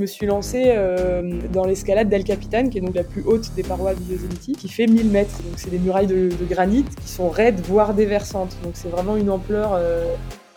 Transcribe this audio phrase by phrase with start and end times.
[0.00, 0.74] me suis lancée
[1.52, 4.68] dans l'escalade d'El Capitan, qui est donc la plus haute des parois de Yosemite, qui
[4.68, 5.36] fait 1000 mètres.
[5.44, 8.56] Donc c'est des murailles de, granit qui sont raides, voire déversantes.
[8.64, 9.78] Donc c'est vraiment une ampleur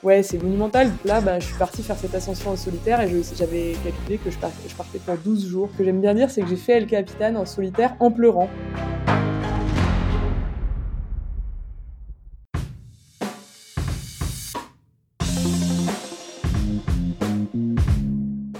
[0.03, 0.91] Ouais, c'est monumental.
[1.05, 4.37] Là, ben, je suis partie faire cette ascension en solitaire et j'avais calculé que je
[4.37, 5.69] partais, je partais pour 12 jours.
[5.71, 8.49] Ce que j'aime bien dire, c'est que j'ai fait El Capitan en solitaire en pleurant.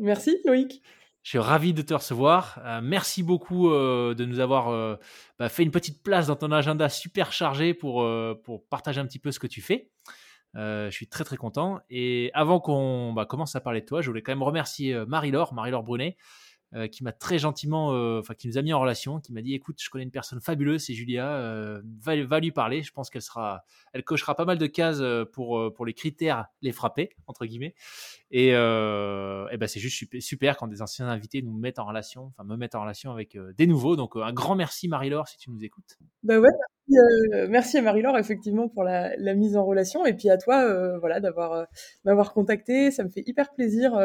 [0.00, 0.82] Merci Loïc.
[1.22, 2.58] Je suis ravi de te recevoir.
[2.64, 4.96] Euh, merci beaucoup euh, de nous avoir euh,
[5.38, 8.06] bah, fait une petite place dans ton agenda super chargé pour,
[8.44, 9.90] pour partager un petit peu ce que tu fais.
[10.54, 11.80] je suis très très content.
[11.90, 15.52] Et avant qu'on bah, commence à parler de toi, je voulais quand même remercier Marie-Laure,
[15.52, 16.16] Marie-Laure Brunet,
[16.74, 19.40] euh, qui m'a très gentiment, euh, enfin qui nous a mis en relation, qui m'a
[19.40, 22.82] dit écoute, je connais une personne fabuleuse, c'est Julia, euh, va, lui parler.
[22.82, 25.02] Je pense qu'elle sera, elle cochera pas mal de cases
[25.32, 27.74] pour pour les critères, les frapper entre guillemets.
[28.30, 32.56] Et, ben c'est juste super, quand des anciens invités nous mettent en relation, enfin me
[32.56, 33.96] mettent en relation avec des nouveaux.
[33.96, 35.96] Donc un grand merci Marie-Laure si tu nous écoutes.
[36.22, 36.50] Bah ouais,
[37.48, 42.34] merci, à Marie-Laure effectivement pour la, mise en relation et puis à toi voilà d'avoir
[42.34, 43.98] contacté, ça me fait hyper plaisir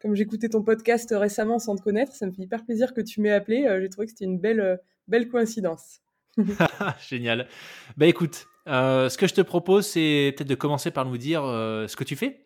[0.00, 3.20] comme j'écoutais ton podcast récemment sans te connaître, ça me fait hyper plaisir que tu
[3.20, 3.64] m'aies appelé.
[3.66, 4.76] Euh, j'ai trouvé que c'était une belle, euh,
[5.08, 6.00] belle coïncidence.
[7.08, 7.48] Génial.
[7.96, 11.42] Bah écoute, euh, ce que je te propose, c'est peut-être de commencer par nous dire
[11.42, 12.44] ce que tu fais.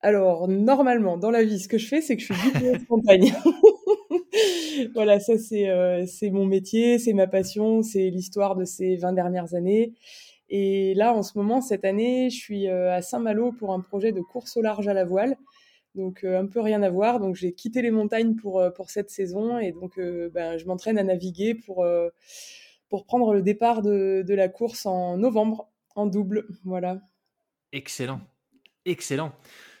[0.00, 2.78] Alors, normalement, dans la vie, ce que je fais, c'est que je suis guide de
[2.88, 3.34] montagne.
[4.94, 9.94] voilà, ça, c'est mon métier, c'est ma passion, c'est l'histoire de ces 20 dernières années.
[10.50, 14.20] Et là, en ce moment, cette année, je suis à Saint-Malo pour un projet de
[14.20, 15.36] course au large à la voile
[15.94, 17.20] donc euh, un peu rien à voir.
[17.20, 20.66] Donc j'ai quitté les montagnes pour, euh, pour cette saison et donc euh, ben, je
[20.66, 21.86] m'entraîne à naviguer pour,
[22.88, 26.46] pour prendre le départ de, de, la course en novembre en double.
[26.64, 27.00] Voilà.
[27.72, 28.20] Excellent,
[28.84, 29.32] excellent.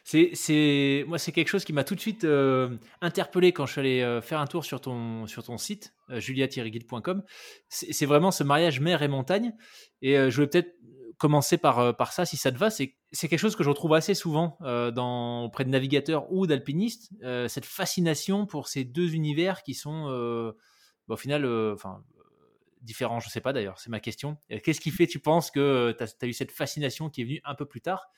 [0.04, 2.26] C'est, moi, c'est quelque chose qui m'a tout de suite
[3.02, 7.22] interpellé quand je suis allé faire un tour sur ton, sur ton site, julia-guide.com.
[7.68, 9.54] C'est, vraiment ce mariage mer et montagne.
[10.00, 10.74] Et je voulais peut-être
[11.18, 12.70] commencer par, euh, par ça, si ça te va.
[12.70, 14.92] C'est quelque chose que je retrouve assez souvent euh,
[15.42, 20.06] auprès de navigateurs ou d'alpinistes, euh, cette fascination pour ces deux univers qui sont,
[21.08, 21.46] bah, au final,
[22.80, 24.38] différents, je ne sais pas d'ailleurs, c'est ma question.
[24.62, 27.54] Qu'est-ce qui fait, tu penses, que tu as, eu cette fascination qui est venue un
[27.54, 28.08] peu plus tard,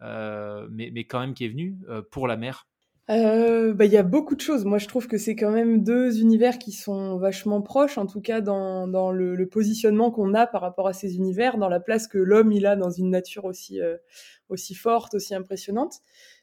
[0.00, 1.76] mais, mais, quand même qui est venue
[2.10, 2.66] pour la mer?
[3.08, 4.64] Euh, bah, il y a beaucoup de choses.
[4.64, 8.20] Moi, je trouve que c'est quand même deux univers qui sont vachement proches, en tout
[8.20, 12.18] cas dans, le, positionnement qu'on a par rapport à ces univers, dans la place que
[12.18, 13.96] l'homme il a dans une nature aussi euh,
[14.48, 16.00] aussi forte, aussi impressionnante.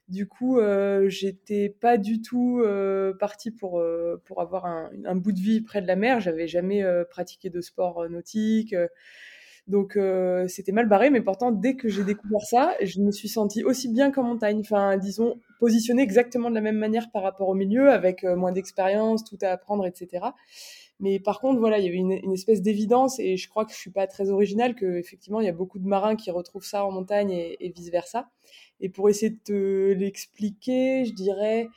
[0.07, 3.83] Du coup, euh, j'étais pas du tout euh, partie pour
[4.23, 6.21] pour avoir un, un, bout de vie près de la mer.
[6.21, 8.73] J'avais jamais pratiqué de sport nautique.
[9.67, 9.97] Donc
[10.47, 13.87] c'était mal barré, mais pourtant dès que j'ai découvert ça, je me suis sentie aussi
[13.87, 14.59] bien qu'en montagne.
[14.59, 18.51] Enfin, disons positionné exactement de la même manière par rapport au milieu, avec euh, moins
[18.51, 20.25] d'expérience, tout à apprendre, etc.
[20.99, 23.77] Mais par contre, voilà, il y avait une, espèce d'évidence, et je crois que je
[23.77, 26.85] suis pas très originale, que effectivement, il y a beaucoup de marins qui retrouvent ça
[26.85, 28.27] en montagne et, vice versa.
[28.81, 31.69] Et pour essayer de te l'expliquer, je dirais,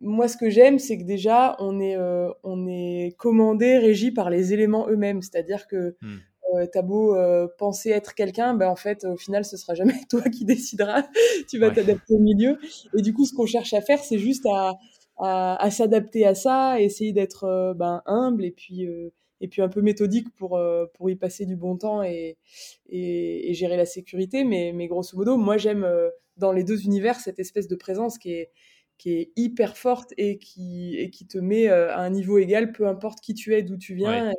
[0.00, 4.30] moi, ce que j'aime, c'est que déjà, on est, euh, on est commandé, régi par
[4.30, 5.20] les éléments eux-mêmes.
[5.20, 6.20] C'est-à-dire que hmm
[6.54, 9.94] euh, t'as beau euh, penser être quelqu'un, ben en fait, au final, ce sera jamais
[10.10, 11.04] toi qui décideras.
[11.48, 12.58] tu vas t'adapter au milieu.
[12.96, 14.74] Et du coup, ce qu'on cherche à faire, c'est juste à,
[15.18, 18.86] à, à s'adapter à ça, essayer d'être euh, ben, humble et puis
[19.42, 20.60] et puis un peu méthodique pour
[20.94, 22.36] pour y passer du bon temps et
[22.88, 24.44] et, et gérer la sécurité.
[24.44, 25.86] Mais mais grosso modo, moi, j'aime
[26.36, 28.50] dans les deux univers cette espèce de présence qui est
[28.98, 32.86] qui est hyper forte et qui et qui te met à un niveau égal, peu
[32.86, 34.32] importe qui tu es, d'où tu viens.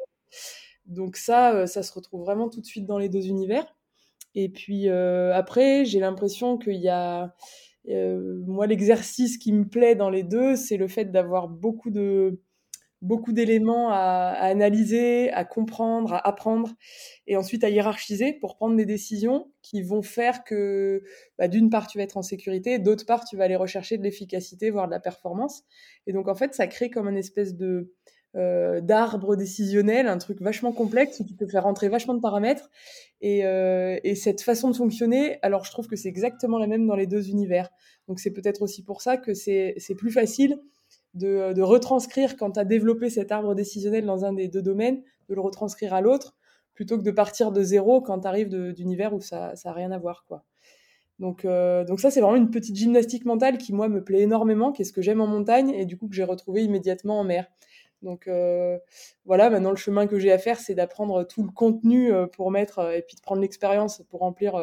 [0.85, 3.65] Donc ça, euh, ça se retrouve vraiment tout de suite dans les deux univers.
[4.35, 7.33] Et puis euh, après, j'ai l'impression qu'il y a...
[7.89, 12.39] Euh, moi, l'exercice qui me plaît dans les deux, c'est le fait d'avoir beaucoup de
[13.01, 16.69] beaucoup d'éléments à, analyser, à comprendre, à apprendre,
[17.27, 21.03] et ensuite à hiérarchiser pour prendre des décisions qui vont faire que,
[21.37, 24.03] bah, d'une part, tu vas être en sécurité, d'autre part, tu vas aller rechercher de
[24.03, 25.63] l'efficacité, voire de la performance.
[26.05, 27.91] Et donc, en fait, ça crée comme une espèce de
[28.33, 32.69] d'arbre décisionnel, un truc vachement complexe où tu peux faire rentrer vachement de paramètres.
[33.21, 36.87] Et, euh, et cette façon de fonctionner, alors je trouve que c'est exactement la même
[36.87, 37.69] dans les deux univers.
[38.07, 40.59] Donc c'est peut-être aussi pour ça que c'est plus facile
[41.13, 45.03] de, de retranscrire quand tu as développé cet arbre décisionnel dans un des deux domaines,
[45.29, 46.35] de le retranscrire à l'autre,
[46.73, 49.99] plutôt que de partir de zéro quand tu arrives d'univers où ça n'a rien à
[49.99, 50.25] voir.
[50.27, 50.43] quoi.
[51.19, 54.71] Donc, euh, donc ça, c'est vraiment une petite gymnastique mentale qui, moi, me plaît énormément,
[54.71, 57.23] qui est ce que j'aime en montagne et du coup que j'ai retrouvé immédiatement en
[57.23, 57.45] mer.
[58.01, 58.77] Donc euh,
[59.25, 62.49] voilà, maintenant le chemin que j'ai à faire, c'est d'apprendre tout le contenu euh, pour
[62.49, 64.53] mettre euh, et puis de prendre l'expérience pour remplir,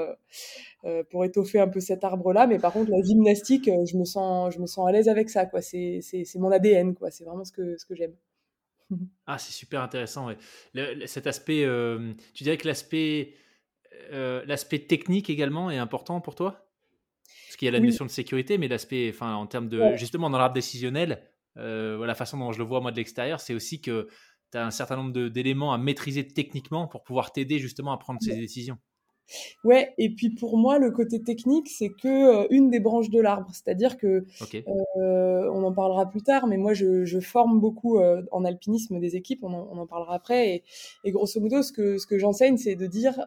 [1.11, 2.47] pour étoffer un peu cet arbre-là.
[2.47, 5.47] Mais par contre, la gymnastique, je me sens, je me sens à l'aise avec ça.
[5.47, 6.95] Quoi, c'est, c'est, c'est mon ADN.
[6.95, 8.15] Quoi, c'est vraiment ce que ce que j'aime.
[9.27, 10.29] ah, c'est super intéressant.
[11.07, 11.65] cet aspect,
[12.35, 13.35] tu dirais que l'aspect,
[14.11, 16.65] l'aspect technique également est important pour toi?
[17.47, 20.29] Parce qu'il y a la notion de sécurité, mais l'aspect, enfin, en termes de justement
[20.29, 21.23] dans l'arbre décisionnel,
[21.59, 24.09] euh, la façon dont je le vois moi de l'extérieur, c'est aussi que
[24.53, 28.21] tu as un certain nombre d'éléments à maîtriser techniquement pour pouvoir t'aider justement à prendre
[28.23, 28.79] ces décisions.
[29.63, 33.21] Ouais, et puis pour moi, le côté technique, c'est que euh, une des branches de
[33.21, 33.51] l'arbre.
[33.53, 34.25] C'est-à-dire que,
[34.55, 39.45] euh, on en parlera plus tard, mais moi, je, forme beaucoup en alpinisme des équipes,
[39.45, 40.55] on en, parlera après.
[40.55, 40.65] Et,
[41.05, 43.21] et, grosso modo, ce que, ce que j'enseigne, c'est de dire,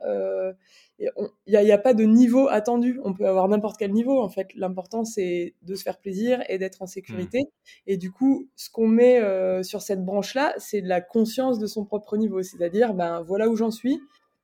[1.02, 3.00] il n'y a, a, pas de niveau attendu.
[3.04, 4.22] On peut avoir n'importe quel niveau.
[4.22, 7.40] En fait, l'important c'est de se faire plaisir et d'être en sécurité.
[7.42, 7.70] Mmh.
[7.88, 11.68] Et du coup, ce qu'on met euh, sur cette branche-là, c'est de la conscience de
[11.68, 12.42] son propre niveau.
[12.44, 14.00] C'est-à-dire, ben voilà où j'en suis,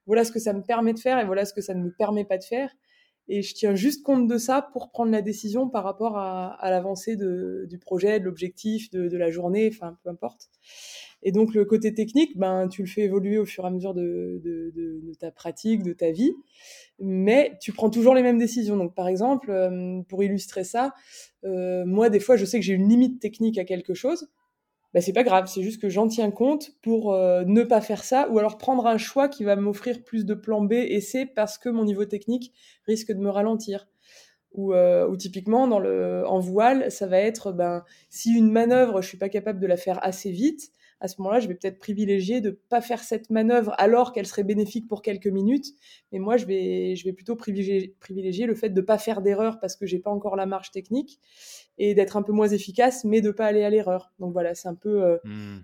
[0.05, 1.91] voilà ce que ça me permet de faire et voilà ce que ça ne me
[1.91, 2.71] permet pas de faire.
[3.29, 6.69] Et je tiens juste compte de ça pour prendre la décision par rapport à, à
[6.69, 10.49] l'avancée du projet, de l'objectif, de, de, la journée, enfin peu importe.
[11.23, 13.93] Et donc le côté technique, ben tu le fais évoluer au fur et à mesure
[13.93, 16.31] de, de, de, ta pratique, de ta vie,
[16.99, 18.77] mais tu prends toujours les mêmes décisions.
[18.77, 20.93] Donc par exemple, euh, pour illustrer ça,
[21.43, 24.29] euh, moi des fois je sais que j'ai une limite technique à quelque chose,
[24.97, 28.03] ben, c'est pas grave, c'est juste que j'en tiens compte pour euh, ne pas faire
[28.03, 31.27] ça, ou alors prendre un choix qui va m'offrir plus de plan B et C
[31.27, 32.51] parce que mon niveau technique
[32.87, 33.87] risque de me ralentir.
[34.53, 39.29] Ou, euh, typiquement en voile, ça va être ben, si une manœuvre, je suis pas
[39.29, 42.81] capable de la faire assez vite, à ce moment-là, je vais peut-être privilégier de pas
[42.81, 45.73] faire cette manœuvre alors qu'elle serait bénéfique pour quelques minutes.
[46.11, 49.59] Mais moi, je vais, je vais plutôt privilégier, privilégier le fait de pas faire d'erreur
[49.59, 51.19] parce que j'ai pas encore la marge technique
[51.77, 54.11] et d'être un peu moins efficace, mais de pas aller à l'erreur.
[54.19, 55.57] Donc voilà, c'est un peu, euh, mmh.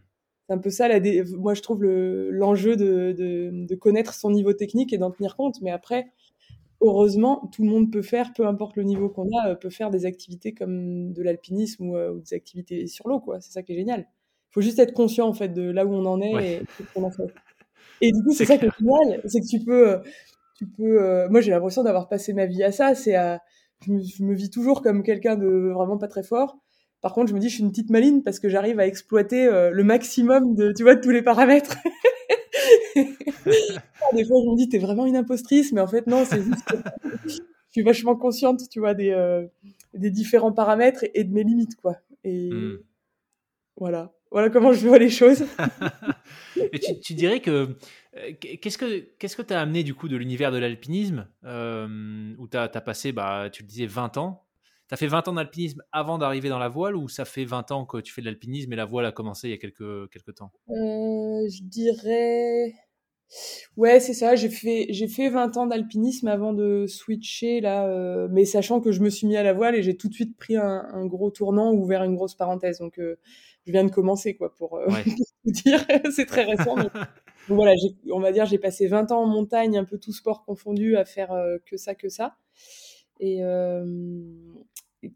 [0.48, 0.88] c'est un peu ça.
[0.88, 5.36] La Moi, je trouve l'enjeu de, de, de, connaître son niveau technique et d'en tenir
[5.36, 5.62] compte.
[5.62, 6.12] Mais après,
[6.82, 9.90] heureusement, tout le monde peut faire, peu importe le niveau qu'on a, euh, peut faire
[9.90, 13.42] des activités comme de l'alpinisme ou, euh, ou, des activités sur l'eau, quoi.
[13.42, 14.08] C'est ça qui est génial
[14.54, 17.04] faut juste être conscient en fait de là où on en est et ce qu'on
[17.04, 17.34] en fait.
[18.02, 19.98] Et du coup, c'est ça qui est génial, c'est que tu peux, euh,
[20.58, 21.02] tu peux.
[21.02, 22.96] Euh, moi, j'ai l'impression d'avoir passé ma vie à ça.
[22.96, 23.42] C'est à,
[23.88, 26.58] je me, vis toujours comme quelqu'un de vraiment pas très fort.
[27.02, 29.46] Par contre, je me dis, je suis une petite maline parce que j'arrive à exploiter
[29.48, 31.78] euh, le maximum de, tu vois, de tous les paramètres.
[32.96, 36.66] des fois, je me dis, t'es vraiment une impostrice, mais en fait, non, c'est juste
[36.66, 36.76] que
[37.30, 37.40] je
[37.72, 39.48] suis vachement consciente, tu vois, des,
[39.94, 41.98] des différents paramètres et, de mes limites, quoi.
[42.24, 42.80] Et mmh.
[43.78, 44.14] voilà.
[44.34, 45.46] Voilà comment je vois les choses.
[46.58, 47.78] Et tu, dirais que
[48.18, 52.34] euh, qu'est-ce que qu'est-ce que tu as amené du coup de l'univers de l'alpinisme euh,
[52.40, 54.44] où tu as, passé, bah, tu le disais, 20 ans?
[54.90, 57.72] Tu as fait 20 ans d'alpinisme avant d'arriver dans la voile ou ça fait 20
[57.72, 60.10] ans que tu fais de l'alpinisme et la voile a commencé il y a quelques,
[60.10, 60.52] quelques temps?
[60.68, 60.74] Euh,
[61.48, 62.74] Je dirais...
[63.78, 64.36] Ouais, c'est ça.
[64.36, 69.02] J'ai fait j'ai fait 20 ans d'alpinisme avant de switcher là, mais sachant que je
[69.02, 71.32] me suis mis à la voile et j'ai tout de suite pris un, un, gros
[71.32, 72.78] tournant ou ouvert une grosse parenthèse.
[72.78, 73.00] Donc
[73.66, 74.88] je viens de commencer, quoi, pour, euh,
[75.46, 75.86] vous dire.
[76.16, 76.76] c'est très récent.
[76.76, 76.92] donc
[77.48, 77.74] voilà,
[78.12, 81.06] on va dire, j'ai passé 20 ans en montagne, un peu tout sport confondu, à
[81.06, 82.36] faire euh, que ça, que ça.
[83.20, 83.86] Et euh,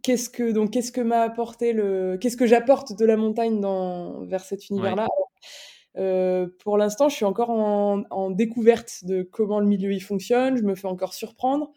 [0.01, 4.25] qu'est-ce que donc qu'est-ce que m'a apporté le, qu'est-ce que j'apporte de la montagne dans
[4.25, 5.07] vers cet univers-là?
[5.97, 10.57] Euh, Pour l'instant, je suis encore en, en, découverte de comment le milieu y fonctionne.
[10.57, 11.71] Je me fais encore surprendre.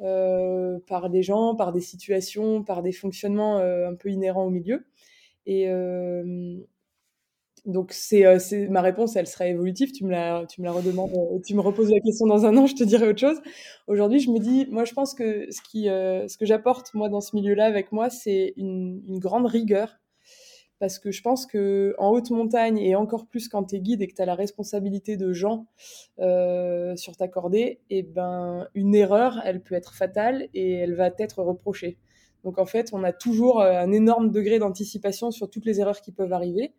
[0.00, 4.86] Euh, par des gens, par des situations, par des fonctionnements un peu inhérents au milieu.
[5.46, 6.58] Et euh,
[7.66, 9.92] donc c'est c'est ma réponse, elle sera évolutive.
[9.92, 12.84] Tu me la redemandes, euh, tu me reposes la question dans un an, je te
[12.84, 13.40] dirai autre chose.
[13.86, 17.36] Aujourd'hui, je me dis, moi, je pense que ce euh, que j'apporte moi dans ce
[17.36, 19.98] milieu-là avec moi, c'est une, grande rigueur
[20.78, 24.00] parce que je pense que en haute montagne et encore plus quand tu es guide
[24.00, 25.66] et que tu as la responsabilité de gens
[26.20, 30.94] euh, sur ta cordée, et eh ben une erreur, elle peut être fatale et elle
[30.94, 31.98] va t'être reprochée.
[32.44, 36.00] Donc en fait, on a toujours euh, un énorme degré d'anticipation sur toutes les erreurs
[36.00, 36.74] qui peuvent arriver.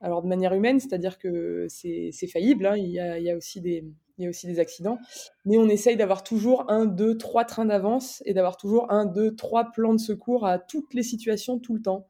[0.00, 3.84] Alors de manière humaine, c'est-à-dire que c'est faillible, il, y a, aussi des,
[4.58, 4.98] accidents,
[5.44, 9.36] mais on essaye d'avoir toujours un, deux, trois trains d'avance et d'avoir toujours un, deux,
[9.36, 12.08] trois plans de secours à toutes les situations tout le temps.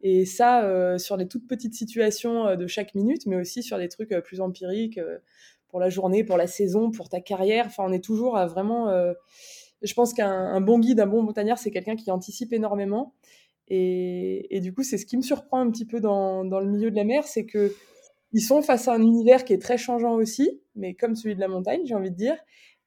[0.00, 3.78] Et ça, euh, sur les toutes petites situations euh, de chaque minute, mais aussi sur
[3.78, 4.98] des trucs plus empiriques
[5.68, 7.66] pour la journée, pour la saison, pour ta carrière.
[7.66, 8.88] Enfin, on est toujours à vraiment.
[9.82, 13.14] Je pense qu'un bon guide, un bon montagnard, c'est quelqu'un qui anticipe énormément.
[13.68, 16.96] Et, du coup, c'est ce qui me surprend un petit peu dans, le milieu de
[16.96, 17.74] la mer, c'est que
[18.32, 21.40] ils sont face à un univers qui est très changeant aussi, mais comme celui de
[21.40, 22.36] la montagne, j'ai envie de dire,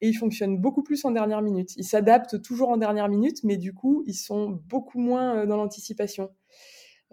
[0.02, 1.76] et ils fonctionnent beaucoup plus en dernière minute.
[1.78, 6.30] Ils s'adaptent toujours en dernière minute, mais du coup, ils sont beaucoup moins dans l'anticipation.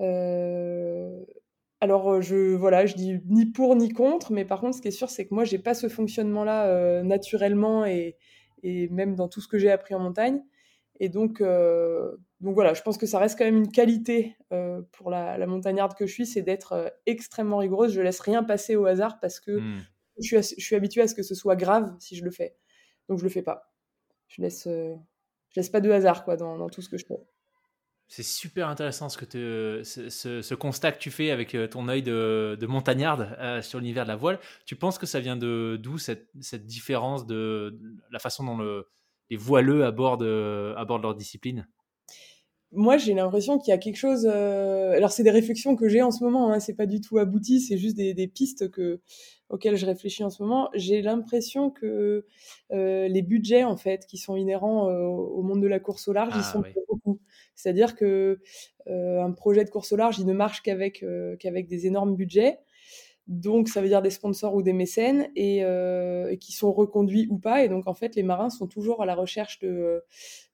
[0.00, 1.25] Euh,
[1.80, 4.88] alors, euh, je voilà, je dis ni pour ni contre, mais par contre, ce qui
[4.88, 8.16] est sûr, c'est que moi, j'ai pas ce fonctionnement-là euh, naturellement et,
[8.62, 10.42] et, même dans tout ce que j'ai appris en montagne.
[11.00, 14.36] Et donc, donc voilà, je pense que ça reste quand même une qualité
[14.92, 17.92] pour la, la, montagnarde que je suis, c'est d'être extrêmement rigoureuse.
[17.92, 19.80] Je laisse rien passer au hasard parce que mmh.
[20.20, 22.56] je, suis, je suis habituée à ce que ce soit grave si je le fais.
[23.08, 23.72] Donc je le fais pas.
[24.26, 24.96] Je laisse, je
[25.54, 27.20] laisse pas de hasard quoi dans, dans tout ce que je fais.
[28.10, 33.36] C'est super intéressant ce, constat que tu fais avec euh, ton œil de, de montagnarde
[33.38, 34.40] euh, sur l'univers de la voile.
[34.64, 36.30] Tu penses que ça vient de d'où cette,
[36.64, 37.78] différence de,
[38.10, 38.88] la façon dont le,
[39.28, 41.68] les voileux abordent, euh, abordent leur discipline?
[42.72, 44.26] Moi, j'ai l'impression qu'il y a quelque chose.
[44.26, 46.52] Alors, c'est des réflexions que j'ai en ce moment.
[46.52, 47.60] Hein, c'est pas du tout abouti.
[47.60, 49.00] C'est juste des, des, pistes que
[49.48, 50.68] auxquelles je réfléchis en ce moment.
[50.75, 52.26] J'ai l'impression que
[52.70, 56.40] les budgets en fait qui sont inhérents au monde de la course au large, ils
[56.40, 57.20] ah sont beaucoup.
[57.54, 58.38] C'est-à-dire que
[58.88, 62.14] euh, un projet de course au large, il ne marche qu'avec euh, qu'avec des énormes
[62.14, 62.58] budgets.
[63.26, 67.38] Donc, ça veut dire des sponsors ou des mécènes et, euh, qui sont reconduits ou
[67.38, 67.62] pas.
[67.62, 70.02] Et donc, en fait, les marins sont toujours à la recherche de,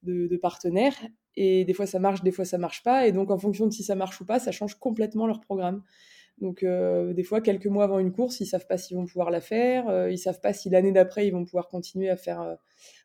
[0.02, 0.97] de, partenaires.
[1.37, 3.07] Et des fois, ça marche, des fois, ça marche pas.
[3.07, 5.83] Et donc, en fonction de si ça marche ou pas, ça change complètement leur programme.
[6.41, 9.41] Donc, des fois, quelques mois avant une course, ils savent pas s'ils vont pouvoir la
[9.41, 10.09] faire.
[10.09, 12.57] ils savent pas si l'année d'après, ils vont pouvoir continuer à faire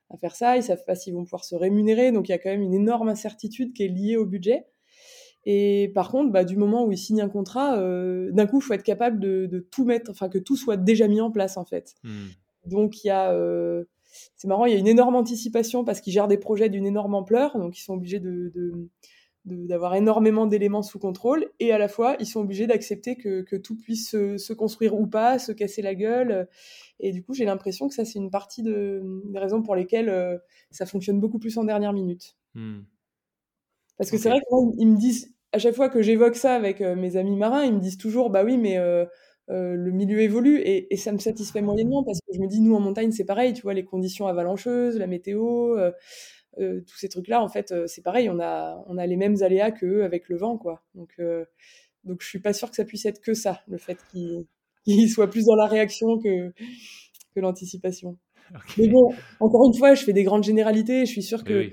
[0.09, 2.37] à faire ça, ils savent pas s'ils vont pouvoir se rémunérer, donc il y a
[2.37, 4.65] quand même une énorme incertitude qui est liée au budget.
[5.45, 8.63] Et par contre, bah, du moment où ils signent un contrat, euh, d'un coup, il
[8.63, 11.57] faut être capable de, de, tout mettre, enfin que tout soit déjà mis en place
[11.57, 11.95] en fait.
[12.03, 12.27] Hmm.
[12.65, 13.85] Donc il y a, euh,
[14.35, 17.15] c'est marrant, il y a une énorme anticipation parce qu'ils gèrent des projets d'une énorme
[17.15, 18.89] ampleur, donc ils sont obligés de, de
[19.45, 23.55] d'avoir énormément d'éléments sous contrôle et à la fois ils sont obligés d'accepter que, que,
[23.55, 26.47] tout puisse se, se, construire ou pas, se casser la gueule.
[26.99, 30.09] Et du coup, j'ai l'impression que ça, c'est une partie de, des raisons pour lesquelles
[30.09, 30.37] euh,
[30.71, 32.35] ça fonctionne beaucoup plus en dernière minute.
[32.55, 32.81] Hmm.
[33.97, 34.41] Parce que c'est vrai
[34.77, 37.73] qu'ils me disent, à chaque fois que j'évoque ça avec euh, mes amis marins, ils
[37.73, 39.05] me disent toujours, bah oui, mais euh,
[39.49, 42.75] le milieu évolue et, et, ça me satisfait moyennement parce que je me dis, nous
[42.75, 45.75] en montagne, c'est pareil, tu vois, les conditions avalancheuses, la météo.
[46.59, 49.41] Euh, tous ces trucs-là, en fait, euh, c'est pareil, on a, on a les mêmes
[49.41, 50.83] aléas qu'eux avec le vent, quoi.
[50.95, 51.45] Donc, euh,
[52.03, 54.47] donc je suis pas sûre que ça puisse être que ça, le fait qu'il
[55.09, 56.51] soit plus dans la réaction que,
[57.33, 58.17] que l'anticipation.
[58.77, 61.69] Mais bon, encore une fois, je fais des grandes généralités, je suis sûre que.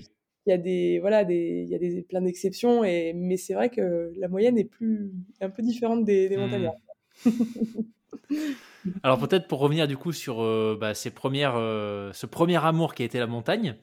[0.48, 3.54] Il y a des voilà des il y a des plein d'exceptions et mais c'est
[3.54, 6.74] vrai que la moyenne est plus un peu différente des, des montagnards.
[6.74, 6.85] Hmm.
[9.02, 10.36] Alors peut-être pour revenir du coup sur
[10.78, 13.76] bah, ces premières, ce premier amour qui a été la montagne,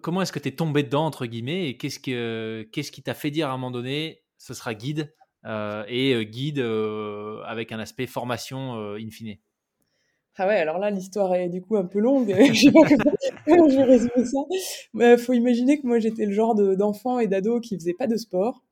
[0.00, 3.14] comment est-ce que tu es tombé dedans, entre guillemets, et qu'est-ce, que, qu'est-ce qui t'a
[3.14, 7.72] fait dire à un moment donné, ce sera guide, euh, et euh, guide euh, avec
[7.72, 9.36] un aspect formation in fine?
[10.36, 12.28] Ah ouais, alors là, l'histoire est du coup un peu longue.
[12.38, 14.38] je vais résumer ça.
[14.50, 18.06] Il bah, faut imaginer que moi, j'étais le genre d'enfant et d'ado qui faisait pas
[18.06, 18.62] de sport.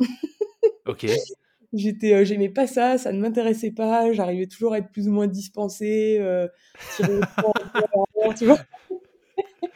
[0.86, 1.06] ok.
[1.72, 4.12] J'étais, j'aimais pas ça, ça ne m'intéressait pas.
[4.12, 6.20] J'arrivais toujours à être plus ou moins dispensée.
[8.38, 8.58] tu vois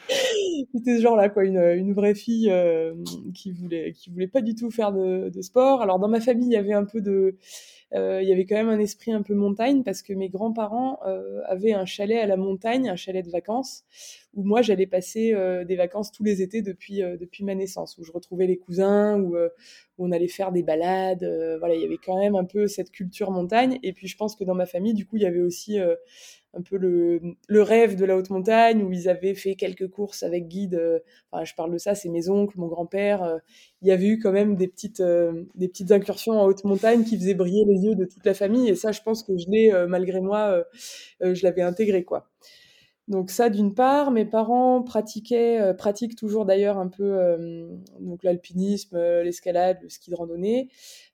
[0.08, 2.94] C'était ce genre-là, quoi, une, une vraie fille euh,
[3.34, 5.82] qui voulait, qui voulait pas du tout faire de, sport.
[5.82, 7.36] Alors dans ma famille, il y avait un peu de,
[7.94, 11.00] euh, il y avait quand même un esprit un peu montagne parce que mes grands-parents
[11.06, 13.84] euh, avaient un chalet à la montagne, un chalet de vacances,
[14.34, 15.34] où moi j'allais passer
[15.66, 19.36] des vacances tous les étés depuis depuis ma naissance, où je retrouvais les cousins, où,
[19.36, 21.24] où on allait faire des balades.
[21.58, 23.78] voilà, il y avait quand même un peu cette culture montagne.
[23.82, 25.78] Et puis je pense que dans ma famille, du coup, il y avait aussi
[26.56, 30.48] un peu le, rêve de la haute montagne où ils avaient fait quelques courses avec
[30.48, 30.74] guide.
[30.74, 33.22] Euh, enfin, je parle de ça, c'est mes oncles, mon grand-père.
[33.22, 33.38] Euh,
[33.82, 37.04] il y avait eu quand même des petites, euh, des petites incursions en haute montagne
[37.04, 38.68] qui faisaient briller les yeux de toute la famille.
[38.68, 40.64] Et ça, je pense que je l'ai, malgré moi,
[41.20, 42.30] je l'avais intégré, quoi.
[43.06, 47.36] Donc ça, d'une part, mes parents pratiquaient, pratiquent toujours d'ailleurs un peu
[48.00, 50.70] donc l'alpinisme, l'escalade, le ski de randonnée.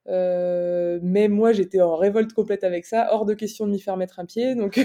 [0.06, 4.20] mais moi, j'étais en révolte complète avec ça, hors de question de m'y faire mettre
[4.20, 4.54] un pied.
[4.54, 4.80] Donc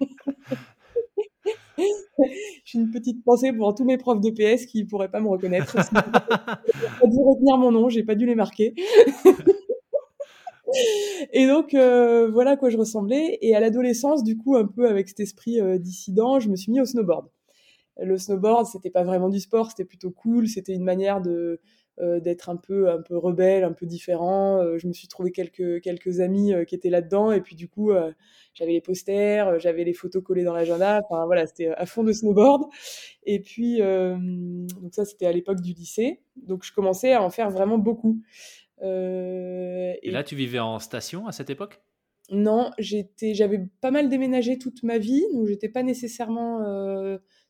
[2.64, 5.76] J'ai une petite pensée pour tous mes profs de PS qui pourraient pas me reconnaître.
[5.76, 8.74] j'ai pas dû retenir mon nom, j'ai pas dû les marquer.
[11.32, 13.38] et donc voilà à quoi je ressemblais.
[13.42, 16.80] Et à l'adolescence, du coup, un peu avec cet esprit dissident, je me suis mis
[16.80, 17.28] au snowboard.
[17.98, 21.60] Le snowboard, c'était pas vraiment du sport, c'était plutôt cool, c'était une manière de euh,
[21.98, 24.62] d'être un peu un peu rebelle, un peu différent.
[24.62, 27.68] Euh, je me suis trouvé quelques quelques amis euh, qui étaient là-dedans et puis du
[27.68, 27.90] coup
[28.54, 31.00] j'avais les posters, j'avais les photos collées dans l'agenda.
[31.04, 32.64] Enfin voilà, c'était à fond de snowboard.
[33.24, 36.20] Et puis donc ça c'était à l'époque du lycée.
[36.36, 38.20] Donc je commençais à en faire vraiment beaucoup.
[38.82, 41.80] et, et là tu vivais en station à cette époque?
[42.30, 46.60] Non, j'étais j'avais pas mal déménagé toute ma vie, donc j'étais pas nécessairement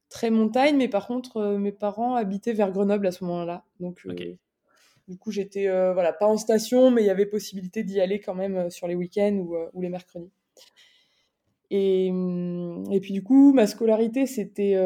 [0.09, 3.65] très montagne, mais par contre, euh, mes parents habitaient vers Grenoble à ce moment-là.
[3.81, 4.37] Donc, euh,
[5.09, 8.21] du coup, j'étais euh, voilà, pas en station, mais il y avait possibilité d'y aller
[8.21, 9.37] quand même sur les week-ends
[9.73, 10.31] ou, les mercredis.
[11.71, 14.77] Et, hum, et, puis du coup, ma scolarité, c'était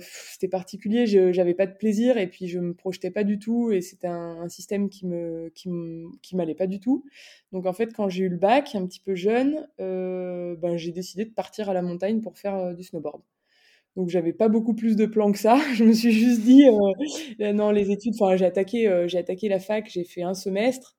[0.00, 1.06] c'était particulier.
[1.06, 3.70] J'avais pas de plaisir et puis je me projetais pas du tout.
[3.70, 7.04] Et c'était un, système qui me qui m'allait pas du tout.
[7.52, 11.24] Donc en fait, quand j'ai eu le bac, un petit peu jeune, ben j'ai décidé
[11.24, 13.22] de partir à la montagne pour faire du snowboard.
[13.96, 15.58] Donc j'avais pas beaucoup plus de plans que ça.
[15.74, 16.64] Je me suis juste dit
[17.40, 18.14] euh, non les études.
[18.20, 19.88] Enfin j'ai attaqué euh, j'ai attaqué la fac.
[19.90, 20.96] J'ai fait un semestre.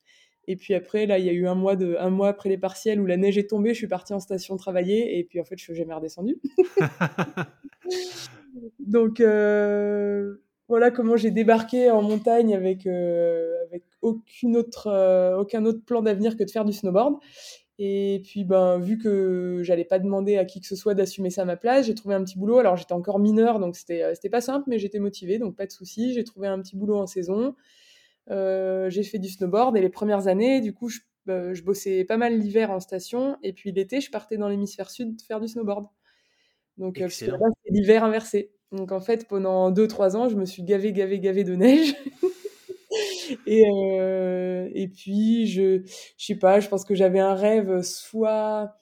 [0.47, 2.57] Et puis après là il y a eu un mois de un mois après les
[2.57, 3.69] partiels où la neige est tombée.
[3.69, 6.39] Je suis partie en station travailler et puis en fait je suis jamais redescendue.
[8.79, 10.37] Donc euh,
[10.67, 16.43] voilà comment j'ai débarqué en montagne avec avec aucune autre aucun autre plan d'avenir que
[16.43, 17.17] de faire du snowboard.
[17.79, 21.43] Et puis, ben, vu que j'allais pas demander à qui que ce soit d'assumer ça
[21.43, 22.57] à ma place, j'ai trouvé un petit boulot.
[22.57, 25.67] Alors, j'étais encore mineure, donc c'était, euh, c'était pas simple, mais j'étais motivée, donc pas
[25.67, 26.13] de souci.
[26.13, 27.55] J'ai trouvé un petit boulot en saison.
[28.29, 32.03] Euh, j'ai fait du snowboard et les premières années, du coup, je, euh, je bossais
[32.03, 33.37] pas mal l'hiver en station.
[33.43, 35.87] Et puis l'été, je partais dans l'hémisphère sud faire du snowboard.
[36.77, 37.29] Donc, euh, c'est
[37.69, 38.51] l'hiver inversé.
[38.71, 41.95] Donc, en fait, pendant 2-3 ans, je me suis gavé, gavé, gavé de neige.
[43.47, 45.81] Et, euh, et puis, je,
[46.17, 48.75] je sais pas, je pense que j'avais un rêve soit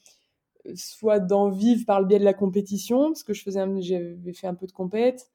[0.73, 4.47] soit d'en vivre par le biais de la compétition, parce que je faisais, j'avais fait
[4.47, 5.29] un peu de compète,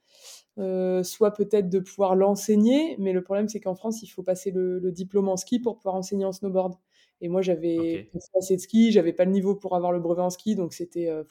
[0.58, 4.50] euh, soit peut-être de pouvoir l'enseigner, mais le problème c'est qu'en France il faut passer
[4.50, 6.74] le, diplôme en ski pour pouvoir enseigner en snowboard.
[7.20, 10.22] Et moi j'avais pas assez de ski, j'avais pas le niveau pour avoir le brevet
[10.22, 11.24] en ski, donc c'était euh,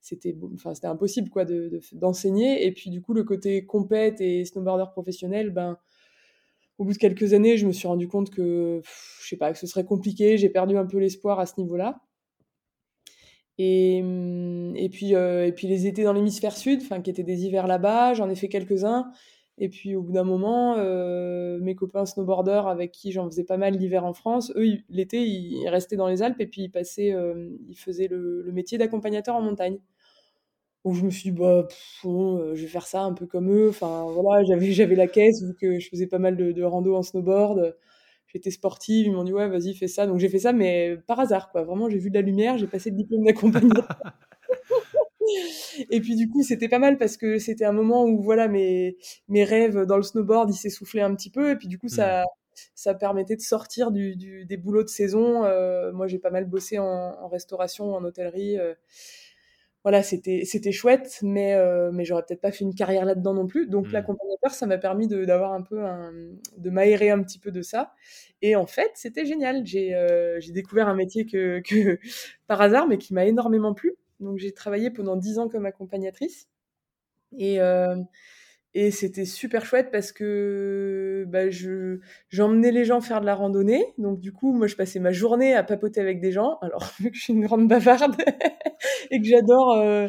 [0.00, 2.66] c'était enfin c'était impossible quoi de, d'enseigner.
[2.66, 5.78] et puis du coup le côté compète et snowboarder professionnel, ben
[6.78, 8.80] au bout de quelques années, je me suis rendu compte que,
[9.22, 10.38] je sais pas, que ce serait compliqué.
[10.38, 12.00] J'ai perdu un peu l'espoir à ce niveau-là.
[13.58, 17.22] Et, hum, et, puis, euh, et puis les étés dans l'hémisphère sud, enfin, qui étaient
[17.22, 19.10] des hivers là-bas, j'en ai fait quelques-uns.
[19.58, 23.56] Et puis au bout d'un moment, euh, mes copains snowboarders avec qui j'en faisais pas
[23.56, 27.12] mal l'hiver en France, eux, l'été, ils restaient dans les Alpes et puis ils passaient,
[27.12, 29.78] euh, ils faisaient le, le métier d'accompagnateur en montagne.
[30.84, 31.66] Donc je me suis dit, bah,
[32.02, 33.68] bon, euh, je vais faire ça un peu comme eux.
[33.70, 36.94] Enfin, voilà, j'avais, j'avais la caisse, vu que je faisais pas mal de, de rando
[36.96, 37.76] en snowboard.
[38.26, 40.06] J'étais sportive, ils m'ont dit, ouais, vas-y, fais ça.
[40.06, 41.62] Donc j'ai fait ça, mais par hasard, quoi.
[41.62, 43.88] Vraiment, j'ai vu de la lumière, j'ai passé le diplôme d'accompagnateur.
[45.90, 48.96] Et puis du coup, c'était pas mal parce que c'était un moment où, voilà, mes,
[49.28, 51.50] mes rêves dans le snowboard, ils s'essoufflaient un petit peu.
[51.50, 52.24] Et puis du coup, ça,
[52.74, 55.44] ça permettait de sortir du, du, des boulots de saison.
[55.44, 58.58] Euh, moi, j'ai pas mal bossé en, en restauration, en hôtellerie.
[58.58, 58.74] Euh,
[59.84, 63.46] voilà, c'était c'était chouette, mais euh, mais j'aurais peut-être pas fait une carrière là-dedans non
[63.46, 63.66] plus.
[63.66, 63.92] Donc mmh.
[63.92, 66.10] l'accompagnateur, ça m'a permis d'avoir un peu un,
[66.56, 67.92] de m'aérer un petit peu de ça.
[68.40, 69.66] Et en fait, c'était génial.
[69.66, 71.98] J'ai euh, j'ai découvert un métier que, que
[72.46, 73.94] par hasard, mais qui m'a énormément plu.
[74.20, 76.48] Donc j'ai travaillé pendant dix ans comme accompagnatrice.
[77.36, 77.96] Et euh,
[78.76, 83.94] et c'était super chouette parce que bah, je j'emmenais les gens faire de la randonnée.
[83.98, 86.58] Donc du coup, moi, je passais ma journée à papoter avec des gens.
[86.60, 88.16] Alors vu que je suis une grande bavarde
[89.12, 90.08] et que j'adore euh,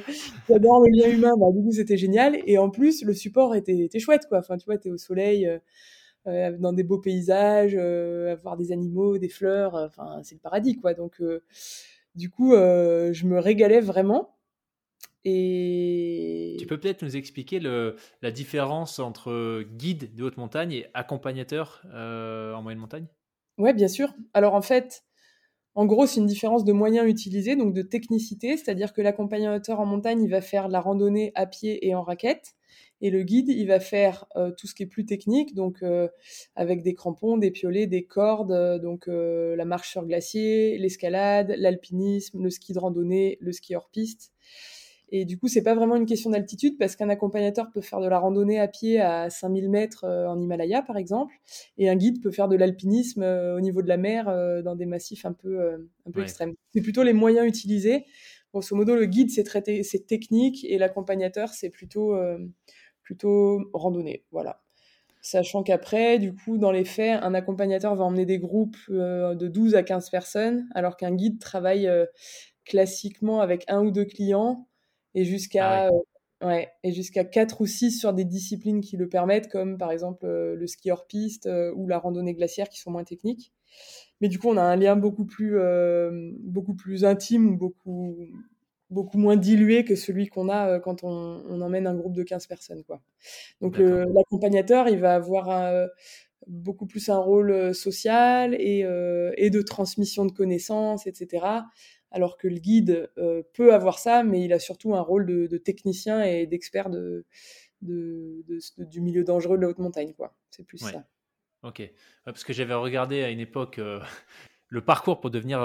[0.49, 2.39] j'adore le lien humain, bah, du coup, c'était génial.
[2.47, 4.39] Et en plus, le support était, était chouette, quoi.
[4.39, 5.47] Enfin, tu vois, t'es au soleil.
[5.47, 5.59] Euh,
[6.27, 10.75] euh dans des beaux paysages, euh, avoir des animaux, des fleurs, enfin c'est le paradis
[10.75, 10.95] quoi.
[10.95, 11.21] Donc
[12.15, 14.34] du coup, je me régalais vraiment.
[15.27, 16.55] Et...
[16.59, 21.81] Tu peux peut-être nous expliquer le, la différence entre guide de haute montagne et accompagnateur
[21.93, 23.07] euh, en moyenne montagne?
[23.57, 24.13] Ouais, bien sûr.
[24.35, 25.03] Alors en fait,
[25.73, 29.87] en gros, c'est une différence de moyens utilisés, donc de technicité, c'est-à-dire que l'accompagnateur en
[29.87, 32.55] montagne, il va faire la randonnée à pied et en raquette,
[33.01, 36.07] et le guide, il va faire euh, tout ce qui est plus technique, donc euh,
[36.55, 42.51] avec des crampons, des piolets, des cordes, donc la marche sur glacier, l'escalade, l'alpinisme, le
[42.51, 44.31] ski de randonnée, le ski hors piste.
[45.09, 48.07] Et du coup, c'est pas vraiment une question d'altitude parce qu'un accompagnateur peut faire de
[48.07, 51.33] la randonnée à pied à 5000 mètres euh, en Himalaya, par exemple,
[51.77, 54.75] et un guide peut faire de l'alpinisme euh, au niveau de la mer euh, dans
[54.75, 55.73] des massifs un peu,
[56.05, 56.53] un peu extrêmes.
[56.73, 58.05] C'est plutôt les moyens utilisés.
[58.51, 62.17] Grosso modo, le guide, c'est traité, c'est technique et l'accompagnateur, c'est plutôt,
[63.03, 64.23] plutôt randonnée.
[64.31, 64.61] Voilà.
[65.21, 69.75] Sachant qu'après, du coup, dans les faits, un accompagnateur va emmener des groupes de 12
[69.75, 71.89] à 15 personnes, alors qu'un guide travaille
[72.63, 74.65] classiquement avec un ou deux clients
[75.15, 75.89] et jusqu'à
[76.41, 76.69] ah ouais.
[76.83, 80.67] et jusqu'à 4 ou 6 sur des disciplines qui le permettent, comme par exemple le
[80.67, 83.51] ski hors piste ou la randonnée glaciaire qui sont moins techniques.
[84.21, 85.57] Mais du coup, on a un lien beaucoup plus,
[86.39, 88.15] beaucoup plus intime ou beaucoup,
[88.89, 92.47] beaucoup moins dilué que celui qu'on a quand on, on, emmène un groupe de 15
[92.47, 92.83] personnes.
[92.83, 93.01] Quoi.
[93.61, 95.87] Donc l'accompagnateur, il va avoir
[96.47, 98.85] beaucoup plus un rôle social et,
[99.37, 101.45] et, de transmission de connaissances, etc.
[102.15, 103.11] Alors que le guide
[103.53, 107.25] peut avoir ça, mais il a surtout un rôle de, technicien et d'expert de,
[107.81, 110.13] du milieu dangereux de la haute montagne.
[110.13, 110.33] quoi.
[110.49, 111.03] C'est plus ça.
[111.63, 111.91] Ok.
[112.23, 113.81] parce que j'avais regardé à une époque
[114.69, 115.59] le parcours pour devenir.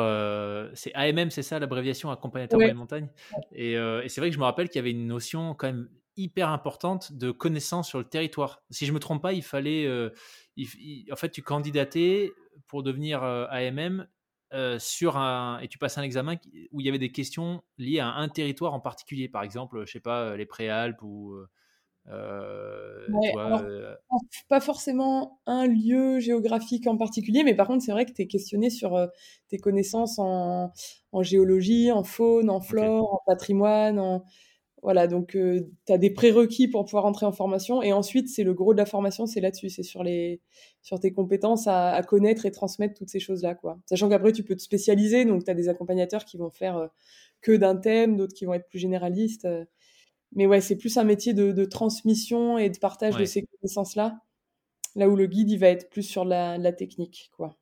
[0.75, 3.09] c'est AMM, c'est ça l'abréviation Accompagnateur de la montagne?
[3.53, 3.77] Et,
[4.09, 7.13] c'est vrai que je me rappelle qu'il y avait une notion quand même hyper importante
[7.13, 8.65] de connaissance sur le territoire.
[8.71, 9.89] Si je me trompe pas, il fallait.
[9.89, 12.33] en fait, tu candidatais
[12.67, 14.09] pour devenir AMM
[14.79, 15.59] sur un.
[15.61, 16.37] Et tu passes un examen
[16.73, 19.29] où il y avait des questions liées à un territoire en particulier.
[19.29, 21.37] Par exemple, je sais pas, les Préalpes ou.
[22.09, 23.95] Euh, euh,
[24.49, 28.27] pas forcément un lieu géographique en particulier, mais par contre, c'est vrai que tu es
[28.27, 29.07] questionné sur euh,
[29.49, 30.73] tes connaissances en,
[31.21, 33.99] géologie, en faune, en flore, en patrimoine.
[33.99, 34.25] En...
[34.83, 37.83] Voilà, donc tu as des prérequis pour pouvoir entrer en formation.
[37.83, 40.41] Et ensuite, c'est le gros de la formation, c'est là-dessus, c'est sur, les,
[40.81, 43.55] sur tes compétences à, à, connaître et transmettre toutes ces choses-là.
[43.55, 43.79] quoi.
[43.87, 46.89] Sachant qu'après, tu peux te spécialiser, donc tu as des accompagnateurs qui vont faire
[47.43, 49.47] que d'un thème, d'autres qui vont être plus généralistes
[50.33, 54.21] mais ouais, c'est plus un métier de, transmission et de partage de ces connaissances-là,
[54.95, 57.57] là où le guide, il va être plus sur la, la technique, quoi.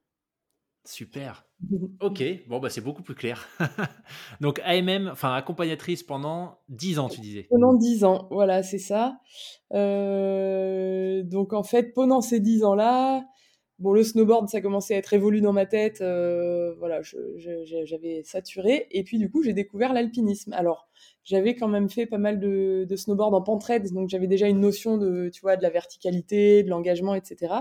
[0.88, 1.44] Super.
[2.00, 3.46] Ok, bon, bah, c'est beaucoup plus clair.
[4.40, 7.46] Donc, AMM, enfin, accompagnatrice pendant 10 ans, tu disais.
[7.50, 9.18] Pendant 10 ans, voilà, c'est ça.
[9.74, 13.24] Euh, donc, en fait, pendant ces 10 ans-là,
[13.78, 16.00] Bon, le snowboard, ça commençait à être évolué dans ma tête.
[16.00, 18.88] Euh, voilà, j'avais saturé.
[18.90, 20.52] Et puis, du coup, j'ai découvert l'alpinisme.
[20.52, 20.88] Alors,
[21.22, 24.98] j'avais quand même fait pas mal de, snowboard en pentraide, donc j'avais déjà une notion
[24.98, 27.54] de, tu vois, de la verticalité, de l'engagement, etc.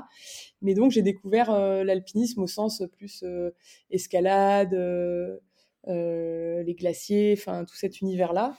[0.64, 3.52] Mais donc, j'ai découvert euh, l'alpinisme au sens plus euh,
[3.92, 4.74] escalade,
[5.86, 8.58] les glaciers, enfin, tout cet univers-là.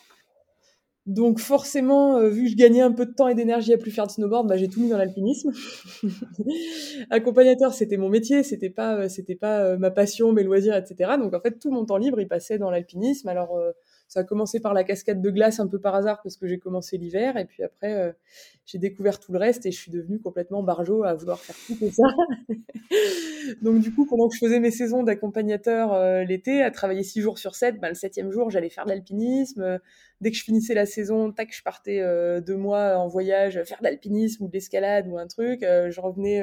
[1.09, 3.91] Donc forcément, euh, vu que je gagnais un peu de temps et d'énergie à plus
[3.91, 5.51] faire de snowboard, bah, j'ai tout mis dans l'alpinisme.
[7.11, 11.13] Accompagnateur, c'était mon métier, c'était pas, euh, c'était pas euh, ma passion, mes loisirs, etc.
[11.19, 13.27] Donc en fait, tout mon temps libre, il passait dans l'alpinisme.
[13.29, 13.59] Alors
[14.09, 16.59] ça a commencé par la cascade de glace un peu par hasard parce que j'ai
[16.59, 18.13] commencé l'hiver et puis après euh,
[18.65, 21.91] j'ai découvert tout le reste et je suis devenue complètement barjo à vouloir faire tout
[21.91, 22.05] ça.
[23.63, 27.21] Donc du coup pendant que je faisais mes saisons d'accompagnateur euh, l'été, à travailler six
[27.21, 29.79] jours sur sept, ben, le septième jour j'allais faire de l'alpinisme.
[30.23, 33.79] Dès que je finissais la saison, tac, je partais euh, deux mois en voyage faire
[33.79, 35.61] de l'alpinisme ou de l'escalade ou un truc.
[35.61, 36.43] je revenais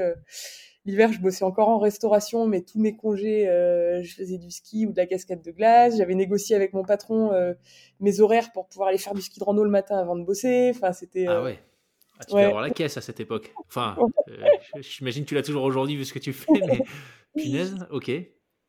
[0.86, 4.86] L'hiver, je bossais encore en restauration, mais tous mes congés, euh, je faisais du ski
[4.86, 5.98] ou de la cascade de glace.
[5.98, 7.54] J'avais négocié avec mon patron euh,
[8.00, 10.71] mes horaires pour pouvoir aller faire du ski de rando le matin avant de bosser.
[10.76, 11.26] Enfin, c'était.
[11.28, 11.60] Ah euh, ouais.
[12.19, 12.43] Ah, tu ouais.
[12.43, 13.52] avoir la caisse à cette époque.
[13.67, 13.98] Enfin,
[14.80, 16.80] j'imagine que tu l'as toujours aujourd'hui vu ce que tu fais, mais
[17.36, 18.12] punaise, ok.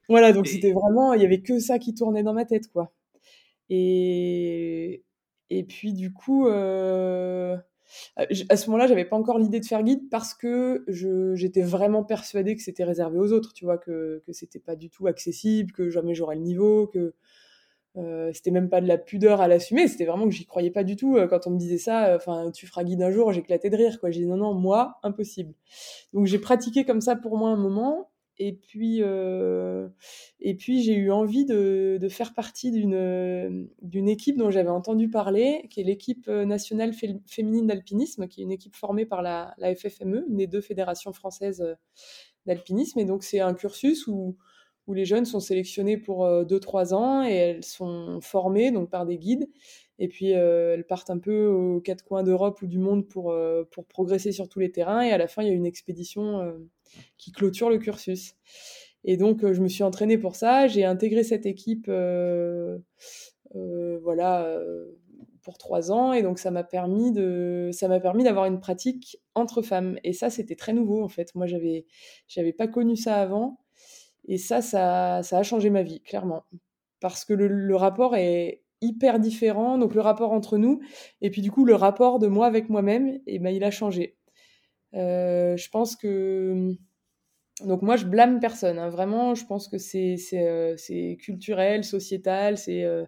[0.08, 2.92] Voilà, donc c'était vraiment, il y avait que ça qui tournait dans ma tête, quoi.
[3.68, 5.04] Et
[5.50, 6.48] et puis du coup.
[8.18, 10.84] Euh, à ce moment-là, j'avais pas encore l'idée de faire guide parce que
[11.34, 15.06] j'étais vraiment persuadée que c'était réservé aux autres, tu vois, que, c'était pas du tout
[15.06, 17.14] accessible, que jamais j'aurais le niveau, que
[17.96, 20.84] euh, c'était même pas de la pudeur à l'assumer, c'était vraiment que j'y croyais pas
[20.84, 21.16] du tout.
[21.16, 23.98] Euh, quand on me disait ça, enfin, tu feras guide un jour, j'éclatais de rire,
[24.00, 24.10] quoi.
[24.10, 25.54] J'ai dit non, non, moi, impossible.
[26.12, 29.00] Donc j'ai pratiqué comme ça pour moi un moment, et puis,
[30.40, 35.66] et puis j'ai eu envie de, faire partie d'une, d'une équipe dont j'avais entendu parler,
[35.70, 36.92] qui est l'équipe nationale
[37.26, 41.12] féminine d'alpinisme, qui est une équipe formée par la, la FFME, une des deux fédérations
[41.12, 41.76] françaises
[42.46, 42.98] d'alpinisme.
[42.98, 44.36] Et donc c'est un cursus où,
[44.86, 49.04] où les jeunes sont sélectionnés pour 2-3 euh, ans et elles sont formées donc par
[49.04, 49.48] des guides.
[49.98, 53.34] Et puis euh, elles partent un peu aux quatre coins d'Europe ou du monde pour,
[53.70, 55.02] pour progresser sur tous les terrains.
[55.02, 56.54] Et à la fin, il y a une expédition
[57.16, 58.36] qui clôture le cursus.
[59.06, 60.66] Et donc, euh, je me suis entraînée pour ça.
[60.66, 62.78] J'ai intégré cette équipe, euh,
[63.54, 64.58] euh, voilà,
[65.42, 66.12] pour trois ans.
[66.12, 69.98] Et donc, ça m'a permis de, ça m'a permis d'avoir une pratique entre femmes.
[70.02, 71.34] Et ça, c'était très nouveau en fait.
[71.36, 71.86] Moi, j'avais,
[72.26, 73.58] j'avais pas connu ça avant.
[74.28, 76.42] Et ça, ça, ça a changé ma vie, clairement,
[76.98, 79.78] parce que le, rapport est hyper différent.
[79.78, 80.80] Donc, le rapport entre nous,
[81.20, 84.16] et puis du coup, le rapport de moi avec moi-même, et ben, il a changé.
[84.92, 86.76] je pense que
[87.64, 88.78] donc moi, je blâme personne.
[88.78, 88.90] Hein.
[88.90, 90.76] Vraiment, je pense que c'est euh,
[91.16, 93.04] culturel, sociétal, c'est euh,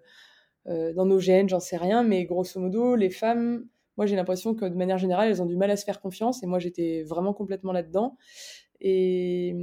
[0.69, 2.03] euh, dans nos gènes, j'en sais rien.
[2.03, 5.57] Mais grosso modo, les femmes, moi j'ai l'impression que de manière générale, elles ont du
[5.57, 8.17] mal à se faire confiance et moi j'étais vraiment complètement là-dedans.
[8.81, 9.55] Et,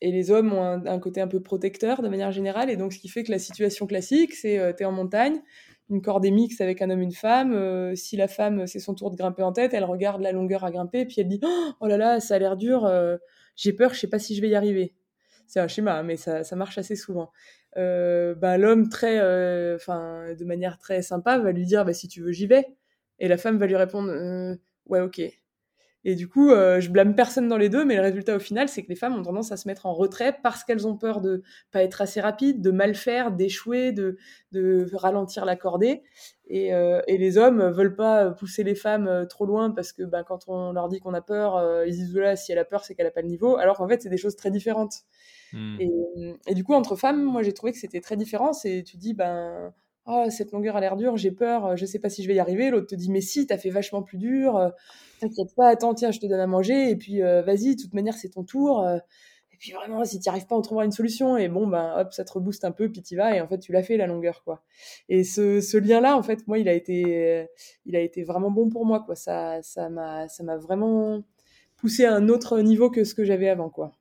[0.00, 2.70] et les hommes ont un, côté un peu protecteur de manière générale.
[2.70, 5.40] Et donc, ce qui fait que la situation classique, c'est euh, tu es en montagne,
[5.90, 7.52] une cordée mixte avec un homme, une femme.
[7.52, 10.64] Euh, si la femme, c'est son tour de grimper en tête, elle regarde la longueur
[10.64, 11.40] à grimper, puis elle dit
[11.80, 13.16] Oh là là, ça a l'air dur, euh,
[13.56, 14.94] j'ai peur, je sais pas si je vais y arriver.
[15.46, 17.30] C'est un schéma, hein, mais ça, ça marche assez souvent.
[17.76, 22.46] bah, l'homme, très, de manière très sympa, va lui dire bah, Si tu veux, j'y
[22.46, 22.66] vais.
[23.18, 24.10] Et la femme va lui répondre
[24.86, 25.39] Ouais, ok.
[26.04, 28.68] Et du coup, euh, je blâme personne dans les deux, mais le résultat au final,
[28.68, 31.20] c'est que les femmes ont tendance à se mettre en retrait parce qu'elles ont peur
[31.20, 34.16] de pas être assez rapides, de mal faire, d'échouer, de,
[34.52, 36.02] de ralentir la cordée.
[36.52, 40.02] Et, euh, et, les hommes veulent pas pousser les femmes euh, trop loin parce que
[40.02, 42.64] ben, quand on leur dit qu'on a peur, euh, ils disent là, si elle a
[42.64, 43.56] peur, c'est qu'elle a pas le niveau.
[43.56, 44.94] Alors qu'en fait, c'est des choses très différentes.
[45.52, 45.76] Hmm.
[45.78, 45.90] Et,
[46.48, 48.52] et, du coup, entre femmes, moi, j'ai trouvé que c'était très différent.
[48.52, 49.72] C'est tu dis ben
[50.06, 52.40] oh, cette longueur a l'air dure, j'ai peur, je sais pas si je vais y
[52.40, 52.70] arriver.
[52.70, 54.72] L'autre te dit mais si, t'as fait vachement plus dur
[55.20, 57.94] t'inquiète pas, attends, tiens, je te donne à manger, et puis euh, vas-y, de toute
[57.94, 58.84] manière, c'est ton tour.
[58.84, 58.98] Euh.
[59.52, 61.36] et puis vraiment, si tu arrives pas, on trouvera une solution.
[61.36, 63.58] Et bon, ben hop, ça te rebooste un peu, puis tu vas, et en fait,
[63.58, 64.62] tu l'as fait la longueur, quoi.
[65.08, 67.46] Et ce, ce lien-là, en fait, moi, il a été,
[67.86, 69.14] il a été vraiment bon pour moi, quoi.
[69.14, 71.22] Ça, ça m'a, ça m'a vraiment
[71.76, 73.92] poussé à un autre niveau que ce que j'avais avant, quoi.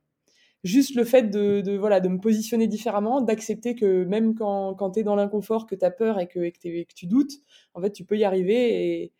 [0.63, 4.91] Juste le fait de, de, voilà, de me positionner différemment, d'accepter que même quand, quand
[4.91, 7.31] tu es dans l'inconfort, que tu as peur et que, et que, tu doutes,
[7.73, 9.03] en fait, tu peux y arriver.
[9.03, 9.13] Et,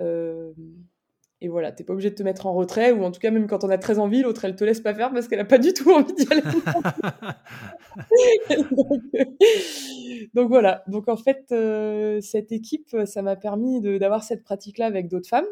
[0.00, 0.52] euh,
[1.42, 3.46] et voilà, t'es pas obligé de te mettre en retrait, ou en tout cas, même
[3.46, 5.58] quand on a très envie, l'autre, elle te laisse pas faire parce qu'elle a pas
[5.58, 6.42] du tout envie d'y aller.
[8.52, 8.56] Euh,
[10.34, 10.84] donc, voilà.
[10.86, 15.46] Donc en fait, euh, cette équipe, ça m'a permis d'avoir cette pratique-là avec d'autres femmes.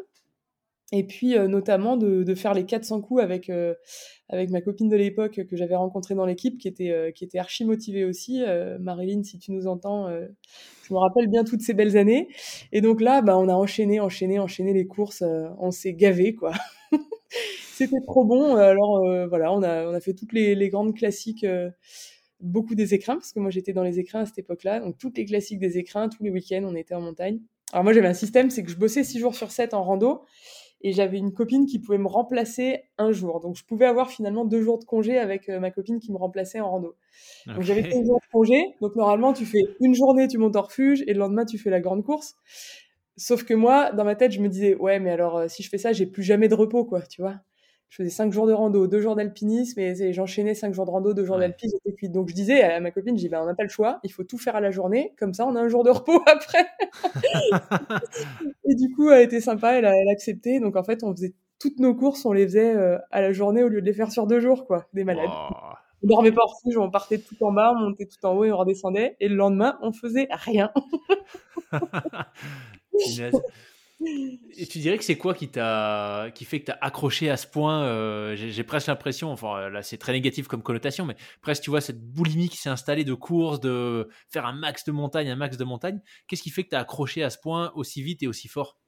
[0.91, 3.75] Et puis euh, notamment de, de, faire les 400 coups avec, euh,
[4.27, 7.37] avec ma copine de l'époque que j'avais rencontrée dans l'équipe, qui était, euh, qui était
[7.37, 8.41] archi motivée aussi.
[8.79, 12.29] Marilyn, si tu nous entends, je me rappelle bien toutes ces belles années.
[12.71, 15.23] Et donc là, bah, on a enchaîné, enchaîné, enchaîné les courses.
[15.59, 16.53] on s'est gavé, quoi.
[17.73, 18.55] C'était trop bon.
[18.55, 21.45] Alors voilà, on a, on a fait toutes les, les grandes classiques
[22.41, 25.17] beaucoup des écrins, parce que moi j'étais dans les écrins à cette époque-là, donc toutes
[25.17, 27.41] les classiques des écrins, tous les week-ends, on était en montagne.
[27.71, 30.23] Alors moi j'avais un système, c'est que je bossais 6 jours sur 7 en rando,
[30.81, 33.39] et j'avais une copine qui pouvait me remplacer un jour.
[33.39, 36.17] Donc je pouvais avoir finalement deux jours de congé avec euh, ma copine qui me
[36.17, 36.95] remplaçait en rando.
[37.47, 38.75] Donc j'avais deux jours de congé.
[38.81, 41.69] Donc normalement tu fais une journée, tu montes en refuge et le lendemain tu fais
[41.69, 42.35] la grande course.
[43.17, 45.69] Sauf que moi, dans ma tête, je me disais ouais, mais alors euh, si je
[45.69, 47.41] fais ça, j'ai plus jamais de repos quoi, tu vois
[47.89, 51.13] je faisais cinq jours de rando, deux jours d'alpinisme, et j'enchaînais cinq jours de rando,
[51.13, 53.63] deux jours d'alpinisme, Donc je disais à ma copine, je dis, ben, on n'a pas
[53.63, 55.83] le choix, il faut tout faire à la journée, comme ça on a un jour
[55.83, 56.65] de repos après.
[58.65, 60.59] et du coup, elle était sympa, elle a, elle a, accepté.
[60.59, 63.63] Donc en fait, on faisait toutes nos courses, on les faisait euh, à la journée
[63.63, 65.29] au lieu de les faire sur deux jours, quoi, des malades.
[65.31, 65.53] Oh.
[66.01, 68.51] On dormait pas en on partait tout en bas, on montait tout en haut et
[68.51, 69.17] on redescendait.
[69.19, 70.71] Et le lendemain, on faisait rien.
[74.01, 77.45] Et tu dirais que c'est quoi qui t'a, qui fait que t'as accroché à ce
[77.45, 81.69] point euh, J'ai presque l'impression, enfin là c'est très négatif comme connotation, mais presque tu
[81.69, 85.35] vois cette boulimie qui s'est installée de course, de faire un max de montagne, un
[85.35, 85.99] max de montagne.
[86.27, 88.79] Qu'est-ce qui fait que t'as accroché à ce point aussi vite et aussi fort?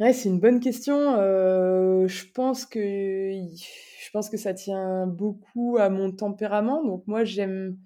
[0.00, 1.16] Ouais, c'est une bonne question.
[1.18, 6.84] Euh, je pense que je pense que ça tient beaucoup à mon tempérament.
[6.84, 7.76] Donc moi j'aime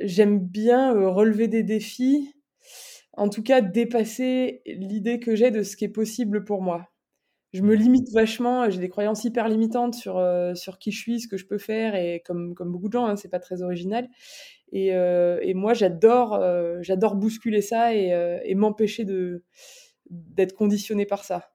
[0.00, 2.34] j'aime bien euh, relever des défis
[3.18, 6.88] en tout cas dépasser l'idée que j'ai de ce qui est possible pour moi.
[7.54, 11.20] Je me limite vachement, j'ai des croyances hyper limitantes sur, euh, sur qui je suis,
[11.20, 13.62] ce que je peux faire, et comme, comme beaucoup de gens, hein, c'est pas très
[13.62, 14.08] original.
[14.72, 18.10] Et, euh, et moi, j'adore euh, j'adore bousculer ça et,
[18.44, 19.44] et m'empêcher de
[20.10, 21.50] d'être conditionné par ça.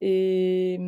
[0.00, 0.78] Et,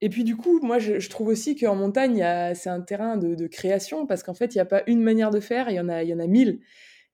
[0.00, 2.22] et puis du coup, moi, je, je trouve aussi qu'en montagne,
[2.54, 5.30] c'est un terrain de, de création, parce qu'en fait, il n'y a pas une manière
[5.30, 6.60] de faire, il y en a, il y en a mille.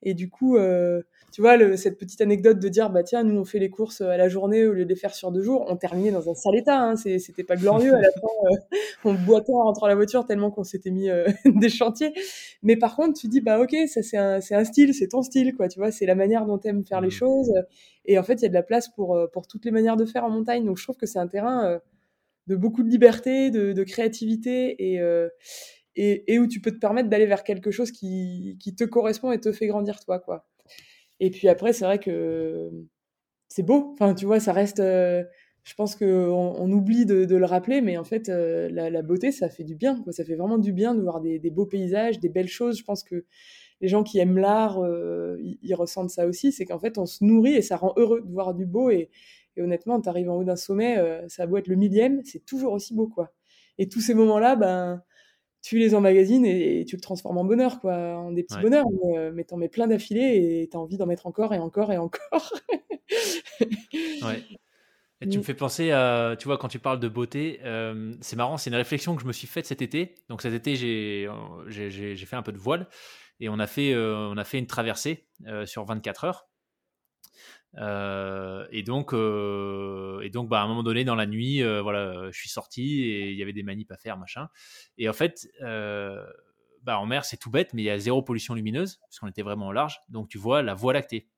[0.03, 3.39] Et du coup, euh, tu vois, le, cette petite anecdote de dire, bah tiens, nous
[3.39, 5.67] on fait les courses à la journée au lieu de les faire sur deux jours,
[5.69, 8.57] on terminait dans un sale état, hein, c'était pas glorieux à la fin, euh,
[9.05, 12.15] on boitait en rentrant à la voiture tellement qu'on s'était mis euh, des chantiers.
[12.63, 15.23] Mais par contre, tu dis, bah ok, ça c'est un, c'est un style, c'est ton
[15.23, 17.13] style, quoi, tu vois, c'est la manière dont t'aimes faire les mmh.
[17.13, 17.53] choses.
[18.07, 20.07] Et en fait, il y a de la place pour, pour toutes les manières de
[20.07, 20.65] faire en montagne.
[20.65, 21.79] Donc je trouve que c'est un terrain
[22.47, 25.01] de beaucoup de liberté, de, de créativité et
[25.97, 29.41] et, où tu peux te permettre d'aller vers quelque chose qui, qui, te correspond et
[29.41, 30.47] te fait grandir toi, quoi.
[31.21, 32.71] Et puis après, c'est vrai que
[33.49, 33.91] c'est beau.
[33.93, 34.81] Enfin, tu vois, ça reste.
[34.81, 35.25] Euh,
[35.65, 39.51] je pense qu'on on oublie de, le rappeler, mais en fait, euh, la, beauté, ça
[39.51, 40.01] fait du bien.
[40.03, 40.13] Quoi.
[40.13, 42.79] Ça fait vraiment du bien de voir des, beaux paysages, des belles choses.
[42.79, 43.27] Je pense que
[43.83, 46.53] les gens qui aiment l'art, euh, ils, ressentent ça aussi.
[46.53, 48.91] C'est qu'en fait, on se nourrit et ça rend heureux de voir du beau.
[48.91, 49.11] Et,
[49.57, 50.97] et honnêtement, tu arrives en haut d'un sommet,
[51.29, 53.33] ça a être le millième, c'est toujours aussi beau, quoi.
[53.79, 55.03] Et tous ces moments-là, ben
[55.63, 58.87] tu les emmagasines et, tu le transformes en bonheur, quoi, en des petits bonheurs.
[59.33, 62.53] Mais, t'en mets plein d'affilée et t'as envie d'en mettre encore et encore et encore.
[63.63, 64.43] ouais.
[65.23, 68.37] Et tu me fais penser à, tu vois, quand tu parles de beauté, euh, c'est
[68.37, 70.15] marrant, c'est une réflexion que je me suis faite cet été.
[70.31, 71.29] Donc cet été, j'ai,
[71.69, 72.89] j'ai, fait un peu de voile
[73.39, 76.49] et on a fait, euh, on a fait une traversée euh, sur 24 heures.
[77.77, 82.49] Et donc, et donc, bah, à un moment donné, dans la nuit, voilà, je suis
[82.49, 84.49] sorti et il y avait des manips à faire, machin.
[84.99, 88.55] Et en fait, bah, en mer, c'est tout bête, mais il y a zéro pollution
[88.55, 90.01] lumineuse parce qu'on était vraiment au large.
[90.09, 91.29] Donc tu vois la voie lactée.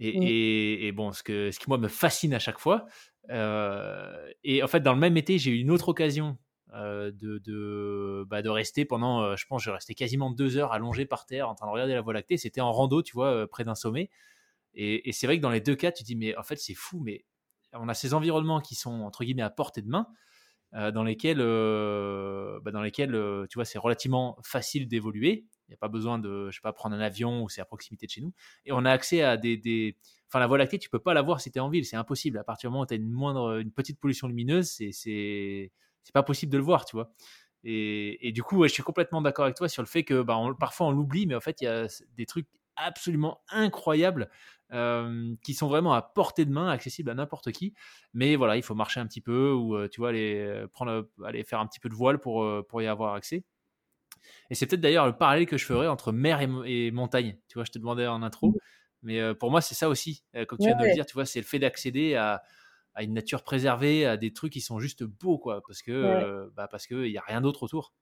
[0.00, 0.22] Mmh.
[0.22, 2.86] Et, bon, ce, que, ce qui, moi, me fascine à chaque fois.
[3.30, 6.38] Euh, et en fait, dans le même été, j'ai eu une autre occasion
[6.74, 10.72] euh, de, de, bah, de, rester pendant, euh, je pense, je restais quasiment deux heures
[10.72, 12.36] allongé par terre en train de regarder la Voie lactée.
[12.36, 14.10] C'était en rando, tu vois, près d'un sommet.
[14.80, 17.00] Et, c'est vrai que dans les deux cas, tu dis, mais en fait, c'est fou,
[17.00, 17.24] mais
[17.72, 20.06] on a ces environnements qui sont, entre guillemets, à portée de main.
[20.72, 23.10] dans lesquels, bah, dans lesquels
[23.50, 25.46] tu vois, c'est relativement facile d'évoluer.
[25.66, 27.64] Il n'y a pas besoin de, je sais pas, prendre un avion ou c'est à
[27.64, 28.32] proximité de chez nous.
[28.64, 29.96] Et on a accès à des,
[30.28, 31.96] enfin la Voie lactée, tu peux pas la voir si tu es en ville, c'est
[31.96, 32.38] impossible.
[32.38, 35.72] À partir du moment où tu as une moindre, une petite pollution lumineuse, c'est c'est
[36.04, 37.10] c'est pas possible de le voir, tu vois.
[37.64, 40.38] Et, et du coup, je suis complètement d'accord avec toi sur le fait que bah,
[40.60, 41.86] parfois on l'oublie, mais en fait il y a
[42.16, 42.46] des trucs
[42.78, 44.30] absolument incroyables
[44.72, 47.74] euh, qui sont vraiment à portée de main, accessibles à n'importe qui.
[48.14, 51.44] Mais voilà, il faut marcher un petit peu ou euh, tu vois aller prendre, aller
[51.44, 53.44] faire un petit peu de voile pour euh, pour y avoir accès.
[54.50, 57.36] Et c'est peut-être d'ailleurs le parallèle que je ferais entre mer et, montagne.
[57.48, 58.54] Tu vois, je te demandais en intro.
[59.02, 60.24] Mais euh, pour moi, c'est ça aussi.
[60.34, 62.42] Euh, comme tu viens de le dire, tu vois, c'est le fait d'accéder à,
[63.00, 65.62] une nature préservée, à des trucs qui sont juste beaux, quoi.
[65.66, 67.92] Parce que, euh, bah, parce qu'il n'y a rien d'autre autour.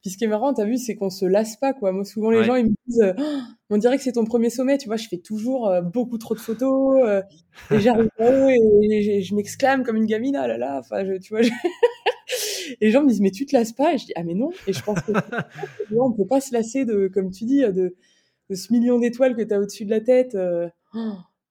[0.00, 1.92] Puis ce qui est marrant, t'as vu, c'est qu'on se lasse pas, quoi.
[1.92, 3.38] Moi, souvent, les gens, ils me disent, oh,
[3.70, 6.40] on dirait que c'est ton premier sommet, tu vois, je fais toujours beaucoup trop de
[6.40, 7.22] photos,
[7.70, 11.42] et j'arrive et, je m'exclame comme une gamine, ah là là, enfin, tu vois,
[12.80, 13.94] et les gens me disent, mais tu te lasses pas?
[13.94, 14.50] Et je dis, ah mais non.
[14.66, 15.12] Et je pense que
[15.98, 17.94] on peut pas se lasser de, comme tu dis, de,
[18.50, 20.34] de ce million d'étoiles que tu as au-dessus de la tête.
[20.34, 20.68] Euh,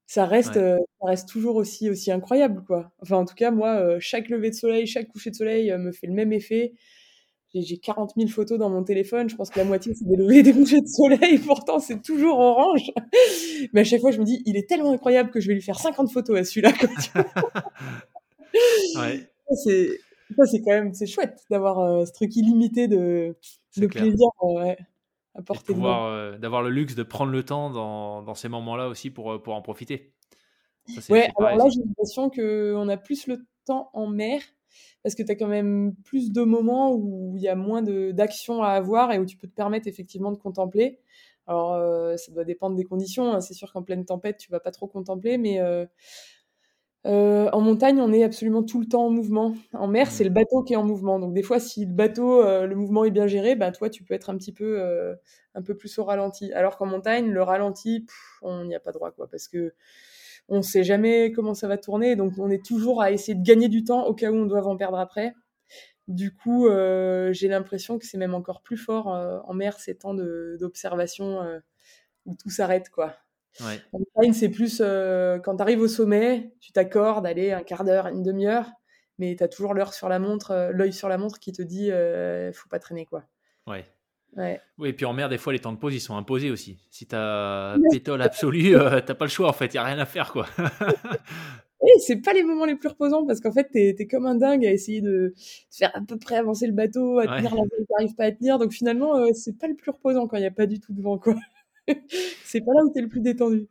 [0.07, 2.91] ça reste, euh, ça reste toujours aussi, aussi incroyable, quoi.
[3.01, 5.91] Enfin, en tout cas, moi, euh, chaque lever de soleil, chaque coucher de soleil me
[5.91, 6.73] fait le même effet.
[7.61, 9.29] J'ai 40 000 photos dans mon téléphone.
[9.29, 11.37] Je pense que la moitié, c'est des levées des couchers de soleil.
[11.45, 12.91] Pourtant, c'est toujours orange.
[13.73, 15.61] Mais à chaque fois, je me dis, il est tellement incroyable que je vais lui
[15.61, 16.71] faire 50 photos à celui-là.
[18.97, 19.29] ouais.
[19.63, 19.99] C'est
[20.35, 23.35] ça, c'est quand même c'est chouette d'avoir euh, ce truc illimité de,
[23.77, 24.73] de plaisir euh,
[25.35, 29.11] à porter euh, D'avoir le luxe de prendre le temps dans, dans ces moments-là aussi
[29.11, 30.13] pour, pour en profiter.
[30.87, 34.41] Ça, ouais, alors là, j'ai l'impression qu'on a plus le temps en mer
[35.03, 38.63] parce que tu as quand même plus de moments où il y a moins d'actions
[38.63, 40.99] à avoir et où tu peux te permettre effectivement de contempler.
[41.47, 43.31] Alors, ça doit dépendre des conditions.
[43.31, 43.39] Hein.
[43.39, 45.59] C'est sûr qu'en pleine tempête, tu vas pas trop contempler, mais
[47.05, 49.53] euh, en montagne, on est absolument tout le temps en mouvement.
[49.73, 51.19] En mer, c'est le bateau qui est en mouvement.
[51.19, 54.03] Donc des fois, si le bateau, euh, le mouvement est bien géré, bah toi, tu
[54.03, 55.13] peux être un petit peu, euh,
[55.53, 56.51] un peu plus au ralenti.
[56.53, 58.07] Alors qu'en montagne, le ralenti,
[58.41, 59.75] on n'y a pas droit, quoi, parce que
[60.49, 62.15] on sait jamais comment ça va tourner.
[62.15, 64.65] Donc on est toujours à essayer de gagner du temps au cas où on doit
[64.65, 65.34] en perdre après.
[66.08, 66.67] Du coup,
[67.31, 71.41] j'ai l'impression que c'est même encore plus fort en mer ces temps d'observation
[72.25, 73.15] où tout s'arrête, quoi.
[73.62, 73.81] Ouais.
[73.93, 77.86] En montagne, c'est plus euh, quand tu arrives au sommet, tu t'accordes, aller un quart
[77.86, 78.69] d'heure, une demi-heure,
[79.17, 81.62] mais tu as toujours l'heure sur la montre, euh, l'œil sur la montre qui te
[81.62, 83.23] dit euh, faut pas traîner quoi.
[83.65, 83.86] Ouais.
[84.35, 84.59] Ouais.
[84.77, 86.77] Oui, et puis en mer, des fois, les temps de pause, ils sont imposés aussi.
[86.89, 88.73] Si tu as pétole absolu,
[89.05, 90.47] t'as pas le choix en fait, il n'y a rien à faire quoi.
[91.87, 94.35] Et c'est pas les moments les plus reposants parce qu'en fait, tu es, comme un
[94.35, 95.33] dingue à essayer de
[95.69, 98.57] faire à peu près avancer le bateau, à tenir la voile que pas à tenir.
[98.57, 101.01] Donc finalement, c'est pas le plus reposant quand il n'y a pas du tout de
[101.01, 101.35] vent, quoi.
[102.43, 103.67] c'est pas là où tu es le plus détendu.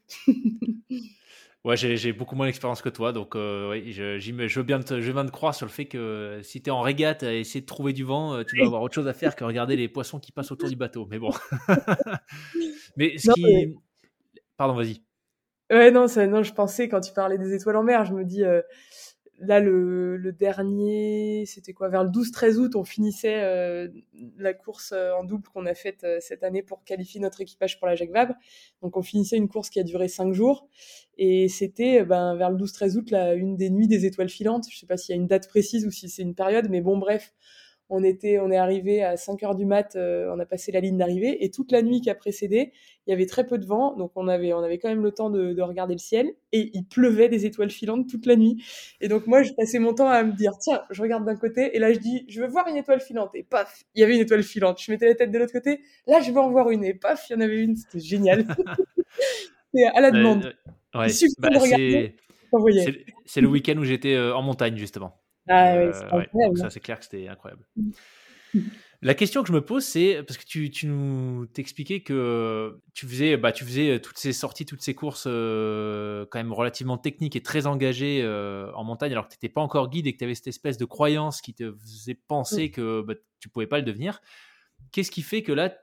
[1.65, 5.01] Ouais, j'ai beaucoup moins d'expérience que toi, donc euh, ouais, je, je, veux bien te,
[5.01, 7.61] je viens de croire sur le fait que si tu es en régate à essayer
[7.61, 9.89] de trouver du vent, euh, tu dois avoir autre chose à faire que regarder les
[9.89, 11.07] poissons qui passent autour du bateau.
[11.11, 11.33] Mais bon.
[12.97, 13.77] Mais ce qui.
[14.57, 15.03] Pardon, vas-y.
[15.71, 18.25] Ouais, non, ça, non, je pensais quand tu parlais des étoiles en mer, je me
[18.25, 18.45] dis.
[18.45, 18.61] Euh,
[19.39, 23.89] là, le, le dernier, c'était quoi Vers le 12-13 août, on finissait euh,
[24.39, 27.79] la course euh, en double qu'on a faite euh, cette année pour qualifier notre équipage
[27.79, 28.35] pour la Jacques Vabre.
[28.83, 30.69] Donc, on finissait une course qui a duré 5 jours.
[31.19, 34.67] Et c'était ben, vers le 12-13 août, là, une des nuits des étoiles filantes.
[34.71, 36.81] Je sais pas s'il y a une date précise ou si c'est une période, mais
[36.81, 37.33] bon, bref,
[37.91, 40.81] on était, on est arrivé à 5 heures du mat, euh, on a passé la
[40.81, 42.73] ligne d'arrivée et toute la nuit qui a précédé,
[43.07, 45.13] il y avait très peu de vent, donc on avait, on avait quand même le
[45.13, 48.63] temps de, regarder le ciel et il pleuvait des étoiles filantes toute la nuit.
[49.01, 51.77] Et donc moi, je passais mon temps à me dire, tiens, je regarde d'un côté
[51.77, 54.15] et là je dis, je veux voir une étoile filante et paf, il y avait
[54.15, 54.81] une étoile filante.
[54.81, 57.29] Je mettais la tête de l'autre côté, là je veux en voir une et paf,
[57.29, 58.47] il y en avait une, c'était génial.
[59.75, 60.55] c'est à la demande.
[60.93, 61.09] Bah,
[63.27, 65.24] c'est le week-end où j'étais euh, en montagne justement.
[65.49, 67.65] Ah, oui, euh, ça, c'est clair que c'était incroyable.
[69.03, 73.07] La question que je me pose, c'est parce que tu, tu nous t'expliquais que tu
[73.07, 77.37] faisais, bah, tu faisais toutes ces sorties, toutes ces courses euh, quand même relativement techniques
[77.37, 80.19] et très engagées euh, en montagne, alors que tu n'étais pas encore guide et que
[80.19, 83.77] tu avais cette espèce de croyance qui te faisait penser que bah, tu pouvais pas
[83.79, 84.23] le devenir.
[84.91, 85.77] Qu'est-ce qui fait que là,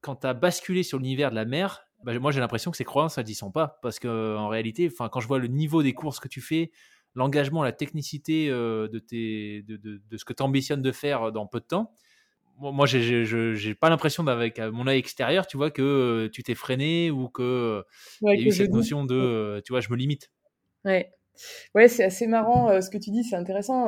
[0.00, 2.84] quand tu as basculé sur l'univers de la mer, bah, moi j'ai l'impression que ces
[2.84, 3.80] croyances, elles n'y sont pas.
[3.82, 6.70] Parce qu'en réalité, quand je vois le niveau des courses que tu fais,
[7.14, 11.32] l'engagement, la technicité euh, de, tes, de, de, de, ce que tu ambitionnes de faire
[11.32, 11.92] dans peu de temps,
[12.60, 17.10] moi, j'ai pas l'impression d'avec mon œil extérieur, tu vois, que euh, tu t'es freiné
[17.10, 17.82] ou que
[18.22, 20.30] il y a eu cette notion de, euh, tu vois, je me limite.
[20.84, 21.10] Ouais,
[21.74, 23.86] ouais, c'est assez marrant euh, ce que tu dis, c'est intéressant.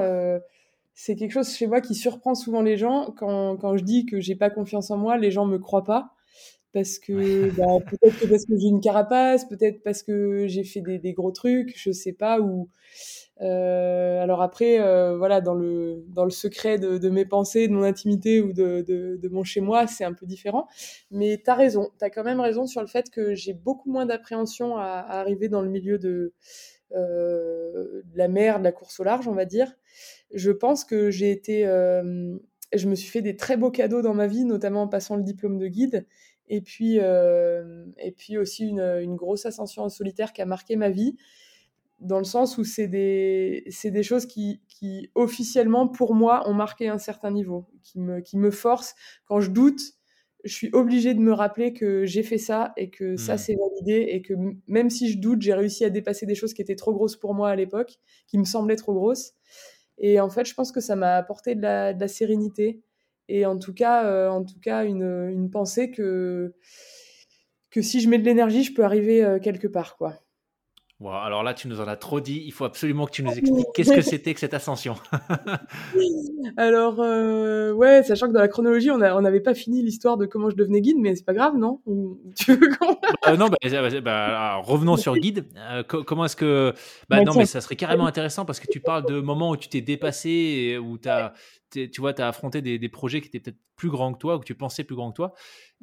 [0.94, 3.12] c'est quelque chose chez moi qui surprend souvent les gens.
[3.16, 6.14] Quand, quand je dis que j'ai pas confiance en moi, les gens me croient pas
[6.72, 10.80] parce que bah, peut-être que parce que j'ai une carapace, peut-être parce que j'ai fait
[10.80, 12.68] des, des, gros trucs, je sais pas ou
[13.40, 17.72] euh, alors après, euh, voilà, dans le dans le secret de, de, mes pensées, de
[17.72, 20.68] mon intimité ou de, de, de mon chez moi, c'est un peu différent.
[21.10, 24.76] Mais t'as raison, t'as quand même raison sur le fait que j'ai beaucoup moins d'appréhension
[24.76, 26.34] à, à, arriver dans le milieu de,
[26.94, 29.72] euh, de la mer, de la course au large, on va dire.
[30.32, 31.64] Je pense que j'ai été,
[32.74, 35.22] je me suis fait des très beaux cadeaux dans ma vie, notamment en passant le
[35.22, 36.06] diplôme de guide.
[36.48, 40.76] Et puis, euh, et puis aussi une, une grosse ascension en solitaire qui a marqué
[40.76, 41.16] ma vie
[42.02, 46.88] dans le sens où c'est des, des choses qui, qui, officiellement, pour moi, ont marqué
[46.88, 48.94] un certain niveau, qui me, qui me forcent.
[49.24, 49.80] Quand je doute,
[50.44, 53.38] je suis obligée de me rappeler que j'ai fait ça et que ça, hmm.
[53.38, 54.34] c'est validé et que
[54.66, 57.34] même si je doute, j'ai réussi à dépasser des choses qui étaient trop grosses pour
[57.34, 57.94] moi à l'époque,
[58.26, 59.34] qui me semblaient trop grosses.
[59.98, 62.82] Et en fait, je pense que ça m'a apporté de la, de la, sérénité
[63.32, 66.54] et en tout cas, euh, en tout cas une, une pensée que,
[67.70, 70.22] que si je mets de l'énergie, je peux arriver euh, quelque part, quoi
[71.10, 72.42] alors là, tu nous en as trop dit.
[72.44, 74.94] Il faut absolument que tu nous expliques qu'est-ce que c'était que cette ascension.
[76.56, 80.50] alors, euh, ouais, sachant que dans la chronologie, on n'avait pas fini l'histoire de comment
[80.50, 81.80] je devenais guide, mais c'est pas grave, non?
[82.36, 82.68] Tu veux
[83.28, 85.46] euh, Non, bah, bah, bah revenons sur guide.
[85.56, 86.72] Euh, comment est-ce que.
[87.08, 89.68] Bah, non, mais ça serait carrément intéressant parce que tu parles de moments où tu
[89.68, 91.32] t'es dépassé, et où tu as
[91.72, 94.38] tu vois, tu as affronté des, projets qui étaient peut-être plus grands que toi ou
[94.38, 95.32] que tu pensais plus grands que toi.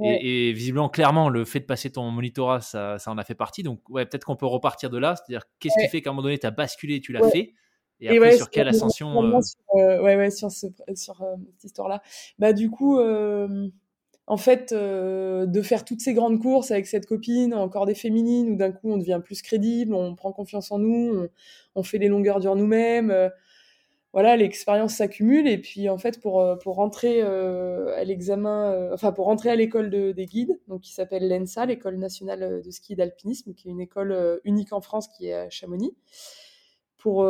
[0.02, 3.64] Et, visiblement, clairement, le fait de passer ton monitorat, ça, ça en a fait partie.
[3.64, 5.16] Donc, ouais, peut-être qu'on peut repartir de là.
[5.16, 7.54] C'est-à-dire, qu'est-ce qui fait qu'à un moment donné, tu as basculé, tu l'as fait?
[8.02, 11.66] Et après, sur quelle ascension euh sur, euh, Ouais, ouais, sur, ce, sur euh, cette
[11.66, 12.02] histoire-là.
[12.38, 17.86] Bah, du coup, en fait, de faire toutes ces grandes courses avec cette copine, encore
[17.86, 21.30] des féminines, où d'un coup, on devient plus crédible, on prend confiance en nous, on,
[21.76, 23.32] on fait les longueurs dure nous-mêmes
[24.12, 28.94] voilà, l'expérience s'accumule et puis en fait pour euh, pour rentrer euh, à l'examen, euh,
[28.94, 32.72] enfin pour rentrer à l'école de, des guides, donc qui s'appelle l'ENSA, l'école nationale de
[32.72, 35.96] ski d'alpinisme, qui est une école unique en France qui est à Chamonix.
[36.98, 37.26] Pour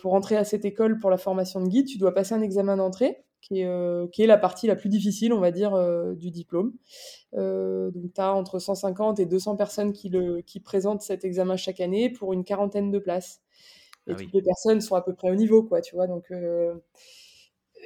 [0.00, 2.76] pour rentrer à cette école pour la formation de guide, tu dois passer un examen
[2.76, 5.72] d'entrée qui est qui est la partie la plus difficile, on va dire,
[6.14, 6.72] du diplôme.
[7.32, 11.80] donc tu as entre 150 et 200 personnes qui le qui présentent cet examen chaque
[11.80, 13.40] année pour une quarantaine de places.
[14.08, 16.06] Et ah toutes les personnes sont à peu près au niveau, quoi, tu vois.
[16.06, 16.74] Donc, euh,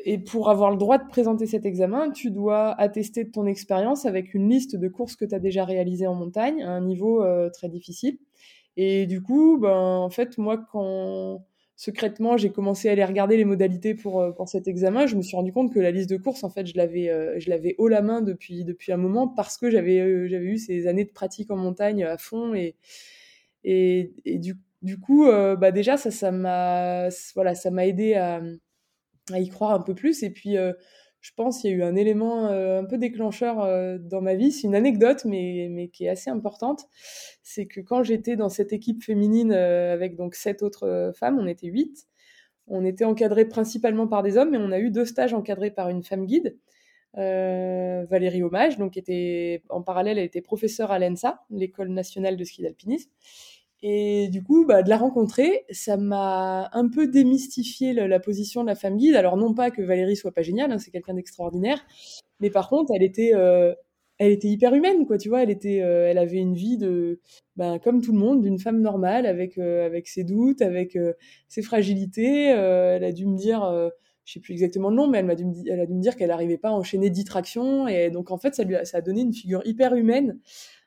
[0.05, 4.07] Et pour avoir le droit de présenter cet examen, tu dois attester de ton expérience
[4.07, 7.23] avec une liste de courses que tu as déjà réalisées en montagne à un niveau
[7.23, 8.19] euh, très difficile.
[8.77, 11.45] Et du coup, ben, en fait, moi, quand
[11.77, 15.23] secrètement j'ai commencé à aller regarder les modalités pour, euh, pour cet examen, je me
[15.23, 17.89] suis rendu compte que la liste de courses, en fait, je l'avais, je l'avais haut
[17.89, 21.51] la main depuis, depuis un moment parce que j'avais, j'avais eu ces années de pratique
[21.51, 22.77] en montagne à fond et,
[23.65, 27.09] et, et du coup, du coup, euh, bah déjà, ça, m'a,
[27.87, 28.43] aidé à,
[29.31, 30.23] y croire un peu plus.
[30.25, 30.73] Et puis, euh,
[31.21, 33.57] je pense qu'il y a eu un élément euh, un peu déclencheur
[34.01, 34.51] dans ma vie.
[34.53, 36.85] C'est une anecdote, mais, mais qui est assez importante.
[37.43, 41.69] C'est que quand j'étais dans cette équipe féminine avec donc sept autres femmes, on était
[41.69, 42.09] huit.
[42.69, 45.89] On était encadrés principalement par des hommes, mais on a eu deux stages encadrés par
[45.91, 46.59] une femme guide.
[47.15, 52.63] Valérie Hommage, donc était en parallèle, elle était professeure à l'ENSA, l'école nationale de ski
[52.63, 53.11] d'alpinisme,
[53.83, 58.69] et du coup, bah, de la rencontrer, ça m'a un peu démystifié la, position de
[58.69, 59.17] la femme guide.
[59.17, 61.85] Alors non pas que Valérie soit pas géniale, hein, c'est quelqu'un d'extraordinaire,
[62.41, 63.75] mais par contre, elle était, euh,
[64.19, 65.19] elle était hyper humaine, quoi.
[65.19, 67.21] Tu vois, elle était, euh, elle avait une vie de,
[67.57, 70.97] ben, comme tout le monde, d'une femme normale, avec euh, avec ses doutes, avec
[71.49, 72.47] ses fragilités.
[72.47, 73.63] elle a dû me dire,
[74.25, 76.01] je sais plus exactement le nom, mais elle m'a dû me, elle a dû me
[76.01, 78.85] dire qu'elle n'arrivait pas à enchaîner dix tractions, et donc en fait, ça lui a,
[78.85, 80.39] ça a donné une figure hyper humaine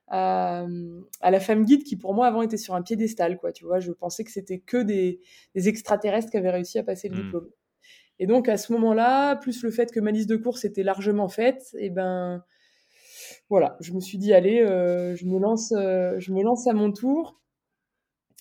[0.07, 0.65] à,
[1.21, 3.79] à, la femme guide qui pour moi avant était sur un piédestal quoi tu vois.
[3.79, 5.19] Je pensais que c'était que des,
[5.55, 7.23] des, extraterrestres qui avaient réussi à passer le mmh.
[7.23, 7.49] diplôme.
[8.19, 11.27] Et donc à ce moment-là plus le fait que ma liste de courses était largement
[11.27, 12.43] faite et eh ben
[13.49, 16.73] voilà je me suis dit allez euh, je me lance euh, je me lance à
[16.73, 17.41] mon tour.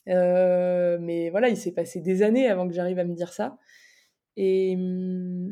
[0.06, 3.56] Euh, mais voilà il s'est passé des années avant que j'arrive à me dire ça.
[4.36, 4.76] Et,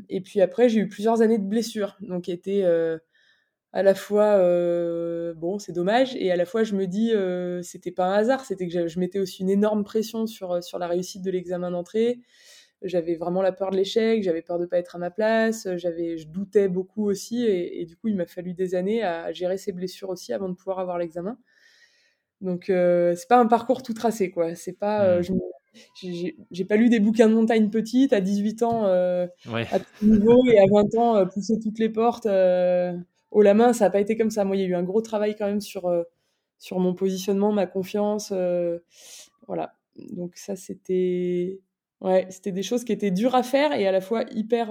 [0.08, 2.64] et puis après, j'ai eu plusieurs années de blessures, donc qui étaient
[3.72, 4.38] à la fois
[5.34, 7.12] bon, c'est dommage, et à la fois je me dis
[7.62, 10.86] c'était pas un hasard, c'était que je, mettais aussi une énorme pression sur sur la
[10.86, 12.20] réussite de l'examen d'entrée.
[12.82, 16.18] J'avais vraiment la peur de l'échec, j'avais peur de pas être à ma place, j'avais,
[16.18, 19.72] je doutais beaucoup aussi, et, du coup il m'a fallu des années à gérer ces
[19.72, 21.38] blessures aussi avant de pouvoir avoir l'examen.
[22.40, 24.54] Donc c'est pas un parcours tout tracé quoi.
[24.54, 25.38] C'est pas, mmh
[26.50, 29.26] j'ai pas lu des bouquins de montagne petite à 18 ans euh,
[29.70, 32.92] à tout niveau et à 20 ans euh, pousser toutes les portes euh,
[33.32, 34.82] haut la main ça n'a pas été comme ça moi il y a eu un
[34.82, 35.90] gros travail quand même sur
[36.58, 38.32] sur mon positionnement ma confiance
[39.46, 39.74] voilà
[40.12, 41.60] donc ça c'était
[42.00, 44.70] ouais c'était des choses qui étaient dures à faire et à la fois hyper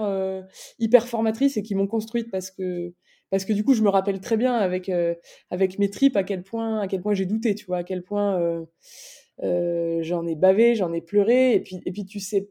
[0.78, 2.94] hyper formatrices et qui m'ont construite parce que
[3.30, 4.90] parce que du coup je me rappelle très bien avec
[5.50, 8.64] avec mes tripes à quel point point j'ai douté tu vois à quel point
[9.42, 11.54] euh, j'en ai bavé, j'en ai pleuré.
[11.54, 12.50] Et puis, et puis, tu sais,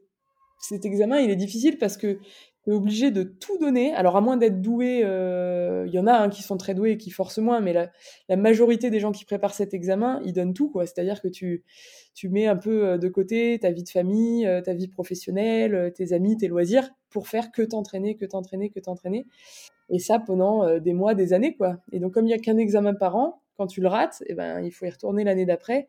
[0.60, 2.18] cet examen, il est difficile parce que
[2.64, 3.92] tu es obligé de tout donner.
[3.94, 6.92] Alors, à moins d'être doué, euh, il y en a hein, qui sont très doués
[6.92, 10.54] et qui forcent moins, mais la, majorité des gens qui préparent cet examen, ils donnent
[10.54, 10.70] tout.
[10.70, 10.86] quoi.
[10.86, 11.64] C'est-à-dire que tu,
[12.24, 16.36] mets un peu euh, de côté ta vie de famille, ta vie professionnelle, tes amis,
[16.36, 19.26] tes loisirs, pour faire que t'entraîner, que t'entraîner, que t'entraîner.
[19.90, 21.54] Et ça pendant des mois, des années.
[21.54, 21.78] quoi.
[21.92, 24.34] Et donc, comme il n'y a qu'un examen par an, quand tu le rates, eh
[24.34, 25.88] ben, il faut y retourner l'année d'après.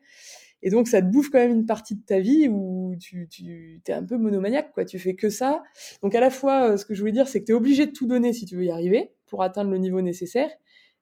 [0.64, 3.80] Et donc, ça te bouffe quand même une partie de ta vie où tu, tu
[3.86, 4.86] es un peu monomaniaque, quoi.
[4.86, 5.62] Tu fais que ça.
[6.02, 7.86] Donc, à la fois, euh, ce que je voulais dire, c'est que tu es obligé
[7.86, 10.50] de tout donner si tu veux y arriver pour atteindre le niveau nécessaire.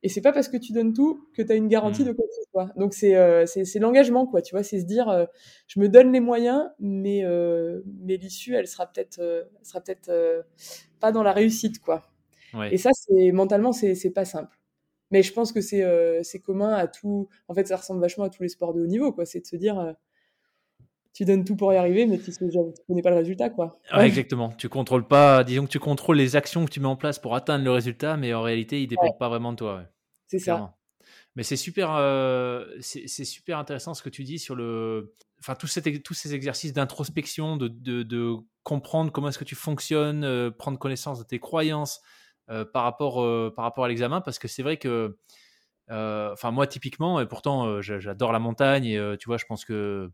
[0.02, 2.06] Et c'est pas parce que tu donnes tout que tu as une garantie mmh.
[2.06, 2.70] de quoi que ce soit.
[2.76, 3.46] Donc, c'est euh,
[3.76, 4.42] l'engagement, quoi.
[4.42, 5.26] Tu vois, c'est se dire, euh,
[5.68, 10.44] je me donne les moyens, mais, euh, mais l'issue, elle sera peut-être sera peut-être
[10.98, 12.02] pas dans la réussite, quoi.
[12.70, 14.58] Et ça, c'est mentalement, c'est pas simple.
[15.12, 17.28] Mais je pense que c'est euh, c'est commun à tout.
[17.46, 19.26] En fait, ça ressemble vachement à tous les sports de haut niveau, quoi.
[19.26, 19.92] C'est de se dire, euh,
[21.12, 23.78] tu donnes tout pour y arriver, mais tu ne connais pas le résultat, quoi.
[23.92, 24.48] exactement.
[24.56, 25.44] Tu contrôles pas.
[25.44, 28.16] Disons que tu contrôles les actions que tu mets en place pour atteindre le résultat,
[28.16, 29.84] mais en réalité, il dépend pas vraiment de toi.
[30.26, 30.74] C'est ça.
[31.36, 35.78] Mais c'est super, euh, c'est super intéressant ce que tu dis sur le, enfin tous,
[36.04, 41.18] tous ces exercices d'introspection, de, de, de, comprendre comment est-ce que tu fonctionnes, prendre connaissance
[41.18, 42.00] de tes croyances,
[42.48, 45.16] par, rapport, euh, par rapport à l'examen, parce que c'est vrai que,
[45.90, 50.10] euh, enfin moi typiquement, et pourtant j'adore la montagne, et tu vois, je pense que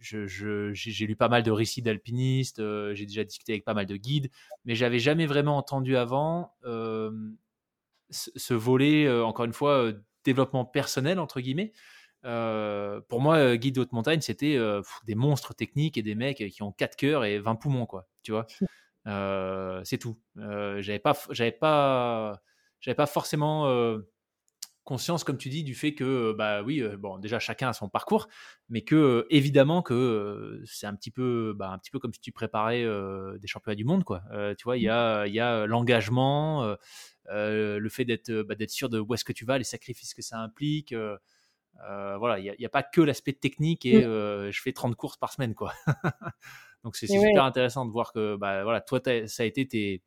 [0.00, 2.60] j'ai lu pas mal de récits d'alpinistes,
[2.94, 4.30] j'ai déjà discuté avec pas mal de guides,
[4.64, 6.52] mais j'avais jamais vraiment entendu avant
[8.10, 9.92] ce, volet, encore une fois,
[10.24, 11.72] développement personnel, entre guillemets.
[12.22, 14.58] pour moi, guide de haute montagne, c'était
[15.06, 18.08] des monstres techniques et des mecs qui ont 4 cœurs et 20 poumons, quoi.
[18.22, 18.66] Tu vois Euh,
[19.06, 20.18] c'est tout.
[20.38, 22.40] Euh, j'avais pas, j'avais pas,
[22.80, 23.98] j'avais pas forcément euh,
[24.84, 28.28] conscience, comme tu dis, du fait que, bah oui, bon, déjà chacun a son parcours,
[28.68, 32.32] mais que évidemment que c'est un petit peu, bah, un petit peu comme si tu
[32.32, 32.84] préparais
[33.38, 34.22] des championnats du monde, quoi.
[34.58, 36.76] tu vois, il y a, il y a l'engagement,
[37.28, 40.22] le fait d'être, bah, d'être sûr de où est-ce que tu vas, les sacrifices que
[40.22, 40.94] ça implique.
[41.74, 44.50] voilà, il n'y a, a, pas que l'aspect technique et mmh.
[44.52, 45.72] je fais 30 courses par semaine, quoi.
[46.86, 50.04] Donc c'est super intéressant de voir que bah, voilà, toi, ça a été tes,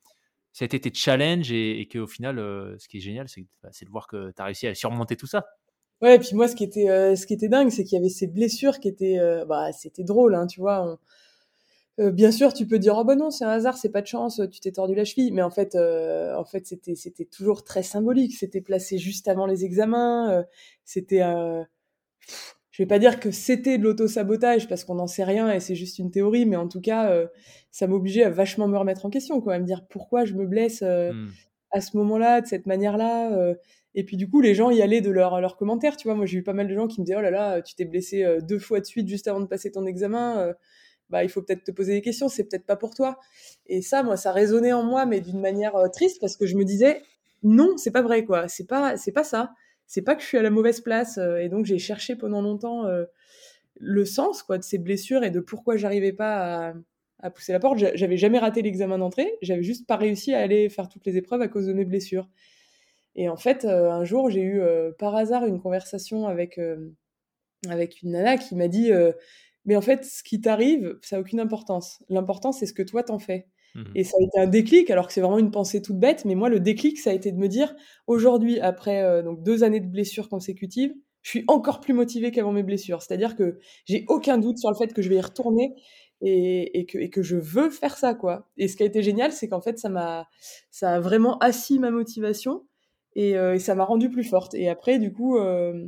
[0.54, 3.46] ça a été tes challenges et, et qu'au final, euh, ce qui est génial, c'est
[3.62, 5.46] bah, de voir que tu as réussi à surmonter tout ça.
[6.02, 8.00] Ouais, et puis moi, ce qui était, euh, ce qui était dingue, c'est qu'il y
[8.00, 10.98] avait ces blessures qui étaient, euh, bah, c'était drôle, hein, tu vois.
[11.98, 14.42] bien sûr, tu peux dire oh ben non, c'est un hasard, c'est pas de chance,
[14.50, 18.38] tu t'es tordu la cheville, mais en fait, en fait, c'était, c'était toujours très symbolique.
[18.38, 20.46] C'était placé juste avant les examens,
[20.86, 21.24] c'était
[22.80, 25.76] je vais pas dire que c'était de l'auto-sabotage parce qu'on n'en sait rien et c'est
[25.76, 27.28] juste une théorie, mais en tout cas, euh,
[27.72, 30.46] ça m'obligeait à vachement me remettre en question, quoi, à me dire pourquoi je me
[30.46, 31.30] blesse euh, mmh.
[31.72, 33.34] à ce moment-là, de cette manière-là.
[33.34, 33.54] Euh.
[33.96, 36.16] et puis du coup, les gens y allaient de leurs leur commentaires, tu vois.
[36.16, 37.84] Moi, j'ai eu pas mal de gens qui me disaient oh là là, tu t'es
[37.84, 40.54] blessé deux fois de suite juste avant de passer ton examen.
[41.10, 43.20] bah, il faut peut-être te poser des questions, c'est peut-être pas pour toi.
[43.66, 46.64] Et ça, moi, ça résonnait en moi, mais d'une manière triste parce que je me
[46.64, 47.02] disais
[47.44, 48.48] non, c'est pas vrai, quoi.
[48.48, 49.52] C'est pas, c'est pas ça
[49.90, 51.18] c'est pas que je suis à la mauvaise place.
[51.18, 53.06] Euh, et donc, j'ai cherché pendant longtemps euh,
[53.74, 56.74] le sens quoi, de ces blessures et de pourquoi j'arrivais pas
[57.22, 57.80] à, pousser la porte.
[57.80, 61.42] J'avais jamais raté l'examen d'entrée, j'avais juste pas réussi à aller faire toutes les épreuves
[61.42, 62.30] à cause de mes blessures.
[63.16, 64.62] Et en fait, euh, un jour, j'ai eu
[65.00, 66.60] par hasard une conversation avec,
[67.68, 68.92] avec une nana qui m'a dit
[69.66, 72.04] Mais en fait, ce qui t'arrive, ça n'a aucune importance.
[72.10, 73.48] L'important, c'est ce que toi t'en fais.
[73.76, 76.26] Mmh et ça a été un déclic, alors que c'est vraiment une pensée toute bête,
[76.26, 77.76] mais moi, le déclic, ça a été de me dire,
[78.08, 82.52] aujourd'hui, après euh, donc deux années de blessures consécutives, je suis encore plus motivée qu'avant
[82.52, 83.02] mes blessures.
[83.02, 85.76] C'est-à-dire que j'ai aucun doute sur le fait que je vais y retourner
[86.22, 88.50] et, que, et que je veux faire ça, quoi.
[88.58, 90.28] Et ce qui a été génial, c'est qu'en fait, ça m'a,
[90.72, 92.66] ça a vraiment assis ma motivation
[93.16, 94.54] et, euh, ça m'a rendue plus forte.
[94.54, 95.88] Et après, du coup, euh,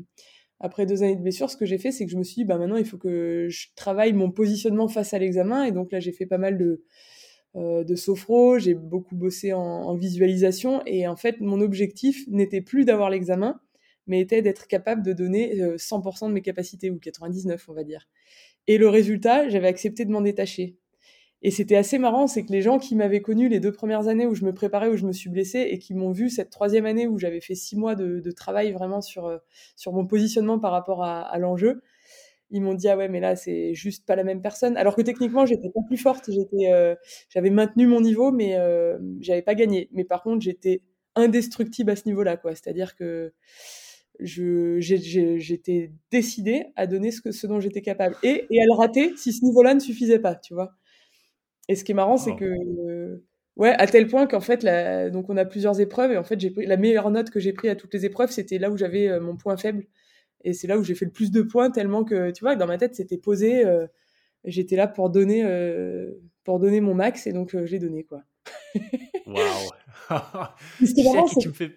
[0.59, 2.45] après deux années de blessure, ce que j'ai fait, c'est que je me suis dit,
[2.45, 5.63] bah maintenant, il faut que je travaille mon positionnement face à l'examen.
[5.65, 6.84] Et donc là, j'ai fait pas mal de,
[7.56, 10.82] de sophro, j'ai beaucoup bossé en, visualisation.
[10.86, 13.60] Et en fait, mon objectif n'était plus d'avoir l'examen,
[14.08, 17.84] mais était d'être capable de donner 100% euh, de mes capacités, ou 99, on va
[17.84, 18.08] dire.
[18.68, 20.78] Et le résultat, j'avais accepté de m'en détacher.
[21.43, 24.28] Et c'était assez marrant, c'est que les gens qui m'avaient connu les deux premières années
[24.28, 26.86] où je me préparais, où je me suis blessée, et qui m'ont vu cette troisième
[26.86, 29.38] année où j'avais fait six mois de, de, travail vraiment sur, euh,
[29.76, 31.82] sur mon positionnement par rapport à, à l'enjeu,
[32.52, 34.78] ils m'ont dit ah ouais mais là c'est juste pas la même personne.
[34.78, 36.95] Alors que techniquement j'étais pas plus forte, j'étais, euh,
[37.30, 39.89] j'avais maintenu mon niveau mais euh, j'avais pas gagné.
[39.93, 40.82] Mais par contre j'étais
[41.16, 42.52] indestructible à ce niveau-là quoi.
[42.56, 43.34] C'est-à-dire que
[44.20, 48.74] je, j'étais décidée à donner ce, que, ce dont j'étais capable et, et à le
[48.74, 50.74] rater si ce niveau-là ne suffisait pas, tu vois.
[51.68, 53.24] Et ce qui est marrant, c'est que,
[53.56, 54.66] ouais, à tel point qu'en fait,
[55.12, 57.54] donc on a plusieurs épreuves et en fait, j'ai pris la meilleure note que j'ai
[57.54, 59.86] pris à toutes les épreuves, c'était là où j'avais euh, mon point faible
[60.44, 62.68] et c'est là où j'ai fait le plus de points tellement que, tu vois, dans
[62.68, 63.66] ma tête, c'était posé.
[63.66, 63.88] Euh,
[64.44, 66.12] j'étais là pour donner, euh,
[66.44, 68.24] pour donner mon max et donc j'ai donné quoi.
[69.26, 69.70] Waouh.
[71.39, 71.72] tu me fais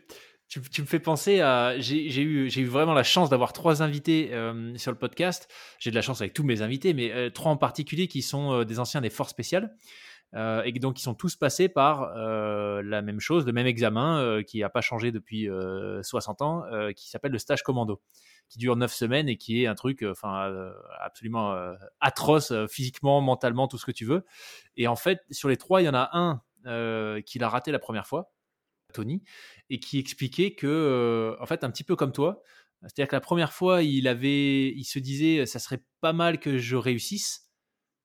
[0.48, 1.78] tu, tu, me fais penser à.
[1.78, 5.48] J'ai eu, eu vraiment la chance d'avoir trois invités euh, sur le podcast.
[5.78, 8.52] J'ai de la chance avec tous mes invités, mais euh, trois en particulier qui sont
[8.52, 9.74] euh, des anciens des forces spéciales.
[10.36, 14.68] et donc, ils sont tous passés par la même chose, le même examen qui n'a
[14.68, 15.48] pas changé depuis
[16.02, 16.62] 60 ans,
[16.96, 18.00] qui s'appelle le stage commando,
[18.48, 20.52] qui dure 9 semaines et qui est un truc enfin
[21.00, 21.56] absolument
[22.00, 24.24] atroce physiquement, mentalement, tout ce que tu veux.
[24.76, 26.42] Et en fait, sur les trois, il y en a un
[27.22, 28.34] qui l'a raté la première fois
[28.94, 29.22] Tony,
[29.68, 32.42] et qui expliquait que, euh, en fait, un petit peu comme toi,
[32.82, 36.58] c'est-à-dire que la première fois, il avait, il se disait, ça serait pas mal que
[36.58, 37.50] je réussisse,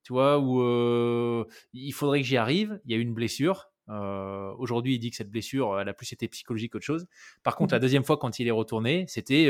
[0.03, 2.79] tu vois, ou euh, il faudrait que j'y arrive.
[2.85, 3.71] Il y a eu une blessure.
[3.89, 7.07] Euh, aujourd'hui, il dit que cette blessure, elle a plus été psychologique qu'autre chose.
[7.43, 9.49] Par contre, la mmh deuxième fois, quand il est retourné, c'était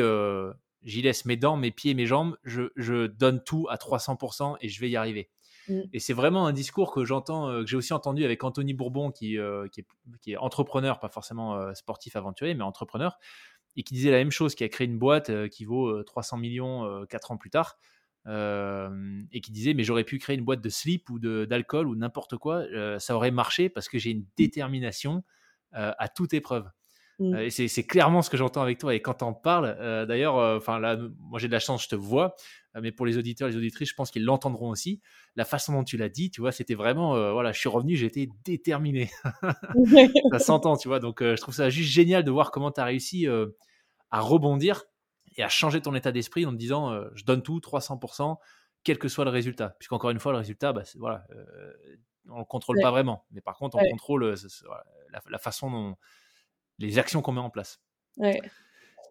[0.83, 4.69] j'y laisse mes dents, mes pieds, mes jambes, je, je donne tout à 300% et
[4.69, 5.29] je vais y arriver.
[5.69, 5.81] Mm.
[5.93, 9.11] Et c'est vraiment un discours que j'entends, euh, que j'ai aussi entendu avec Anthony Bourbon,
[9.11, 13.17] qui, euh, qui, est, entrepreneur, pas forcément euh, sportif aventurier, mais entrepreneur,
[13.75, 17.05] et qui disait la même chose, qui a créé une boîte qui vaut 300 millions
[17.07, 17.77] 4 ans plus tard,
[18.27, 22.35] et qui disait mais j'aurais pu créer une boîte de slip ou d'alcool ou n'importe
[22.37, 22.65] quoi,
[22.99, 25.23] ça aurait marché parce que j'ai une détermination
[25.71, 26.67] à toute épreuve.
[27.19, 27.35] Mm.
[27.35, 28.95] et c'est clairement ce que j'entends avec toi.
[28.95, 32.35] Et quand on parle, d'ailleurs, enfin là, moi j'ai de la chance, je te vois.
[32.75, 35.01] Euh, mais pour les auditeurs les auditrices, je pense qu'ils l'entendront aussi.
[35.35, 37.95] La façon dont tu l'as dit, tu vois, c'était vraiment, euh, voilà, je suis revenu,
[37.95, 39.09] j'étais déterminé.
[40.31, 40.99] ça s'entend, tu vois.
[40.99, 43.27] Donc, euh, je trouve ça juste génial de voir comment tu as réussi
[44.11, 44.85] à rebondir
[45.37, 48.37] et à changer ton état d'esprit en te disant, je donne tout, 300%,
[48.83, 49.75] quel que soit le résultat.
[49.79, 51.25] Puisqu'encore une fois, le résultat, bah, voilà,
[52.29, 53.25] on ne le contrôle pas vraiment.
[53.31, 54.35] Mais par contre, on contrôle
[55.29, 55.95] la, façon dont
[56.79, 57.81] les actions qu'on met en place.
[58.17, 58.41] Ouais.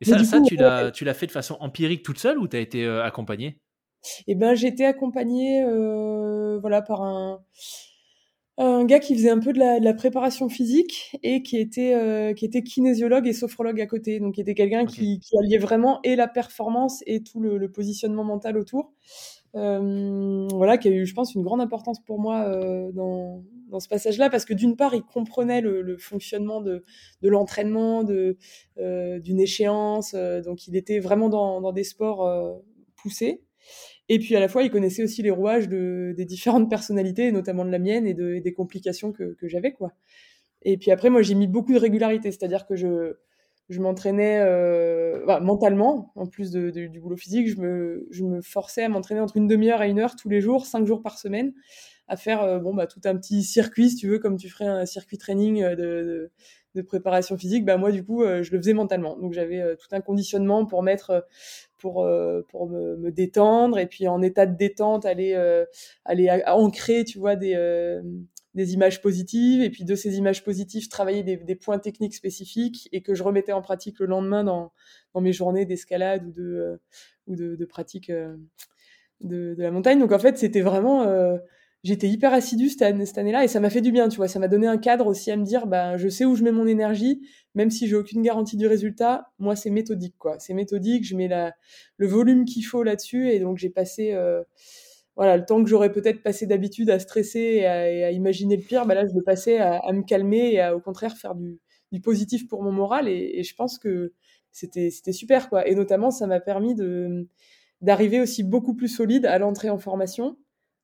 [0.00, 2.56] Et ça, ça tu l'as, tu l'as fait de façon empirique toute seule ou tu
[2.56, 3.60] as été euh, accompagnée?
[4.26, 7.42] Eh ben, j'ai été accompagnée, euh, voilà, par un,
[8.58, 11.94] un gars qui faisait un peu de la, de la préparation physique et qui était,
[11.94, 14.20] euh, qui était kinésiologue et sophrologue à côté.
[14.20, 17.72] Donc, qui était quelqu'un qui, qui, alliait vraiment et la performance et tout le, le
[17.72, 18.92] positionnement mental autour.
[19.54, 23.80] Euh, voilà, qui a eu, je pense, une grande importance pour moi euh, dans, dans
[23.80, 26.84] ce passage-là, parce que d'une part, il comprenait le, fonctionnement de,
[27.22, 32.62] de l'entraînement, euh, d'une échéance, donc il était vraiment dans, dans des sports
[32.96, 33.42] poussés.
[34.10, 37.64] Et puis à la fois, il connaissait aussi les rouages de, des différentes personnalités, notamment
[37.64, 39.74] de la mienne, et, et des complications que, que j'avais.
[40.62, 43.16] Et puis après, moi, j'ai mis beaucoup de régularité, c'est-à-dire que je,
[43.68, 48.82] je m'entraînais euh, bah, mentalement, en plus du boulot physique, je me, je me forçais
[48.82, 51.52] à m'entraîner entre une demi-heure et une heure tous les jours, cinq jours par semaine,
[52.06, 54.66] à faire euh, bon bah tout un petit circuit, si tu veux, comme tu ferais
[54.66, 56.30] un circuit training euh, de, de,
[56.76, 57.66] de préparation physique.
[57.66, 60.82] Bah moi du coup, euh, je le faisais mentalement, donc j'avais tout un conditionnement pour
[60.82, 61.26] mettre,
[61.76, 62.08] pour
[62.48, 65.34] pour me, me, détendre et puis en état de détente aller
[66.06, 67.54] aller ancrer, tu vois, des
[68.58, 73.02] des images positives et puis de ces images positives travailler des, points techniques spécifiques et
[73.02, 74.72] que je remettais en pratique le lendemain dans,
[75.14, 76.76] dans mes journées d'escalade ou de euh,
[77.28, 78.36] ou de, pratique euh,
[79.20, 80.00] de, la montagne.
[80.00, 81.38] Donc en fait c'était vraiment euh,
[81.84, 84.26] j'étais hyper assidue cette, année, cette année-là et ça m'a fait du bien tu vois.
[84.26, 86.52] Ça m'a donné un cadre aussi à me dire ben je sais où je mets
[86.52, 87.22] mon énergie
[87.54, 90.40] même si j'ai aucune garantie du résultat moi c'est méthodique quoi.
[90.40, 91.54] C'est méthodique je mets la
[91.96, 94.16] le volume qu'il faut là-dessus et donc j'ai passé
[95.18, 98.86] voilà, le temps que j'aurais peut-être passé d'habitude à stresser et à, imaginer le pire,
[98.86, 101.58] bah là, je le passais à, me calmer et à, au contraire, faire du,
[102.00, 103.08] positif pour mon moral.
[103.08, 104.12] Et, je pense que
[104.52, 105.66] c'était, super, quoi.
[105.66, 106.76] Et notamment, ça m'a permis
[107.80, 110.36] d'arriver aussi beaucoup plus solide à l'entrée en formation.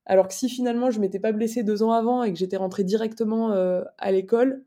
[0.04, 2.82] Alors que si finalement, je m'étais pas blessée deux ans avant et que j'étais rentrée
[2.82, 4.64] directement euh, à l'école,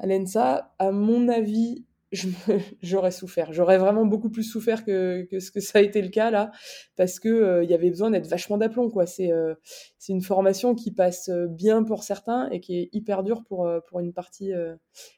[0.00, 1.86] à l'ENSA, à mon avis,
[2.82, 3.52] j'aurais souffert.
[3.52, 6.50] J'aurais vraiment beaucoup plus souffert que, que, ce que ça a été le cas là,
[6.96, 9.06] parce que euh, il y avait besoin d'être vachement d'aplomb quoi.
[9.06, 9.54] C'est euh,
[9.98, 14.00] c'est une formation qui passe bien pour certains et qui est hyper dure pour pour
[14.00, 14.52] une partie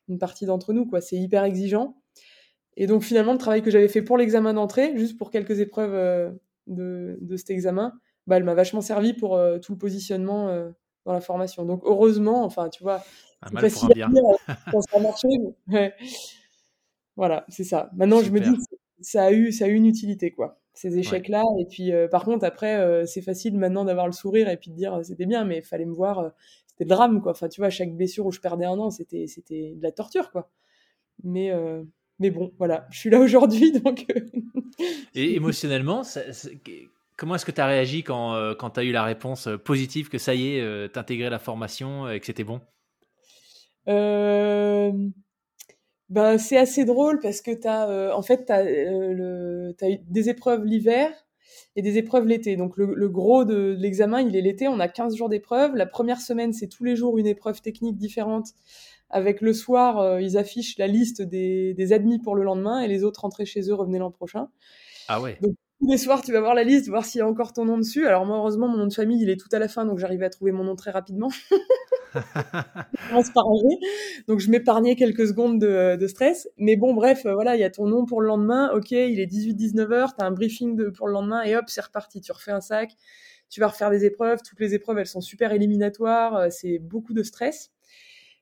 [0.09, 1.01] une partie d'entre nous quoi.
[1.01, 1.97] C'est hyper exigeant.
[2.77, 6.37] Et donc finalement le travail que j'avais fait pour l'examen d'entrée, juste pour quelques épreuves
[6.67, 7.93] de, de cet examen,
[8.27, 10.73] bah elle m'a vachement servi pour tout le positionnement
[11.05, 11.65] dans la formation.
[11.65, 13.03] Donc heureusement, enfin tu vois,
[13.49, 14.23] c'est facile à dire
[14.71, 15.29] quand ça a marché.
[17.17, 17.91] Voilà, c'est ça.
[17.95, 18.51] Maintenant, je me dis
[19.01, 20.59] ça a eu, ça a eu une utilité, quoi.
[20.73, 21.45] Ces échecs-là.
[21.61, 24.71] Et puis, euh, par contre, après, euh, c'est facile maintenant d'avoir le sourire et puis
[24.71, 26.19] de dire c'était bien, mais il fallait me voir.
[26.19, 26.29] Euh,
[26.67, 27.33] c'était le drame, quoi.
[27.33, 30.33] Enfin, tu vois, chaque blessure où je perdais un an, c'était, c'était de la torture,
[30.33, 30.51] quoi.
[31.23, 31.53] Mais,
[32.19, 34.05] mais bon, voilà, je suis là aujourd'hui, donc.
[35.15, 36.03] et émotionnellement,
[37.17, 40.19] comment est-ce que tu as réagi quand, quand tu as eu la réponse positive que
[40.19, 42.61] ça y est, t'intégrais la formation et que c'était bon?
[43.89, 44.93] Euh,
[46.15, 49.87] ben, c'est assez drôle parce que tu as, euh, en fait, tu as, euh, as,
[50.09, 51.11] des épreuves l'hiver
[51.75, 52.55] et des épreuves l'été.
[52.55, 54.69] Donc, le, le gros de, l'examen, il est l'été.
[54.69, 55.75] On a 15 jours d'épreuves.
[55.75, 58.51] La première semaine, c'est tous les jours une épreuve technique différente.
[59.11, 62.87] Avec le soir, euh, ils affichent la liste des, des, admis pour le lendemain et
[62.87, 64.51] les autres rentrés chez eux, revenaient l'an prochain.
[65.09, 65.37] Ah ouais.
[65.43, 67.65] Donc, tous les soirs, tu vas voir la liste, voir s'il y a encore ton
[67.65, 68.07] nom dessus.
[68.07, 70.27] Alors, moi, heureusement, mon nom de famille, il est tout à la fin, donc j'arrivais
[70.27, 71.31] à trouver mon nom très rapidement.
[74.29, 76.49] Donc je m'épargnais quelques secondes de, stress.
[76.59, 78.71] Mais bon, bref, euh, voilà, il y a ton nom pour le lendemain.
[78.75, 81.65] Ok, il est 18-19 heures, tu as un briefing de, pour le lendemain et hop,
[81.69, 82.21] c'est reparti.
[82.21, 82.93] Tu refais un sac,
[83.51, 84.41] tu vas refaire des épreuves.
[84.47, 86.37] Toutes les épreuves, elles sont super éliminatoires.
[86.37, 87.71] Euh, c'est beaucoup de stress.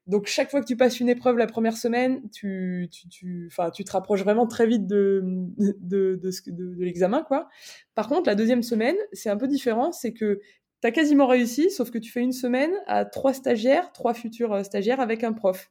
[0.06, 3.84] Donc chaque fois que tu passes une épreuve la première semaine, tu, tu, tu, tu
[3.84, 5.22] te rapproches vraiment très vite de,
[5.58, 7.22] de, de, de, l'examen.
[7.22, 7.48] quoi.
[7.94, 9.92] Par contre, la deuxième semaine, c'est un peu différent.
[9.92, 10.40] C'est que
[10.82, 14.62] T'as quasiment réussi, sauf que tu fais une semaine à trois stagiaires, trois futurs euh,
[14.64, 15.70] stagiaires avec un prof.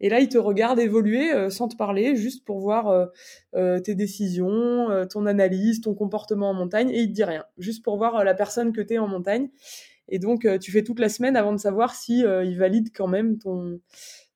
[0.00, 3.08] Et là, il te regarde évoluer euh, sans te parler, juste pour voir
[3.54, 7.82] euh, tes décisions, ton analyse, ton comportement en montagne, et il te dit rien, juste
[7.82, 9.48] pour voir la personne que tu es en montagne.
[10.10, 13.38] Et donc, tu fais toute la semaine avant de savoir si il valide quand même
[13.38, 13.80] ton,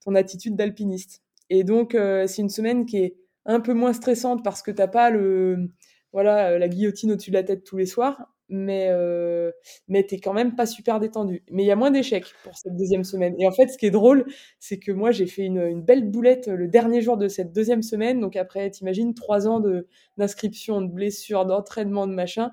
[0.04, 1.22] ton attitude d'alpiniste.
[1.50, 3.16] Et donc, c'est une semaine qui est
[3.46, 5.70] un peu moins stressante parce que t'as pas le
[6.12, 9.50] voilà la guillotine au-dessus de la tête tous les soirs, mais euh,
[9.88, 11.42] mais t'es quand même pas super détendu.
[11.50, 13.34] Mais il y a moins d'échecs pour cette deuxième semaine.
[13.38, 14.24] Et en fait, ce qui est drôle,
[14.58, 18.20] c'est que moi j'ai fait une, belle boulette le dernier jour de cette deuxième semaine.
[18.20, 19.60] Donc après, t'imagines trois ans
[20.16, 22.50] d'inscription, de blessures, d'entraînement, de machin.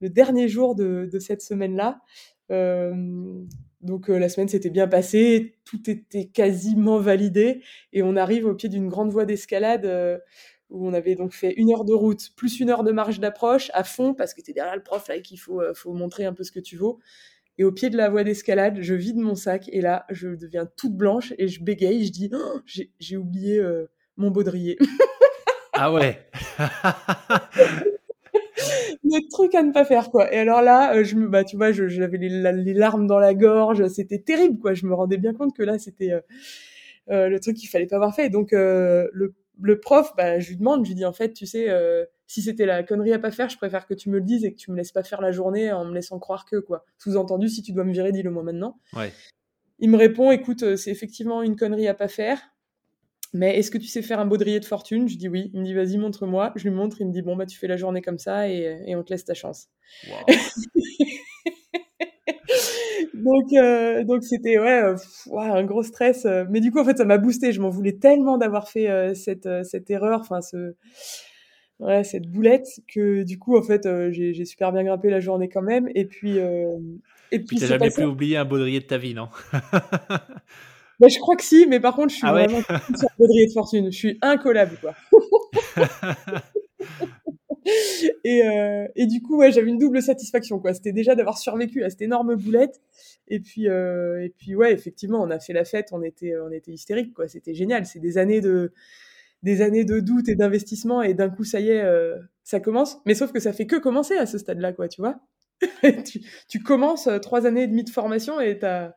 [0.00, 2.00] Le dernier jour de cette semaine-là.
[2.50, 8.54] Donc euh, la semaine s'était bien passée, tout était quasiment validé et on arrive au
[8.54, 10.18] pied d'une grande voie d'escalade euh,
[10.70, 13.70] où on avait donc fait une heure de route plus une heure de marche d'approche
[13.74, 15.92] à fond parce que tu es derrière le prof là et qu'il faut, euh, faut
[15.92, 16.98] montrer un peu ce que tu vaux.
[17.58, 20.66] Et au pied de la voie d'escalade, je vide mon sac et là, je deviens
[20.66, 22.04] toute blanche et je bégaye.
[22.04, 22.60] Je dis, oh,
[22.98, 23.86] j'ai oublié euh,
[24.18, 24.76] mon baudrier.
[25.72, 26.18] ah ouais.
[29.06, 30.32] le truc à ne pas faire quoi.
[30.32, 33.34] Et alors là, euh, je me, bah tu vois, j'avais les, les, larmes dans la
[33.34, 33.86] gorge.
[33.88, 34.74] C'était terrible quoi.
[34.74, 36.12] Je me rendais bien compte que là, c'était
[37.08, 38.30] le truc qu'il fallait pas avoir fait.
[38.30, 41.68] donc le le prof, bah, je lui demande, je lui dis en fait, tu sais,
[41.70, 44.44] euh, si c'était la connerie à pas faire, je préfère que tu me le dises
[44.44, 46.84] et que tu me laisses pas faire la journée en me laissant croire que quoi.
[46.98, 48.78] Sous-entendu, si tu dois me virer, dis-le moi maintenant.
[48.94, 49.12] Ouais.
[49.78, 52.38] Il me répond, écoute, euh, c'est effectivement une connerie à pas faire,
[53.36, 55.08] mais est-ce que tu sais faire un baudrier de fortune?
[55.08, 55.50] Je dis oui.
[55.54, 56.52] Il me dit vas-y, montre-moi.
[56.56, 57.00] Je lui montre.
[57.00, 59.12] Il me dit bon bah tu fais la journée comme ça et, et on te
[59.12, 59.68] laisse ta chance.
[60.08, 60.34] Wow.
[63.14, 64.96] donc euh, donc c'était ouais, euh,
[65.38, 66.44] un gros stress euh.
[66.48, 69.48] mais du coup en fait ça m'a boosté je m'en voulais tellement d'avoir fait cette
[69.64, 70.74] cette erreur enfin ce
[71.80, 75.62] ouais cette boulette que du coup en fait j'ai super bien grimpé la journée quand
[75.62, 76.38] même et puis
[77.32, 79.28] et puis t'as jamais pu oublier un baudrier de ta vie non?
[81.00, 83.52] bah, je crois que si mais par contre je suis ah vraiment sur baudrier de
[83.52, 84.94] fortune je suis incollable quoi
[88.24, 90.74] et, euh, et du coup, ouais, j'avais une double satisfaction, quoi.
[90.74, 92.80] C'était déjà d'avoir survécu à cette énorme boulette.
[93.28, 96.50] Et puis, euh, et puis, ouais, effectivement, on a fait la fête, on était, on
[96.50, 97.28] était hystérique, quoi.
[97.28, 97.86] C'était génial.
[97.86, 98.72] C'est des années de,
[99.42, 102.98] des années de doute et d'investissement, et d'un coup, ça y est, euh, ça commence.
[103.06, 105.18] Mais sauf que ça fait que commencer à ce stade-là, quoi, tu vois.
[106.04, 108.92] tu, tu, commences trois années et demie de formation et t'as,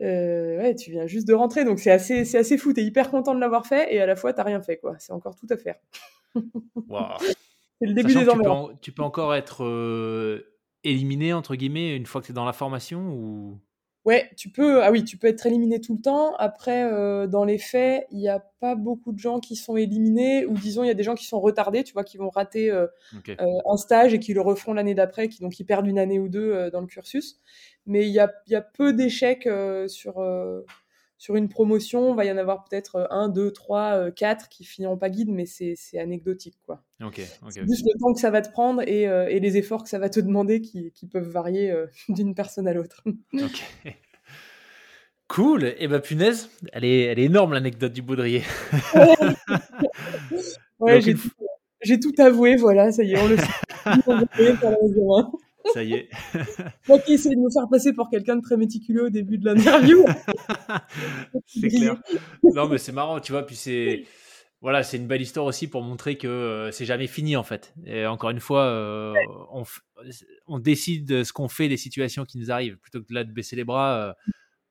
[0.00, 2.72] euh, ouais, tu viens juste de rentrer, donc c'est assez, c'est assez fou.
[2.72, 4.96] T'es hyper content de l'avoir fait et à la fois t'as rien fait, quoi.
[4.98, 5.76] C'est encore tout à faire.
[6.88, 7.16] Wow.
[7.80, 12.06] C'est le début des tu peux, tu peux encore être euh, éliminé, entre guillemets, une
[12.06, 13.60] fois que tu es dans la formation ou...
[14.08, 14.82] Ouais, tu peux.
[14.82, 16.34] Ah oui, tu peux être éliminé tout le temps.
[16.36, 20.46] Après, euh, dans les faits, il n'y a pas beaucoup de gens qui sont éliminés,
[20.46, 22.70] ou disons, il y a des gens qui sont retardés, tu vois, qui vont rater
[22.70, 22.86] euh,
[23.36, 26.30] un stage et qui le referont l'année d'après, qui donc ils perdent une année ou
[26.30, 27.38] deux dans le cursus.
[27.84, 29.46] Mais il y a, y a peu d'échecs
[29.88, 30.22] sur
[31.18, 34.96] sur une promotion, il va y en avoir peut-être un, deux, trois, quatre qui finiront
[34.96, 36.58] pas guide, mais c'est anecdotique.
[36.64, 36.82] Quoi.
[37.04, 39.98] Ok, juste le temps que ça va te prendre et, et, les efforts que ça
[39.98, 41.74] va te demander qui, qui peuvent varier
[42.08, 43.02] d'une personne à l'autre.
[43.34, 43.64] ok.
[45.28, 45.64] Cool.
[45.64, 48.42] Et eh ben punaise, elle est, elle est énorme l'anecdote du baudrier.
[50.80, 51.02] ouais,
[51.82, 53.44] j'ai tout, avoué, voilà, ça y est, on le sait.
[55.72, 56.08] Ça y est.
[56.88, 60.04] Moi qui de me faire passer pour quelqu'un de très méticuleux au début de l'interview.
[61.46, 61.96] c'est clair.
[62.42, 64.04] Non, mais c'est marrant, tu vois, puis c'est
[64.60, 67.72] voilà, c'est une belle histoire aussi pour montrer que euh, c'est jamais fini en fait.
[67.84, 69.14] Et encore une fois, euh,
[69.52, 69.62] on,
[70.48, 73.32] on, décide ce qu'on fait des situations qui nous arrivent plutôt que de là de
[73.32, 74.08] baisser les bras.
[74.08, 74.12] Euh,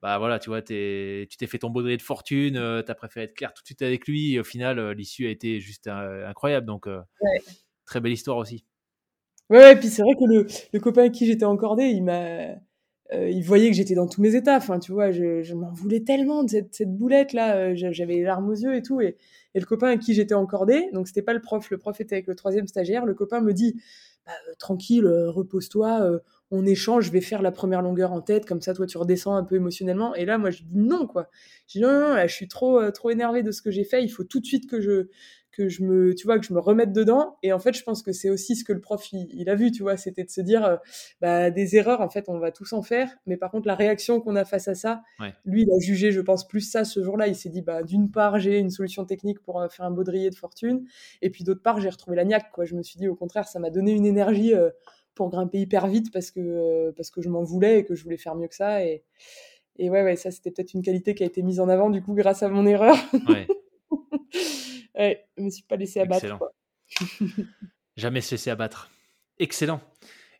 [0.02, 3.34] bah voilà, tu vois, tu t'es fait ton baudrier de fortune, tu as préféré être
[3.34, 6.68] clair tout de suite avec lui, et au final, l'issue a été juste incroyable.
[6.68, 6.88] Donc,
[7.86, 8.64] très belle histoire aussi.
[9.50, 12.56] Ouais, et puis c'est vrai que le, copain avec qui j'étais encordé, il m'a.
[13.14, 14.58] il voyait que j'étais dans tous mes états.
[14.58, 17.74] Enfin, tu vois, je, m'en voulais tellement de cette, cette boulette-là.
[17.76, 19.02] J'avais les larmes aux yeux et tout.
[19.02, 19.18] Et,
[19.56, 22.28] le copain avec qui j'étais encordé, donc c'était pas le prof, le prof était avec
[22.28, 23.06] le troisième stagiaire.
[23.08, 23.82] Le copain me dit
[24.26, 26.20] bah, Tranquille, repose-toi
[26.52, 29.36] on échange, je vais faire la première longueur en tête, comme ça, toi, tu redescends
[29.36, 30.16] un peu émotionnellement.
[30.16, 31.30] Et là, moi, je dis non, quoi.
[31.68, 33.84] Je dis non, non, là, je suis trop, euh, trop énervé de ce que j'ai
[33.84, 34.04] fait.
[34.04, 35.10] Il faut tout de suite que je,
[35.58, 37.38] que je me, tu vois, que je me remette dedans.
[37.44, 39.72] Et en fait, je pense que c'est aussi ce que le prof, il, a vu,
[39.72, 40.78] tu vois, c'était de se dire, euh,
[41.20, 43.10] bah, des erreurs, en fait, on va tous en faire.
[43.26, 45.02] Mais par contre, la réaction qu'on a face à ça,
[45.46, 47.28] lui, il a jugé, je pense, plus ça ce jour-là.
[47.28, 50.30] Il s'est dit, bah, d'une part, j'ai une solution technique pour euh, faire un baudrier
[50.30, 50.86] de fortune.
[51.22, 52.66] Et puis d'autre part, j'ai retrouvé la niaque, quoi.
[52.66, 54.54] Je me suis dit, au contraire, ça m'a donné une énergie
[55.18, 58.04] pour grimper hyper vite parce que, euh, parce que je m'en voulais et que je
[58.04, 58.86] voulais faire mieux que ça.
[58.86, 59.04] Et,
[59.78, 62.02] et ouais, ouais, ça, c'était peut-être une qualité qui a été mise en avant, du
[62.02, 62.96] coup, grâce à mon erreur.
[63.28, 63.48] Ouais.
[64.98, 66.52] ouais je me suis pas laissé abattre.
[67.98, 68.92] Jamais se laisser abattre.
[69.40, 69.82] Excellent.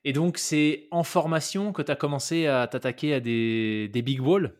[0.04, 4.22] Et donc, c'est en formation que tu as commencé à t'attaquer à des, des big
[4.22, 4.54] walls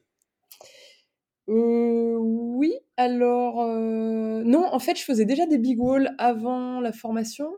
[1.48, 6.92] euh, Oui, alors euh, non, en fait, je faisais déjà des big walls avant la
[6.92, 7.50] formation.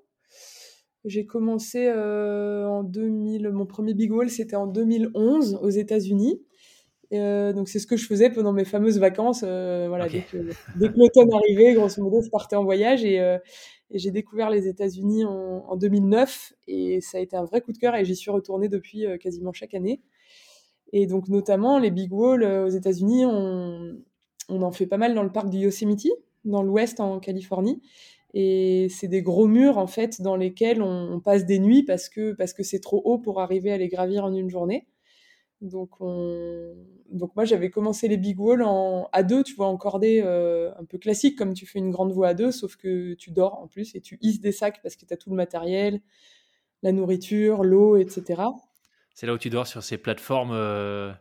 [1.06, 6.42] J'ai commencé euh, en 2000, mon premier big wall c'était en 2011 aux États-Unis.
[7.12, 9.44] Euh, donc c'est ce que je faisais pendant mes fameuses vacances.
[9.44, 10.38] Euh, voilà, dès que,
[10.98, 15.66] l'automne arrivait, grosso modo, je partais en voyage et, et j'ai découvert les États-Unis en,
[15.68, 18.70] en, 2009 et ça a été un vrai coup de cœur et j'y suis retournée
[18.70, 20.02] depuis quasiment chaque année.
[20.92, 23.98] Et donc notamment les big walls aux États-Unis, on,
[24.50, 26.08] on en fait pas mal dans le parc du Yosemite,
[26.46, 27.82] dans l'ouest en Californie.
[28.34, 32.34] Et c'est des gros murs en fait dans lesquels on, passe des nuits parce que
[32.34, 34.86] parce que c'est trop haut pour arriver à les gravir en une journée.
[35.62, 36.74] Donc on...
[37.12, 40.72] donc moi j'avais commencé les big walls en à deux, tu vois, en cordée euh,
[40.80, 43.60] un peu classique comme tu fais une grande voie à deux, sauf que tu dors
[43.60, 46.02] en plus et tu hisses des sacs parce que tu as tout le matériel,
[46.82, 48.44] la nourriture, l'eau, etc.
[49.14, 50.52] C'est là où tu dors sur ces plateformes.
[50.54, 51.12] Euh,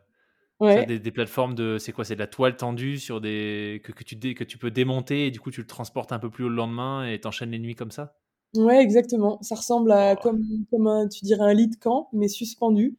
[0.61, 0.87] Ouais.
[0.87, 4.19] Des, plateformes de, c'est quoi, c'est de la toile tendue sur des que, que tu
[4.35, 6.57] que tu peux démonter et du coup tu le transportes un peu plus haut le
[6.57, 8.17] lendemain et t'enchaînes les nuits comme ça?
[8.57, 9.41] Ouais, exactement.
[9.41, 12.97] Ça ressemble à comme comme un, tu dirais un lit de camp mais suspendu.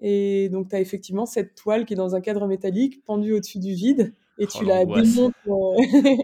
[0.00, 3.58] Et donc tu as effectivement cette toile qui est dans un cadre métallique pendue au-dessus
[3.58, 5.76] du vide et tu oh, la démontes euh,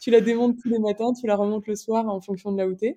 [0.00, 2.66] tu la démontes tous les matins, tu la remontes le soir en fonction de la
[2.66, 2.94] hauteur.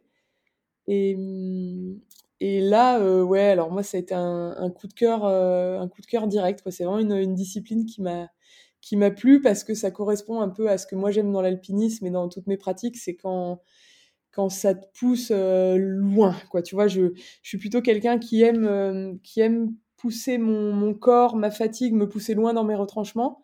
[0.88, 2.00] Et, hum,
[2.40, 5.80] et là, euh, ouais, alors moi, ça a été un, un coup de cœur, euh,
[5.80, 6.62] un coup de cœur direct.
[6.72, 8.28] C'est vraiment une, une, discipline qui m'a
[8.82, 11.42] qui m'a plu parce que ça correspond un peu à ce que moi j'aime dans
[11.42, 13.62] l'alpinisme et dans toutes mes pratiques, c'est quand
[14.32, 16.62] quand ça te pousse euh, loin, quoi.
[16.62, 21.52] Tu vois, je, je suis plutôt quelqu'un qui aime qui aime pousser mon, corps, ma
[21.52, 23.44] fatigue, me pousser loin dans mes retranchements.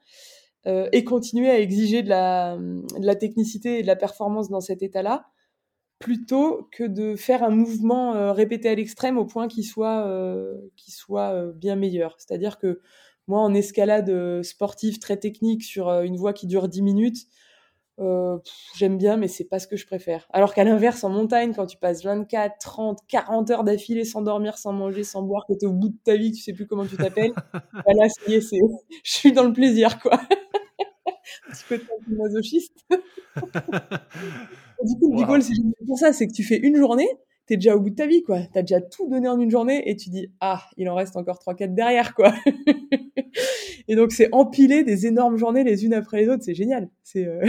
[0.65, 5.31] et continuer à exiger de la, technicité et de la performance dans cet état-là,
[6.01, 10.57] plutôt que de faire un mouvement euh, répété à l'extrême au point qu'il soit, euh,
[10.75, 12.15] soit euh, bien meilleur.
[12.17, 12.81] C'est-à-dire que
[13.27, 17.27] moi, en escalade sportive très technique sur une voie qui dure 10 minutes,
[18.75, 20.27] j'aime bien, mais c'est pas ce que je préfère.
[20.31, 24.57] Alors qu'à l'inverse, en montagne, quand tu passes 24, 30, 40 heures d'affilée sans dormir,
[24.57, 26.67] sans manger, sans boire, que tu es au bout de ta vie, tu sais plus
[26.67, 28.41] comment tu t'appelles, bah là, ça y est,
[29.03, 30.19] je suis dans le plaisir, quoi.
[31.47, 32.85] un petit peu de masochiste.
[32.89, 32.97] du
[34.99, 35.41] coup, le wow.
[35.41, 35.53] c'est
[35.85, 37.07] pour ça, c'est que tu fais une journée,
[37.45, 38.41] t'es déjà au bout de ta vie, quoi.
[38.53, 41.37] T'as déjà tout donné en une journée et tu dis, ah, il en reste encore
[41.37, 42.33] 3-4 derrière, quoi.
[43.87, 46.89] et donc, c'est empiler des énormes journées les unes après les autres, c'est génial.
[47.03, 47.45] C'est, euh...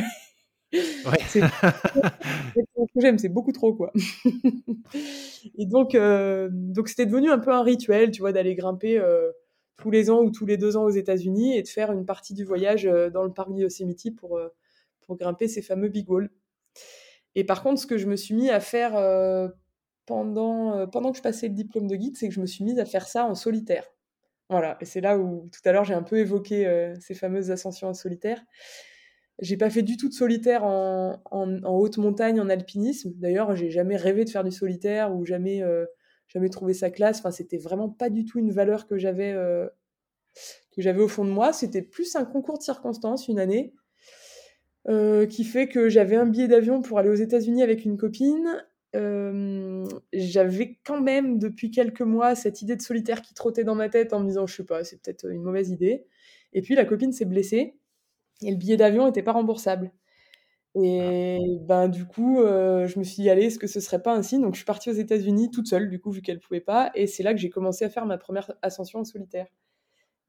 [0.72, 1.18] ouais.
[1.28, 1.40] c'est
[2.94, 3.92] que j'aime, c'est beaucoup trop, quoi.
[5.58, 6.48] et donc, euh...
[6.52, 9.30] donc, c'était devenu un peu un rituel, tu vois, d'aller grimper euh,
[9.76, 12.34] tous les ans ou tous les deux ans aux États-Unis et de faire une partie
[12.34, 14.40] du voyage euh, dans le parc Yosemite pour,
[15.00, 16.30] pour grimper ces fameux big walls.
[17.34, 18.92] Et par contre, ce que je me suis mis à faire
[20.04, 22.78] pendant, pendant que je passais le diplôme de guide, c'est que je me suis mise
[22.78, 23.86] à faire ça en solitaire.
[24.50, 27.88] Voilà, et c'est là où tout à l'heure j'ai un peu évoqué ces fameuses ascensions
[27.88, 28.44] en solitaire.
[29.42, 33.12] J'ai pas fait du tout de solitaire en, haute montagne, en alpinisme.
[33.16, 35.62] D'ailleurs, j'ai jamais rêvé de faire du solitaire ou jamais,
[36.28, 37.18] jamais trouvé sa classe.
[37.18, 39.34] Enfin, c'était vraiment pas du tout une valeur que j'avais
[40.72, 41.52] que j'avais au fond de moi.
[41.52, 43.74] C'était plus un concours de circonstances une année
[44.88, 48.64] euh, qui fait que j'avais un billet d'avion pour aller aux États-Unis avec une copine.
[48.96, 53.88] Euh, j'avais quand même depuis quelques mois cette idée de solitaire qui trottait dans ma
[53.88, 56.04] tête en me disant je sais pas c'est peut-être une mauvaise idée
[56.52, 57.74] et puis la copine s'est blessée
[58.42, 59.92] et le billet d'avion n'était pas remboursable
[60.74, 64.14] et ben du coup euh, je me suis dit allez est-ce que ce serait pas
[64.14, 66.90] ainsi donc je suis partie aux États-Unis toute seule du coup vu qu'elle pouvait pas
[66.94, 69.48] et c'est là que j'ai commencé à faire ma première ascension en solitaire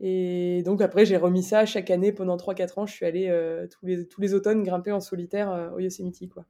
[0.06, 2.86] et donc après, j'ai remis ça chaque année pendant 3-4 ans.
[2.86, 6.30] Je suis allée euh, tous, les, tous les automnes grimper en solitaire euh, au Yosemite.
[6.30, 6.44] Quoi.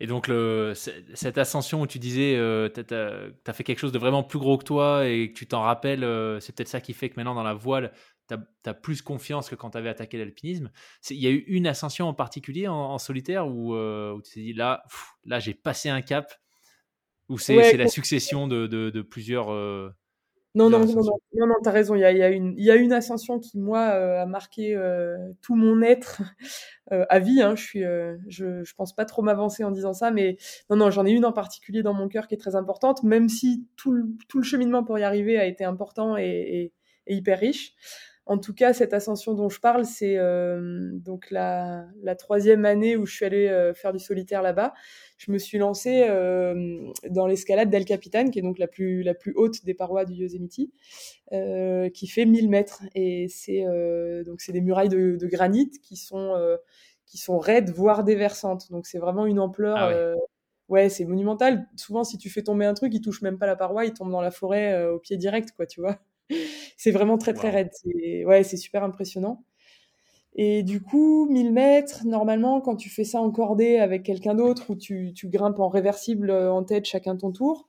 [0.00, 2.34] Et donc, le, cette ascension où tu disais,
[2.72, 5.60] tu as, fait quelque chose de vraiment plus gros que toi et que tu t'en
[5.60, 6.00] rappelles,
[6.40, 7.92] c'est peut-être ça qui fait que maintenant dans la voile,
[8.36, 10.70] tu as, plus confiance que quand tu avais attaqué l'alpinisme.
[11.10, 13.74] Il y a eu une ascension en particulier en, solitaire où,
[14.24, 14.82] tu t'es dit, là,
[15.24, 16.32] là j'ai passé un cap,
[17.28, 19.50] ou c'est la succession de, de, de plusieurs
[20.56, 21.02] non, non, non,
[21.32, 21.94] non, non, t'as raison.
[21.94, 25.16] Il y a, y, a y a une ascension qui, moi, euh, a marqué euh,
[25.42, 26.22] tout mon être
[26.92, 27.40] euh, à vie.
[27.40, 27.54] Hein.
[27.54, 27.84] Je suis,
[28.26, 31.24] je, je pense pas trop m'avancer en disant ça, mais non, non, j'en ai une
[31.24, 34.44] en particulier dans mon cœur qui est très importante, même si tout le, tout le
[34.44, 36.72] cheminement pour y arriver a été important et, et,
[37.06, 37.74] et hyper riche.
[38.26, 42.96] En tout cas, cette ascension dont je parle, c'est euh, donc la, la, troisième année
[42.96, 44.74] où je suis allée euh, faire du solitaire là-bas.
[45.16, 49.14] Je me suis lancée euh, dans l'escalade d'El Capitan, qui est donc la plus, la
[49.14, 50.70] plus haute des parois du Yosemite,
[51.92, 52.82] qui fait 1000 mètres.
[52.94, 53.64] Et c'est
[54.24, 56.34] donc c'est des murailles de, de, granit qui sont
[57.06, 58.70] qui sont raides, voire déversantes.
[58.70, 59.76] Donc c'est vraiment une ampleur.
[59.76, 60.14] Ah
[60.68, 61.66] ouais, c'est monumental.
[61.74, 64.12] Souvent, si tu fais tomber un truc, il touche même pas la paroi, il tombe
[64.12, 65.98] dans la forêt au pied direct, quoi, tu vois
[66.76, 67.70] c'est vraiment très très raide.
[68.26, 69.44] Ouais, c'est super impressionnant.
[70.34, 74.70] Et du coup, 1000 mètres, normalement, quand tu fais ça en cordée avec quelqu'un d'autre,
[74.70, 77.68] ou tu, tu, grimpes en réversible euh, en tête chacun ton tour,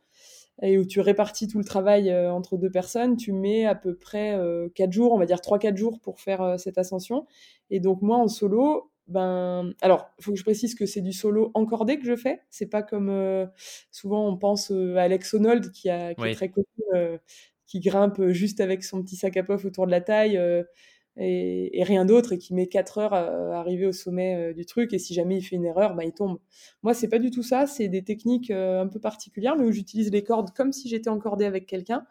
[0.61, 3.95] et où tu répartis tout le travail euh, entre deux personnes, tu mets à peu
[3.95, 4.37] près
[4.75, 7.25] 4 euh, jours, on va dire 3-4 jours pour faire cette ascension.
[7.71, 11.13] Et donc moi, en solo, ben, alors, il faut que je précise que c'est du
[11.13, 12.41] solo encordé que je fais.
[12.51, 13.49] C'est pas comme
[13.91, 16.67] souvent on pense à Alex Honnold qui, a, qui est très connu
[17.71, 20.61] qui grimpe juste avec son petit sac à pof autour de la taille euh,
[21.15, 24.91] et, rien d'autre et qui met 4 heures à, arriver au sommet euh, du truc
[24.93, 26.39] et si jamais il fait une erreur, bah, il tombe.
[26.83, 29.71] Moi, c'est pas du tout ça, c'est des techniques euh, un peu particulières mais où
[29.71, 32.05] j'utilise les cordes comme si j'étais encordée avec quelqu'un.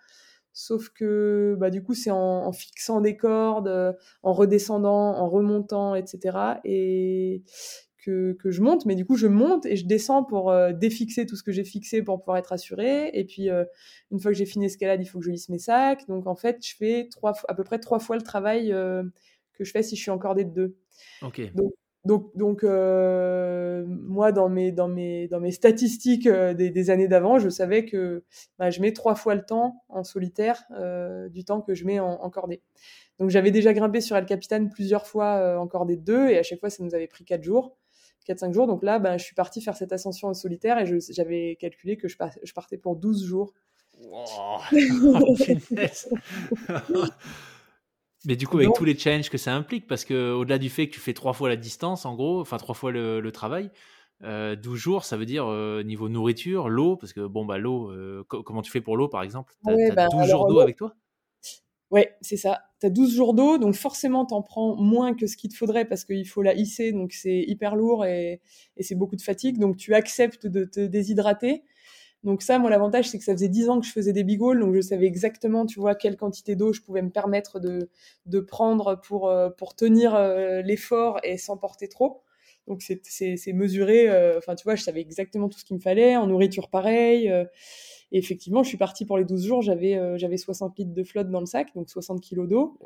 [0.55, 6.61] Sauf que bah, du coup, c'est en, fixant des cordes, en redescendant, en remontant, etc.
[6.65, 7.45] Et
[8.05, 11.27] que, que, je monte, mais du coup je monte et je descends pour euh, défixer
[11.27, 13.11] tout ce que j'ai fixé pour pouvoir être assuré.
[13.13, 13.65] Et puis euh,
[14.11, 16.07] une fois que j'ai fini l'escalade, il faut que je lisse mes sacs.
[16.09, 19.03] Donc en fait, je fais trois, à peu près trois fois le travail euh,
[19.55, 20.77] que je fais si je suis encordé de deux.
[21.55, 21.73] Donc,
[22.07, 27.51] donc, donc moi, dans mes, dans mes, dans mes statistiques des, des, années d'avant, je
[27.51, 28.25] savais que
[28.59, 30.65] bah, je mets trois fois le temps en solitaire
[31.31, 32.63] du temps que je mets en, en cordée.
[33.19, 36.43] Donc j'avais déjà grimpé sur El Capitan plusieurs fois en cordée de deux et à
[36.43, 37.77] chaque fois ça nous avait pris quatre jours.
[38.27, 38.67] 4-5 jours.
[38.67, 42.09] Donc là, ben, je suis partie faire cette ascension en solitaire et j'avais calculé que
[42.09, 43.53] je, je, partais pour 12 jours.
[48.27, 50.89] Mais du coup, avec tous les challenges que ça implique, parce que au-delà du fait
[50.89, 53.71] que tu fais trois fois la distance, en gros, enfin trois fois le, travail,
[54.21, 57.91] 12 euh, jours, ça veut dire euh, niveau nourriture, l'eau, parce que bon, bah l'eau,
[57.91, 59.55] euh, comment tu fais pour l'eau par exemple?
[59.67, 60.95] Tu as, 12 jours d'eau avec toi?
[61.91, 62.63] Ouais, c'est ça.
[62.81, 65.57] Tu as 12 jours d'eau, donc forcément, tu en prends moins que ce qu'il te
[65.57, 68.41] faudrait parce qu'il faut la hisser, donc c'est hyper lourd et,
[68.81, 69.59] c'est beaucoup de fatigue.
[69.59, 71.65] Donc tu acceptes de te déshydrater.
[72.25, 74.61] Donc ça, moi, l'avantage, c'est que ça faisait 10 ans que je faisais des bigoles,
[74.61, 77.91] donc je savais exactement, tu vois, quelle quantité d'eau je pouvais me permettre de,
[78.27, 82.23] de prendre pour, euh, pour tenir euh, l'effort et sans porter trop.
[82.71, 86.17] Donc c'est mesuré, euh, enfin, tu vois, je savais exactement tout ce qu'il me fallait,
[86.17, 87.29] en nourriture pareil.
[88.13, 91.03] Et effectivement, je suis partie pour les 12 jours, j'avais euh, j'avais 60 litres de
[91.05, 92.79] flotte dans le sac, donc 60 kilos d'eau.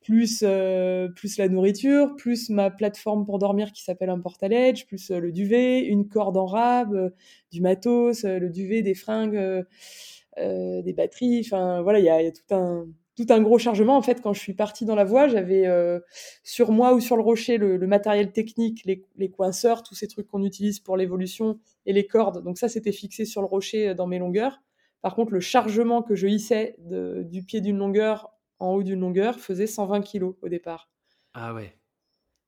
[0.00, 5.10] Plus, euh, plus la nourriture, plus ma plateforme pour dormir qui s'appelle un portaledge, plus
[5.10, 7.12] euh, le duvet, une corde en rab,
[7.50, 9.64] du matos, le duvet, des fringues,
[10.38, 11.42] des batteries.
[11.44, 12.86] Enfin, voilà, il y a, tout un,
[13.16, 13.96] tout un gros chargement.
[13.96, 15.66] En fait, quand je suis partie dans la voie, j'avais
[16.42, 20.26] sur moi ou sur le rocher le, matériel technique, les, les, coinceurs, tous ces trucs
[20.26, 22.42] qu'on utilise pour l'évolution et les cordes.
[22.42, 24.62] Donc ça, c'était fixé sur le rocher euh, dans mes longueurs.
[25.02, 29.00] Par contre, le chargement que je hissais de, du pied d'une longueur en haut d'une
[29.00, 30.90] longueur faisait 120 kg au départ.
[31.34, 31.76] Ah ouais.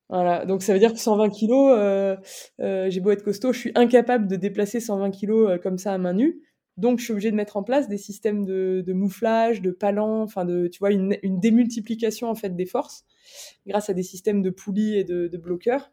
[0.09, 2.15] Voilà, donc ça veut dire que 120 kg, euh,
[2.61, 5.97] euh, j'ai beau être costaud, je suis incapable de déplacer 120 kg comme ça à
[5.97, 6.41] main nue.
[6.77, 10.45] Donc, je suis obligée de mettre en place des systèmes de, mouflage, de palans, enfin,
[10.45, 13.03] de, tu vois, une, démultiplication en fait des forces
[13.65, 15.91] grâce à des systèmes de poulies et de, bloqueurs,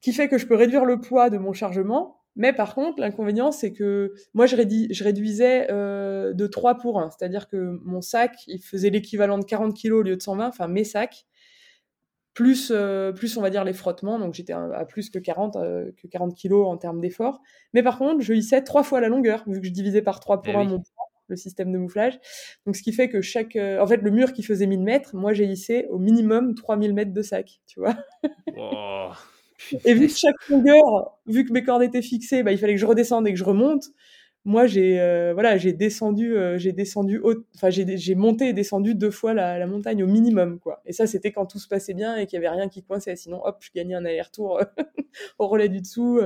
[0.00, 2.20] qui fait que je peux réduire le poids de mon chargement.
[2.36, 7.10] Mais par contre, l'inconvénient, c'est que moi, je réduisais euh, de 3 pour 1.
[7.10, 10.68] C'est-à-dire que mon sac, il faisait l'équivalent de 40 kg au lieu de 120, enfin
[10.68, 11.26] mes sacs
[12.34, 15.92] plus, euh, plus on va dire les frottements, donc j'étais à plus que 40, euh,
[15.96, 17.40] que 40 kilos en termes d'effort.
[17.72, 20.42] Mais par contre, je hissais trois fois la longueur, vu que je divisais par 3
[20.42, 22.18] pour 1 eh mon poids, le système de mouflage.
[22.66, 23.54] Donc ce qui fait que chaque...
[23.56, 26.92] Euh, en fait, le mur qui faisait 1000 mètres, moi j'ai hissé au minimum 3000
[26.92, 27.94] mètres de sac, tu vois.
[29.84, 32.80] Et vu que chaque longueur, vu que mes cordes étaient fixées, bah, il fallait que
[32.80, 33.84] je redescende et que je remonte
[34.44, 37.22] moi j'ai euh, voilà j'ai descendu euh, j'ai descendu
[37.54, 40.82] enfin j'ai monté et descendu deux fois la, la, montagne au minimum quoi.
[40.84, 43.16] Et ça c'était quand tout se passait bien et qu'il y avait rien qui coinçait.
[43.16, 44.64] Sinon hop je gagnais un aller-retour euh,
[45.38, 46.20] au relais du dessous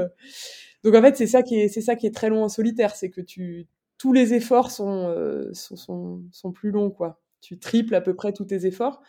[0.84, 2.94] donc en fait c'est ça qui est c'est ça qui est très long en solitaire
[2.96, 5.14] c'est que tu tous les efforts sont,
[5.52, 7.20] sont, sont sont plus longs quoi.
[7.40, 9.00] Tu triples à peu près tous tes efforts.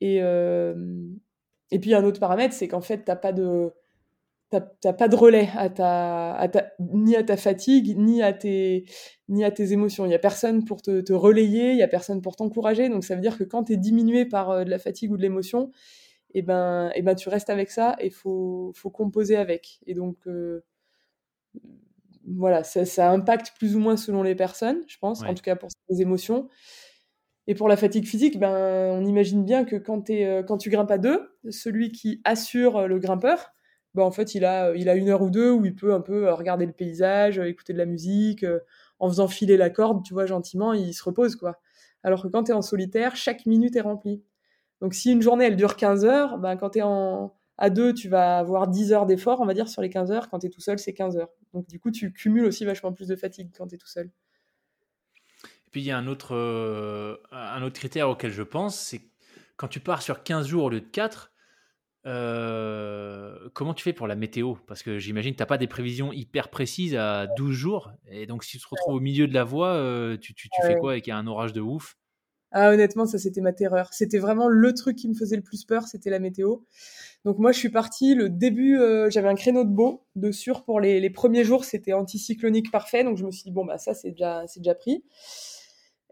[0.00, 3.72] Et et puis un autre paramètre c'est qu'en fait t'as pas de
[4.60, 6.48] t'as pas de relais à ta,
[6.78, 8.84] ni à ta fatigue, ni à tes,
[9.28, 10.06] ni à tes émotions.
[10.06, 12.88] Il y a personne pour te, relayer, il y a personne pour t'encourager.
[12.88, 15.16] Donc ça veut dire que quand tu es diminué par euh, de la fatigue ou
[15.16, 15.70] de l'émotion,
[16.36, 19.78] et eh ben, et eh ben tu restes avec ça et faut, faut composer avec.
[19.86, 20.64] Et donc euh,
[22.26, 25.68] voilà, ça, impacte plus ou moins selon les personnes, je pense, en tout cas pour
[25.88, 26.48] les émotions.
[27.46, 30.70] Et pour la fatigue physique, ben, on imagine bien que quand, es, euh, quand tu
[30.70, 33.53] grimpes à deux, celui qui assure le grimpeur,
[33.94, 36.00] bah, en fait, il a, il a une heure ou deux où il peut un
[36.00, 38.58] peu euh, regarder le paysage, euh, écouter de la musique, euh,
[38.98, 41.60] en faisant filer la corde, tu vois, gentiment, il se repose, quoi.
[42.02, 44.22] Alors que quand tu es en solitaire, chaque minute est remplie.
[44.80, 47.94] Donc si une journée, elle dure 15 heures, ben, quand tu es en, à deux,
[47.94, 50.28] tu vas avoir 10 heures d'effort, on va dire, sur les 15 heures.
[50.28, 51.30] Quand tu es tout seul, c'est 15 heures.
[51.54, 54.10] Donc du coup, tu cumules aussi vachement plus de fatigue quand tu es tout seul.
[55.46, 56.34] Et puis il y a un autre,
[57.32, 59.00] un autre critère auquel je pense, c'est
[59.56, 61.32] quand tu pars sur 15 jours au lieu de 4,
[62.06, 64.54] euh, comment tu fais pour la météo?
[64.66, 67.92] Parce que j'imagine que tu n'as pas des prévisions hyper précises à 12 jours.
[68.08, 70.76] Et donc, si tu te retrouves au milieu de la voie, euh, tu, tu, fais
[70.76, 71.96] quoi avec un orage de ouf?
[72.52, 73.92] Ah, honnêtement, ça c'était ma terreur.
[73.92, 76.58] C'était vraiment le truc qui me faisait le plus peur, c'était la météo.
[77.24, 80.62] Donc moi, je suis partie le début, euh, j'avais un créneau de beau, de sûr
[80.62, 83.02] pour les, les premiers jours, c'était anticyclonique parfait.
[83.02, 85.02] Donc je me suis dit bon bah ça c'est déjà c'est déjà pris.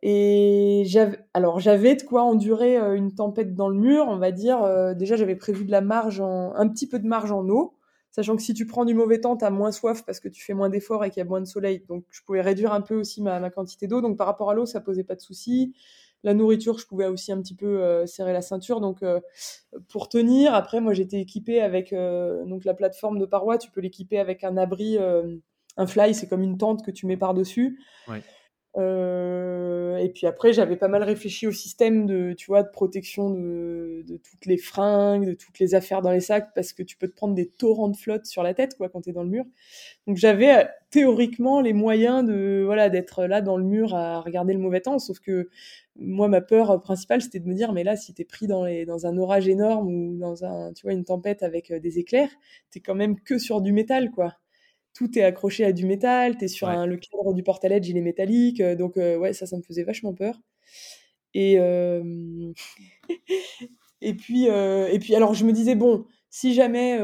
[0.02, 4.32] Et j'avais, alors j'avais de quoi endurer euh, une tempête dans le mur, on va
[4.32, 4.60] dire.
[4.62, 7.76] Euh, déjà, j'avais prévu de la marge, un petit peu de marge en eau,
[8.10, 10.42] sachant que si tu prends du mauvais temps, tu as moins soif parce que tu
[10.42, 11.84] fais moins d'efforts et qu'il y a moins de soleil.
[11.88, 14.00] Donc, je pouvais réduire un peu aussi ma, quantité d'eau.
[14.00, 15.72] Donc, par rapport à l'eau, ça posait pas de souci.
[16.24, 18.80] La nourriture, je pouvais aussi un petit peu euh, serrer la ceinture.
[18.80, 19.04] Donc,
[19.88, 23.56] pour tenir, après, moi, j'étais équipée avec donc la plateforme de paroi.
[23.56, 27.16] Tu peux l'équiper avec un abri, un fly, c'est comme une tente que tu mets
[27.16, 27.78] par dessus.
[28.78, 33.30] Euh, et puis après, j'avais pas mal réfléchi au système de, tu vois, de protection
[33.30, 36.96] de, de, toutes les fringues, de toutes les affaires dans les sacs, parce que tu
[36.96, 39.28] peux te prendre des torrents de flotte sur la tête, quoi, quand t'es dans le
[39.28, 39.44] mur.
[40.06, 44.54] Donc j'avais euh, théoriquement les moyens de, voilà, d'être là dans le mur à regarder
[44.54, 44.98] le mauvais temps.
[44.98, 45.50] Sauf que
[45.96, 49.06] moi, ma peur principale, c'était de me dire, mais là, si t'es pris dans, dans
[49.06, 52.30] un orage énorme ou dans un, tu vois, une tempête avec euh, des éclairs,
[52.70, 54.38] t'es quand même que sur du métal, quoi
[54.94, 57.96] tout est accroché à du métal, tu es sur un, le cadre du portaledge, il
[57.96, 60.40] est métallique, euh, donc euh, ouais, ça, ça me faisait vachement peur.
[61.34, 62.52] Et, euh,
[64.00, 66.98] et, puis, et puis, alors je me disais, bon, si jamais,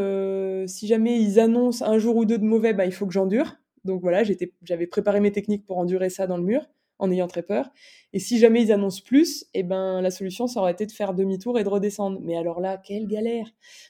[0.66, 3.56] si jamais ils annoncent un jour ou deux de mauvais, bah, il faut que j'endure.
[3.84, 4.22] Donc voilà,
[4.62, 6.66] j'avais préparé mes techniques pour endurer ça dans le mur
[6.98, 7.70] en ayant très peur.
[8.12, 11.14] Et si jamais ils annoncent plus, eh ben la solution ça aurait été de faire
[11.14, 12.20] demi-tour et de redescendre.
[12.22, 13.46] Mais alors là, quelle galère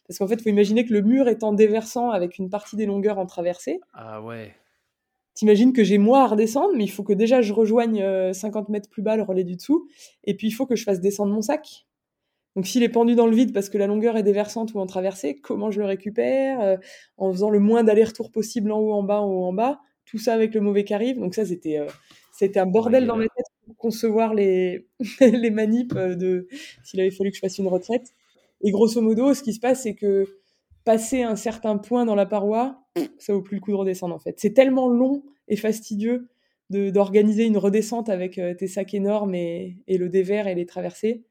[0.07, 2.87] Parce qu'en fait, il faut imaginer que le mur étant déversant avec une partie des
[2.87, 3.81] longueurs en traversée.
[3.93, 4.55] Ah ouais.
[5.35, 8.73] T'imagines que j'ai moi à redescendre, mais il faut que déjà je rejoigne 50 euh,
[8.73, 9.89] mètres plus bas le relais du dessous,
[10.25, 11.87] et puis il faut que je fasse descendre mon sac.
[12.57, 14.87] Donc s'il est pendu dans le vide parce que la longueur est déversante ou en
[14.87, 16.77] traversée, comment je le récupère euh,
[17.17, 19.79] En faisant le moins d'aller-retour possible en haut, en bas, en haut, en bas?
[20.07, 21.21] Tout ça avec le mauvais qui arrive.
[21.21, 21.87] Donc ça, c'était euh,
[22.39, 24.87] c'était un bordel dans ma tête pour concevoir les,
[25.21, 26.47] les manips euh, de
[26.85, 28.15] s'il avait fallu que je fasse une retraite.
[28.61, 30.25] Et grosso modo, ce qui se passe, c'est que
[30.85, 32.81] passer un certain point dans la paroi,
[33.19, 34.39] ça vaut plus le coup de redescendre en fait.
[34.39, 36.29] C'est tellement long et fastidieux
[36.71, 41.25] d'organiser une redescente avec euh, tes sacs énormes et, et, le dévers et les traversées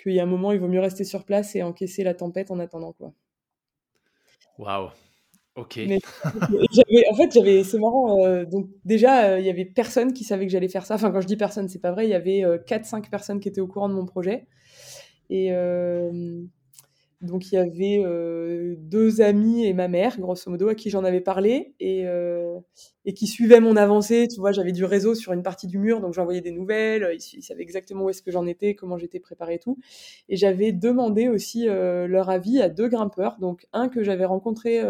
[0.00, 2.50] qu'il y a un moment, il vaut mieux rester sur place et encaisser la tempête
[2.50, 3.12] en attendant quoi.
[4.58, 4.90] Waouh,
[5.56, 5.78] Ok.
[7.10, 8.24] en fait, j'avais, c'est marrant.
[8.24, 10.94] Euh, donc déjà, euh, il y avait personne qui savait que j'allais faire ça.
[10.94, 12.06] Enfin, quand je dis personne, c'est pas vrai.
[12.06, 14.46] Il y avait 4-5 euh, personnes qui étaient au courant de mon projet.
[15.28, 15.50] Et
[17.20, 21.04] donc il y avait euh, deux amis et ma mère, grosso modo, à qui j'en
[21.04, 22.58] avais parlé et, euh,
[23.04, 24.26] et qui suivaient mon avancée.
[24.28, 27.10] Tu vois, j'avais du réseau sur une partie du mur, donc j'envoyais des nouvelles.
[27.12, 29.78] Ils, ils, savaient exactement où est-ce que j'en étais, comment j'étais préparée et tout.
[30.28, 33.36] Et j'avais demandé aussi leur avis à deux grimpeurs.
[33.38, 34.80] Donc un que j'avais rencontré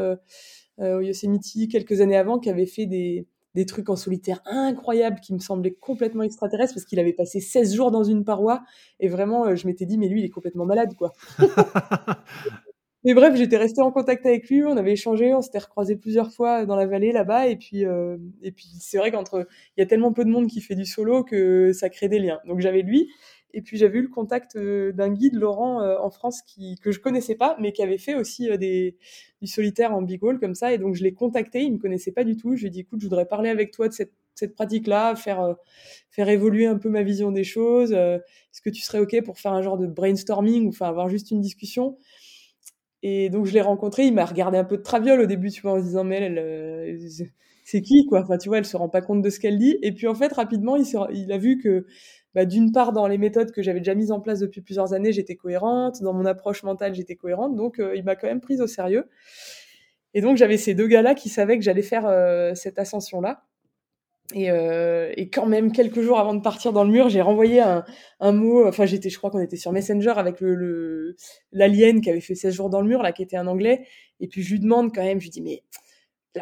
[0.81, 5.21] euh, au Yosemite quelques années avant, qui avait fait des, des trucs en solitaire incroyables
[5.21, 8.63] qui me semblaient complètement extraterrestres parce qu'il avait passé 16 jours dans une paroi
[9.01, 11.13] et vraiment euh, je m'étais dit mais lui il est complètement malade quoi.
[13.05, 16.31] mais bref, j'étais restée en contact avec lui, on avait échangé, on s'était recroisé plusieurs
[16.33, 19.47] fois dans la vallée là-bas et puis euh, et puis c'est vrai qu'entre
[19.77, 22.19] il y a tellement peu de monde qui fait du solo que ça crée des
[22.19, 22.41] liens.
[22.47, 23.09] Donc j'avais lui
[23.53, 26.93] et puis j'avais eu le contact euh, d'un guide, Laurent, euh, en France, qui, que
[26.93, 28.97] je connaissais pas, mais qui avait fait aussi euh, des,
[29.41, 30.73] du solitaire en big comme ça.
[30.73, 32.57] Et donc je l'ai contacté, il me connaissait pas du tout.
[32.57, 35.57] Je lui ai dit, écoute, je voudrais parler avec toi de cette, cette pratique-là, faire,
[36.11, 37.93] faire évoluer un peu ma vision des choses.
[37.93, 41.41] Est-ce que tu serais OK pour faire un genre de brainstorming ou avoir juste une
[41.41, 41.99] discussion?
[43.03, 45.67] Et donc je l'ai rencontré, il m'a regardé un peu de traviole au début, tu
[45.67, 46.99] en se disant, mais elle,
[47.71, 48.23] c'est qui, quoi?
[48.23, 49.79] Enfin, tu vois, elle se rend pas compte de ce qu'elle dit.
[49.83, 51.87] Et puis en fait, rapidement, il a vu que
[52.35, 55.13] bah, d'une part dans les méthodes que j'avais déjà mises en place depuis plusieurs années,
[55.13, 58.61] j'étais cohérente, dans mon approche mentale, j'étais cohérente, donc euh, il m'a quand même prise
[58.61, 59.09] au sérieux.
[60.15, 63.45] Et donc j'avais ces deux gars-là qui savaient que j'allais faire euh, cette ascension-là.
[64.33, 67.61] Et, euh, et, quand même, quelques jours avant de partir dans le mur, j'ai renvoyé
[67.61, 67.85] un,
[68.21, 68.65] un mot.
[68.65, 71.17] Enfin, j'étais, je crois qu'on était sur Messenger avec le
[71.51, 73.87] l'alien qui avait fait 16 jours dans le mur, là, qui était en anglais.
[74.21, 75.65] Et puis je lui demande quand même, je lui dis mais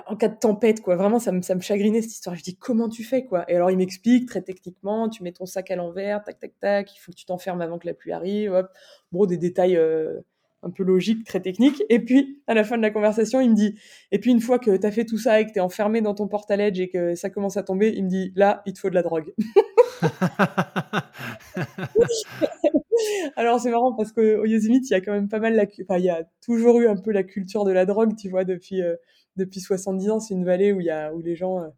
[0.07, 0.97] en cas de tempête, quoi.
[0.97, 2.37] Vraiment, ça me, ça me chagrinait cette histoire.
[2.37, 3.51] Je dis, comment tu fais, quoi?
[3.51, 6.95] Et alors, il m'explique très techniquement, tu mets ton sac à l'envers, tac, tac, tac,
[6.95, 8.69] il faut que tu t'enfermes avant que la pluie arrive, hop.
[9.13, 10.21] Bon, des détails euh,
[10.63, 11.83] un peu logiques, très techniques.
[11.89, 13.77] Et puis, à la fin de la conversation, il me dit,
[14.13, 16.01] et puis une fois que tu as fait tout ça et que tu es enfermé
[16.01, 18.73] dans ton porte à et que ça commence à tomber, il me dit, là, il
[18.73, 19.33] te faut de la drogue.
[23.37, 25.99] Alors c'est marrant parce qu'au Yosemite, il y a quand même pas mal la, enfin
[25.99, 28.83] il y a toujours eu un peu la culture de la drogue, tu vois, depuis
[28.83, 28.97] euh,
[29.39, 31.69] depuis 70 ans, c'est une vallée où il y a où les gens euh,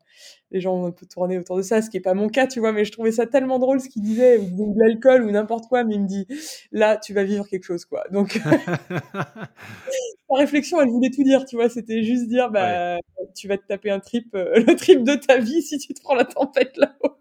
[0.50, 2.46] les gens ont un peu tourné autour de ça, ce qui est pas mon cas,
[2.46, 5.30] tu vois, mais je trouvais ça tellement drôle ce qu'il disait, ou de l'alcool ou
[5.30, 6.26] n'importe quoi, mais il me dit
[6.72, 8.04] là, tu vas vivre quelque chose quoi.
[8.10, 8.40] Donc
[10.28, 12.98] sa réflexion, elle voulait tout dire, tu vois, c'était juste dire bah
[13.34, 16.00] tu vas te taper un trip euh, le trip de ta vie si tu te
[16.00, 17.16] prends la tempête là-haut.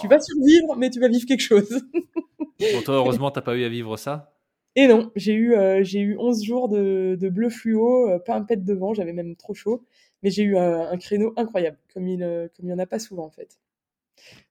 [0.00, 1.82] Tu vas survivre, mais tu vas vivre quelque chose.
[1.94, 4.33] bon, toi, heureusement, t'as pas eu à vivre ça.
[4.76, 8.34] Et non, j'ai eu, euh, j'ai eu 11 jours de, de bleu fluo, euh, pas
[8.34, 9.84] un pet de vent, j'avais même trop chaud.
[10.22, 12.86] Mais j'ai eu un, un, créneau incroyable, comme il euh, comme il y en a
[12.86, 13.58] pas souvent en fait.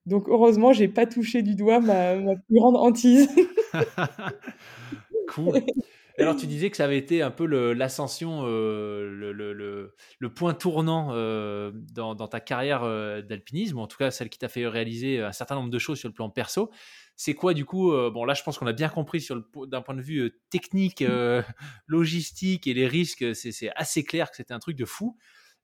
[0.06, 3.28] Donc heureusement, j'ai pas touché du doigt ma, ma plus grande hantise.
[5.28, 5.62] cool.
[6.20, 10.34] alors, tu disais que ça avait été un peu l'ascension, euh, le, le, le, le,
[10.34, 12.84] point tournant euh, dans, dans, ta carrière
[13.24, 16.08] d'alpinisme, en tout cas celle qui t'a fait réaliser un certain nombre de choses sur
[16.08, 16.70] le plan perso.
[17.16, 19.82] C'est quoi du coup euh, Bon là, je pense qu'on a bien compris sur d'un
[19.82, 21.42] point de vue euh, technique, euh,
[21.88, 25.18] logistique et les risques, c'est assez clair que c'était un truc de fou.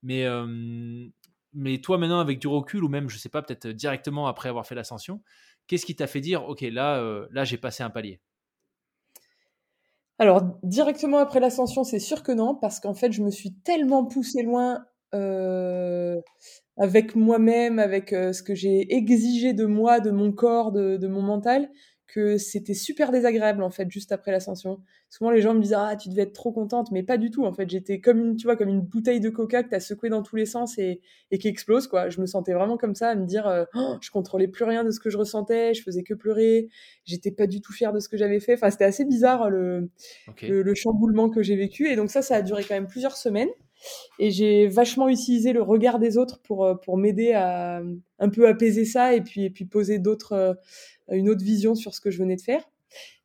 [0.04, 0.26] Mais
[1.52, 4.66] mais toi maintenant avec du recul ou même je sais pas peut-être directement après avoir
[4.66, 5.22] fait l'ascension,
[5.68, 8.22] qu'est-ce qui t'a fait dire ok là là j'ai passé un palier?
[10.20, 14.06] Alors, directement après l'ascension, c'est sûr que non, parce qu'en fait, je me suis tellement
[14.06, 14.86] poussé loin
[16.80, 21.08] avec moi-même, avec euh, ce que j'ai exigé de moi, de mon corps, de, de
[21.08, 21.70] mon mental,
[22.08, 24.80] que c'était super désagréable en fait juste après l'ascension.
[25.12, 27.46] Souvent les gens me disent ah tu devais être trop contente, mais pas du tout
[27.46, 27.70] en fait.
[27.70, 30.36] J'étais comme une tu vois comme une bouteille de coca que t'as secoué dans tous
[30.36, 31.02] les sens et,
[31.32, 32.10] et qui explose quoi.
[32.10, 34.84] Je me sentais vraiment comme ça à me dire euh, oh, je contrôlais plus rien
[34.84, 36.70] de ce que je ressentais, je faisais que pleurer,
[37.06, 38.54] j'étais pas du tout fière de ce que j'avais fait.
[38.56, 39.90] Enfin c'était assez bizarre le,
[40.48, 43.18] le, le chamboulement que j'ai vécu et donc ça ça a duré quand même plusieurs
[43.18, 43.50] semaines.
[44.20, 47.82] Et j'ai vachement utilisé le regard des autres pour, euh, pour m'aider à
[48.20, 50.54] un peu apaiser ça et puis, et puis poser d'autres, euh,
[51.12, 52.70] une autre vision sur ce que je venais de faire.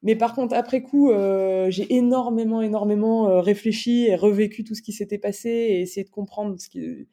[0.02, 4.82] Mais par contre, après coup, euh, j'ai énormément, énormément euh, réfléchi et revécu tout ce
[4.82, 7.09] qui s'était passé et essayé de comprendre ce qui,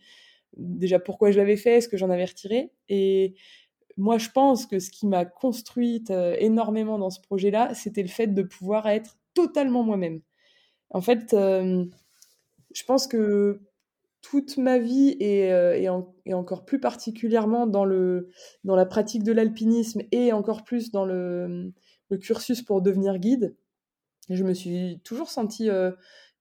[0.57, 2.71] déjà pourquoi je l'avais fait, ce que j'en avais retiré.
[2.89, 3.35] Et
[3.97, 8.27] moi, je pense que ce qui m'a construite énormément dans ce projet-là, c'était le fait
[8.27, 10.21] de pouvoir être totalement moi-même.
[10.89, 11.33] En fait,
[12.73, 13.61] je pense que
[14.21, 15.75] toute ma vie et, euh,
[16.25, 18.29] et, encore plus particulièrement dans, le,
[18.63, 21.73] dans la pratique de l'alpinisme et encore plus dans le,
[22.21, 23.55] cursus pour devenir guide,
[24.29, 25.91] je me suis toujours sentie euh,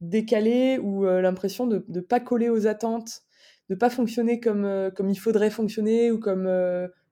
[0.00, 3.22] décalée ou euh, l'impression de ne pas coller aux attentes,
[3.68, 6.48] de pas fonctionner comme, comme il faudrait fonctionner ou comme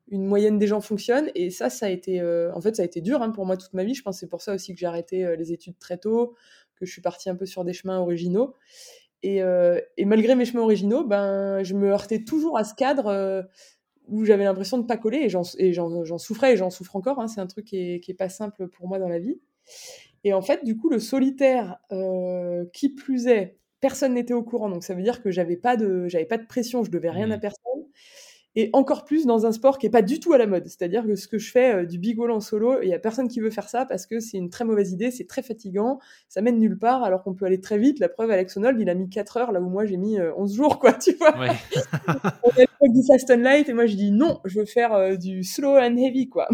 [0.09, 1.31] une moyenne des gens fonctionne.
[1.37, 3.73] Et ça, ça a été, en fait, ça a été dur hein, pour moi toute
[3.75, 3.95] ma vie.
[3.95, 6.35] Je pense que c'est pour ça aussi que j'ai arrêté les études très tôt,
[6.75, 8.57] que je suis partie un peu sur des chemins originaux.
[9.23, 13.07] Et, euh, et, malgré mes chemins originaux, ben, je me heurtais toujours à ce cadre
[13.07, 13.43] euh,
[14.07, 15.45] où j'avais l'impression de pas coller et j'en
[16.19, 17.21] souffrais et j'en souffre encore.
[17.21, 19.41] Hein, c'est un truc qui est, qui est, pas simple pour moi dans la vie.
[20.25, 24.69] Et en fait, du coup, le solitaire, euh, qui plus est, personne n'était au courant,
[24.69, 27.31] donc ça veut dire que j'avais pas de, j'avais pas de pression, je devais rien
[27.31, 27.41] à mmh.
[27.41, 27.68] personne.
[28.61, 30.67] Et encore plus dans un sport qui est pas du tout à la mode.
[30.67, 32.99] C'est-à-dire que ce que je fais euh, du big wall en solo, il y a
[32.99, 36.01] personne qui veut faire ça parce que c'est une très mauvaise idée, c'est très fatigant,
[36.29, 38.01] ça mène nulle part alors qu'on peut aller très vite.
[38.01, 40.53] La preuve, Alex Honnold, il a mis 4 heures là où moi j'ai mis 11
[40.53, 41.39] euh, jours, quoi, tu vois.
[41.39, 41.51] Ouais.
[42.43, 45.15] On a du fast and light et moi je dis non, je veux faire euh,
[45.15, 46.49] du slow and heavy, quoi.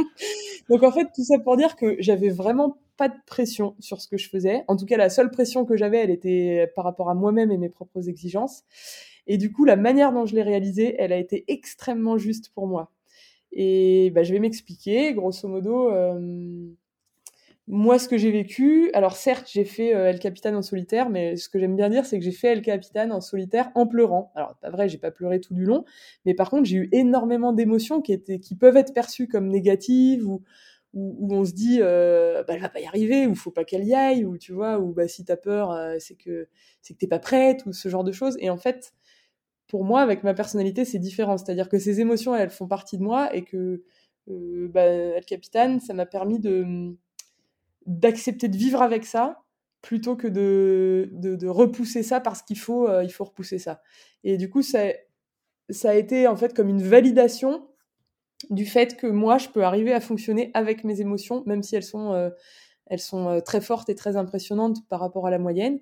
[0.70, 4.08] Donc en fait, tout ça pour dire que j'avais vraiment pas de pression sur ce
[4.08, 4.64] que je faisais.
[4.66, 7.58] En tout cas, la seule pression que j'avais, elle était par rapport à moi-même et
[7.58, 8.64] mes propres exigences.
[9.28, 12.66] Et du coup, la manière dont je l'ai réalisé, elle a été extrêmement juste pour
[12.66, 12.90] moi.
[13.52, 15.90] Et bah, je vais m'expliquer, grosso modo.
[15.90, 16.68] Euh,
[17.66, 21.36] moi, ce que j'ai vécu, alors certes, j'ai fait euh, El Capitan en solitaire, mais
[21.36, 24.32] ce que j'aime bien dire, c'est que j'ai fait El Capitan en solitaire en pleurant.
[24.34, 25.84] Alors, pas vrai, j'ai pas pleuré tout du long,
[26.24, 30.26] mais par contre, j'ai eu énormément d'émotions qui étaient, qui peuvent être perçues comme négatives
[30.26, 30.42] ou
[30.94, 33.84] où, on se dit, euh, bah, elle va pas y arriver, ou faut pas qu'elle
[33.84, 36.48] y aille, ou tu vois, ou bah si t'as peur, euh, c'est que
[36.80, 38.36] c'est que t'es pas prête, ou ce genre de choses.
[38.40, 38.94] Et en fait,
[39.68, 41.36] pour moi, avec ma personnalité, c'est différent.
[41.36, 43.84] C'est-à-dire que ces émotions, elles font partie de moi et que
[44.30, 45.20] euh, bah,
[45.80, 46.96] ça m'a permis de
[47.86, 49.42] d'accepter de vivre avec ça
[49.80, 53.80] plutôt que de, de, repousser ça parce qu'il faut, euh, faut repousser ça.
[54.24, 54.88] Et du coup, ça,
[55.84, 57.66] a été en fait comme une validation
[58.50, 61.84] du fait que moi, je peux arriver à fonctionner avec mes émotions, même si elles
[61.84, 62.28] sont, euh,
[62.86, 65.80] elles sont très fortes et très impressionnantes par rapport à la moyenne.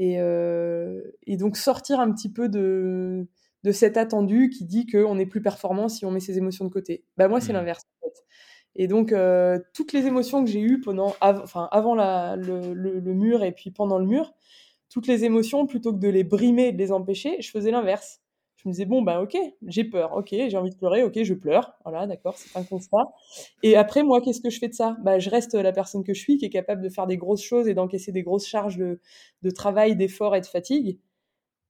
[0.00, 3.26] Euh, et, donc sortir un petit peu de,
[3.64, 6.70] de cet attendu qui dit qu'on n'est plus performant si on met ses émotions de
[6.70, 7.04] côté.
[7.16, 7.56] Bah moi, c'est mmh.
[7.56, 7.82] l'inverse.
[8.00, 8.24] En fait.
[8.76, 13.14] Et donc, euh, toutes les émotions que j'ai eues pendant, enfin, avant la, le, le,
[13.14, 14.32] mur et puis pendant le mur,
[14.88, 18.20] toutes les émotions, plutôt que de les brimer, de les empêcher, je faisais l'inverse
[18.58, 19.36] je me disais, bon, bah, ok,
[19.66, 21.74] j'ai peur, ok, j'ai envie de pleurer, ok, je pleure.
[21.84, 23.04] Voilà, d'accord, c'est un constat.
[23.62, 24.96] Et après, moi, qu'est-ce que je fais de ça?
[25.02, 27.42] Bah, Je reste la personne que je suis, qui est capable de faire des grosses
[27.42, 29.00] choses et d'encaisser des grosses charges de,
[29.42, 30.98] de travail, d'effort et de fatigue.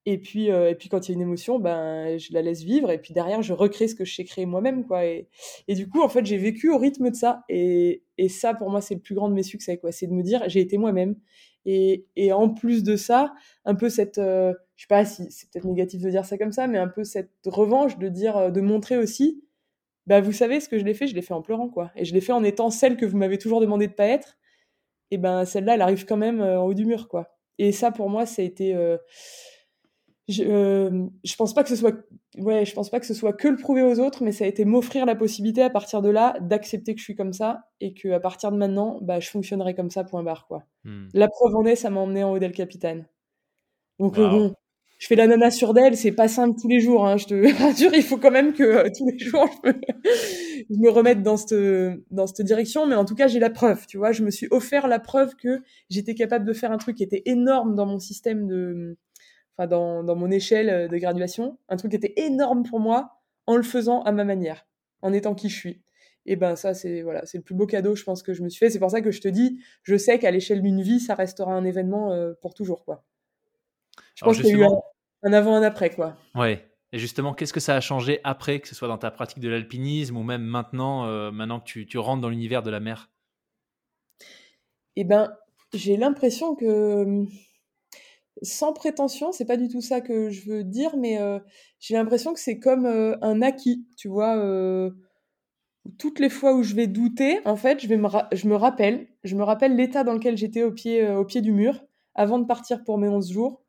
[0.06, 2.62] Et puis, euh, et puis quand il y a une émotion, ben, je la laisse
[2.62, 2.90] vivre.
[2.90, 4.86] Et puis derrière, je recrée ce que je sais créer moi-même.
[4.86, 5.05] quoi.
[5.05, 5.28] Et,
[5.69, 7.43] et, du coup, en fait, j'ai vécu au rythme de ça.
[7.51, 9.77] Et, et ça, pour moi, c'est le plus grand de mes succès.
[9.77, 9.93] quoi.
[9.93, 11.16] C'est de me dire, j'ai été moi-même.
[11.66, 13.35] Et, et, en plus de ça,
[13.66, 14.16] un peu cette...
[14.16, 16.86] Euh, je sais pas si c'est peut-être négatif de dire ça comme ça, mais un
[16.86, 19.42] peu cette revanche de dire, euh, de montrer aussi,
[20.06, 22.05] bah vous savez ce que je l'ai fait, je l'ai fait en pleurant quoi, et
[22.05, 24.38] je l'ai fait en étant celle que vous m'avez toujours demandé de pas être,
[25.10, 27.36] et ben celle-là elle arrive quand même euh, en haut du mur quoi.
[27.59, 28.96] Et ça pour moi ça a été, euh,
[30.28, 31.96] je, je pense pas que ce soit,
[32.36, 34.46] ouais, je pense pas que ce soit que le prouver aux autres, mais ça a
[34.46, 37.94] été m'offrir la possibilité à partir de là d'accepter que je suis comme ça et
[37.94, 40.62] que à partir de maintenant, bah je fonctionnerai comme ça point barre quoi.
[40.84, 41.09] Hmm.
[41.14, 43.09] La preuve en est, ça m'a emmené en haut d'El Capitaine.
[43.98, 44.55] Donc bon,
[44.98, 47.06] je fais la nana sur d'elle, c'est pas simple tous les jours.
[47.06, 50.90] Hein, je te rassure, il faut quand même que euh, tous les jours je me,
[50.90, 51.54] remette dans cette
[52.10, 52.86] dans cette direction.
[52.86, 53.86] Mais en tout cas, j'ai la preuve.
[53.86, 56.96] Tu vois, je me suis offert la preuve que j'étais capable de faire un truc
[56.96, 58.96] qui était énorme dans mon système de,
[59.56, 63.56] enfin dans dans mon échelle de graduation, un truc qui était énorme pour moi en
[63.56, 64.66] le faisant à ma manière,
[65.02, 65.82] en étant qui je suis.
[66.26, 68.48] Et ben ça, c'est voilà, c'est le plus beau cadeau, je pense que je me
[68.48, 68.70] suis fait.
[68.70, 71.54] C'est pour ça que je te dis, je sais qu'à l'échelle d'une vie, ça restera
[71.54, 73.04] un événement euh, pour toujours, quoi.
[74.19, 74.69] Je pense qu'il y a eu
[75.23, 76.16] un, avant, un après, quoi.
[76.35, 76.69] Ouais.
[76.93, 79.49] Et justement, qu'est-ce que ça a changé après, que ce soit dans ta pratique de
[79.49, 83.12] l'alpinisme ou même maintenant, euh, maintenant que tu, tu, rentres dans l'univers de la mer?
[84.97, 85.32] Eh ben,
[85.73, 87.27] j'ai l'impression que,
[88.43, 91.39] sans prétention, c'est pas du tout ça que je veux dire, mais euh,
[91.78, 94.35] j'ai l'impression que c'est comme euh, un acquis, tu vois.
[95.97, 99.07] toutes les fois où je vais douter, en fait, je, vais me, je me rappelle,
[99.23, 101.85] je me rappelle l'état dans lequel j'étais au pied, au pied du mur
[102.16, 103.62] avant de partir pour mes 11 jours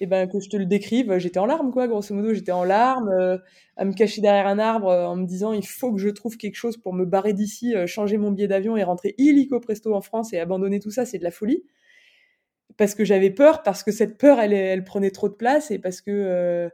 [0.00, 2.64] et ben que je te le décrive, j'étais en larmes quoi, grosso modo, j'étais en
[2.64, 3.36] larmes, euh,
[3.76, 6.36] à me cacher derrière un arbre euh, en me disant il faut que je trouve
[6.36, 9.94] quelque chose pour me barrer d'ici, euh, changer mon billet d'avion et rentrer illico presto
[9.94, 11.64] en France et abandonner tout ça, c'est de la folie.
[12.76, 15.78] Parce que j'avais peur, parce que cette peur elle, elle prenait trop de place et
[15.80, 16.70] parce que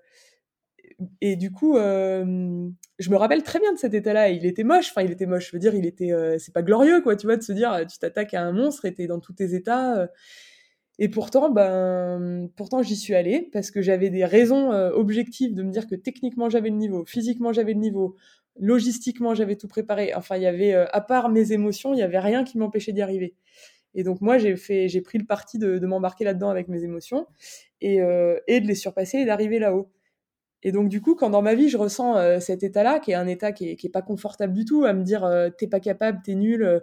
[1.21, 4.29] et du coup je me rappelle très bien de cet état-là.
[4.29, 7.01] Il était moche, enfin il était moche, je veux dire il était c'est pas glorieux
[7.01, 9.33] quoi, tu vois, de se dire tu t'attaques à un monstre et t'es dans tous
[9.33, 10.09] tes états
[10.99, 15.63] et pourtant, ben, pourtant j'y suis allée parce que j'avais des raisons euh, objectives de
[15.63, 18.17] me dire que techniquement j'avais le niveau, physiquement j'avais le niveau,
[18.61, 20.15] logistiquement j'avais tout préparé.
[20.15, 22.93] Enfin, il y avait, euh, à part mes émotions, il y avait rien qui m'empêchait
[22.93, 23.35] d'y arriver.
[23.95, 27.27] Et donc moi, j'ai fait, j'ai pris le parti de, m'embarquer là-dedans avec mes émotions
[27.81, 29.91] et, euh, et de les surpasser et d'arriver là-haut.
[30.63, 33.27] Et donc du coup, quand dans ma vie je ressens cet état-là, qui est un
[33.27, 36.23] état qui est, qui est, pas confortable du tout, à me dire t'es pas capable,
[36.25, 36.81] t'es nul,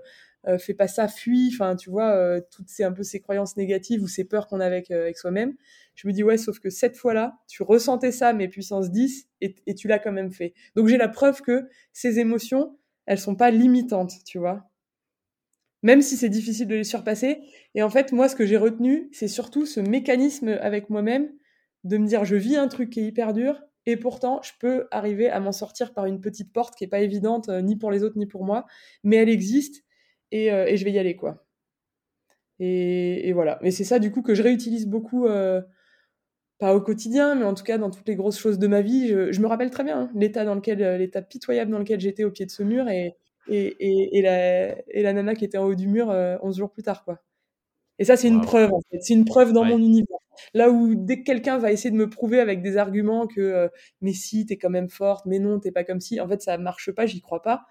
[0.48, 3.58] euh, fais pas ça, fuis, enfin tu vois, euh, toutes ces un peu ces croyances
[3.58, 5.56] négatives ou ces peurs qu'on a avec, euh, avec soi-même.
[5.96, 9.56] Je me dis ouais, sauf que cette fois-là, tu ressentais ça, mais puissance 10, et,
[9.68, 10.54] et tu l'as quand même fait.
[10.76, 14.70] Donc j'ai la preuve que ces émotions, elles sont pas limitantes, tu vois.
[15.84, 17.42] même si c'est difficile de les surpasser.
[17.76, 21.32] Et en fait, moi, ce que j'ai retenu, c'est surtout ce mécanisme avec moi-même
[21.84, 24.88] de me dire, je vis un truc qui est hyper dur, et pourtant, je peux
[24.92, 27.90] arriver à m'en sortir par une petite porte qui est pas évidente euh, ni pour
[27.90, 28.68] les autres ni pour moi,
[29.04, 29.84] mais elle existe
[30.32, 31.46] et, euh, et je vais y aller quoi.
[32.60, 33.60] Et, et voilà.
[33.62, 35.62] Mais c'est ça du coup que je réutilise beaucoup, euh,
[36.60, 39.08] pas au quotidien, mais en tout cas dans toutes les grosses choses de ma vie.
[39.08, 42.24] Je, je me rappelle très bien hein, l'état dans lequel, l'état pitoyable dans lequel j'étais
[42.24, 43.16] au pied de ce mur et,
[43.50, 46.84] et, et, la, et la nana qui était en haut du mur 11 jours plus
[46.84, 47.22] tard quoi.
[48.00, 49.00] Et ça, c'est une preuve, en fait.
[49.02, 50.18] C'est une preuve dans mon univers.
[50.56, 53.68] Là où dès que quelqu'un va essayer de me prouver avec des arguments que euh,
[54.02, 56.58] mais si, t'es quand même forte, mais non, t'es pas comme si, en fait, ça
[56.58, 57.64] marche pas, j'y crois pas.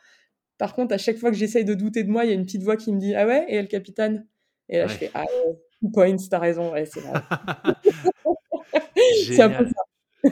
[0.60, 2.44] Par contre, à chaque fois que j'essaye de douter de moi, il y a une
[2.44, 4.28] petite voix qui me dit Ah ouais, et elle capitaine?
[4.68, 7.14] Et là, je fais Ah ouais, points, t'as raison, ouais, c'est vrai.
[9.26, 10.30] c'est un peu ça.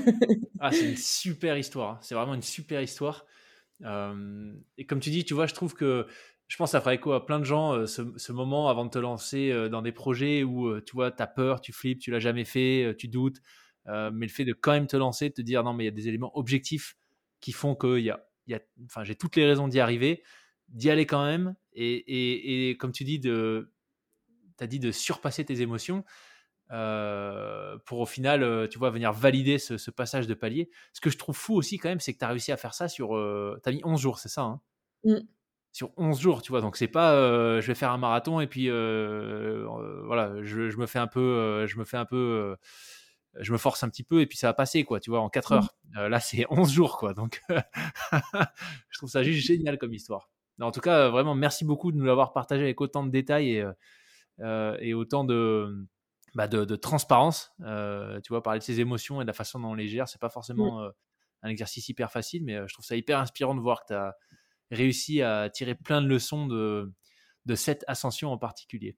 [0.61, 1.93] ah, c'est une super histoire.
[1.93, 1.99] Hein.
[2.03, 3.25] C'est vraiment une super histoire.
[3.85, 6.07] Euh, et comme tu dis, tu vois, je trouve que
[6.47, 8.91] je pense que ça ferait écho à plein de gens, euh, ce, moment avant de
[8.91, 12.11] te lancer euh, dans des projets où tu vois, tu as peur, tu flippes, tu
[12.11, 13.39] l'as jamais fait, tu doutes.
[13.87, 15.89] mais le fait de quand même te lancer, de te dire non, mais il y
[15.89, 16.99] a des éléments objectifs
[17.41, 20.23] qui font que y a, y a, enfin, j'ai toutes les raisons d'y arriver,
[20.69, 21.55] d'y aller quand même.
[21.73, 23.73] Et, et, comme tu dis, de,
[24.61, 26.05] as dit de surpasser tes émotions.
[26.69, 30.71] pour au final, tu vois, venir valider ce, passage de palier.
[30.93, 32.75] Ce que je trouve fou aussi, quand même, c'est que tu as réussi à faire
[32.75, 33.11] ça sur.
[33.63, 34.61] tu as mis 11 jours, c'est ça hein?
[35.05, 35.19] Mmh
[35.73, 36.61] sur 11 jours, tu vois.
[36.61, 40.77] Donc c'est pas euh, je vais faire un marathon et puis euh, euh, voilà, je,
[40.77, 42.57] me fais un peu je me fais un peu
[43.41, 45.29] je me force un petit peu et puis ça va passer quoi, tu vois, en
[45.29, 45.55] 4 mmh.
[45.55, 46.09] heures.
[46.09, 47.15] là c'est 11 jours quoi.
[47.15, 50.31] Donc je trouve ça juste génial comme histoire.
[50.61, 53.65] En tout cas, vraiment merci beaucoup de nous l'avoir partagé avec autant de détails et
[54.81, 55.87] et autant de
[56.35, 59.75] bah de, transparence, tu vois, parler de ses émotions et de la façon dont on
[59.75, 60.93] les gère, c'est pas forcément mmh.
[61.43, 64.15] un exercice hyper facile, mais je trouve ça hyper inspirant de voir que tu as
[64.71, 66.93] réussi à tirer plein de leçons de,
[67.47, 68.97] de cette ascension en particulier.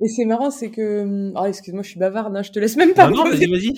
[0.00, 1.32] Et c'est marrant, c'est que.
[1.36, 3.08] Oh, excuse-moi, je suis bavarde, hein, je te laisse même pas.
[3.08, 3.74] Non, non, vas-y, vas-y.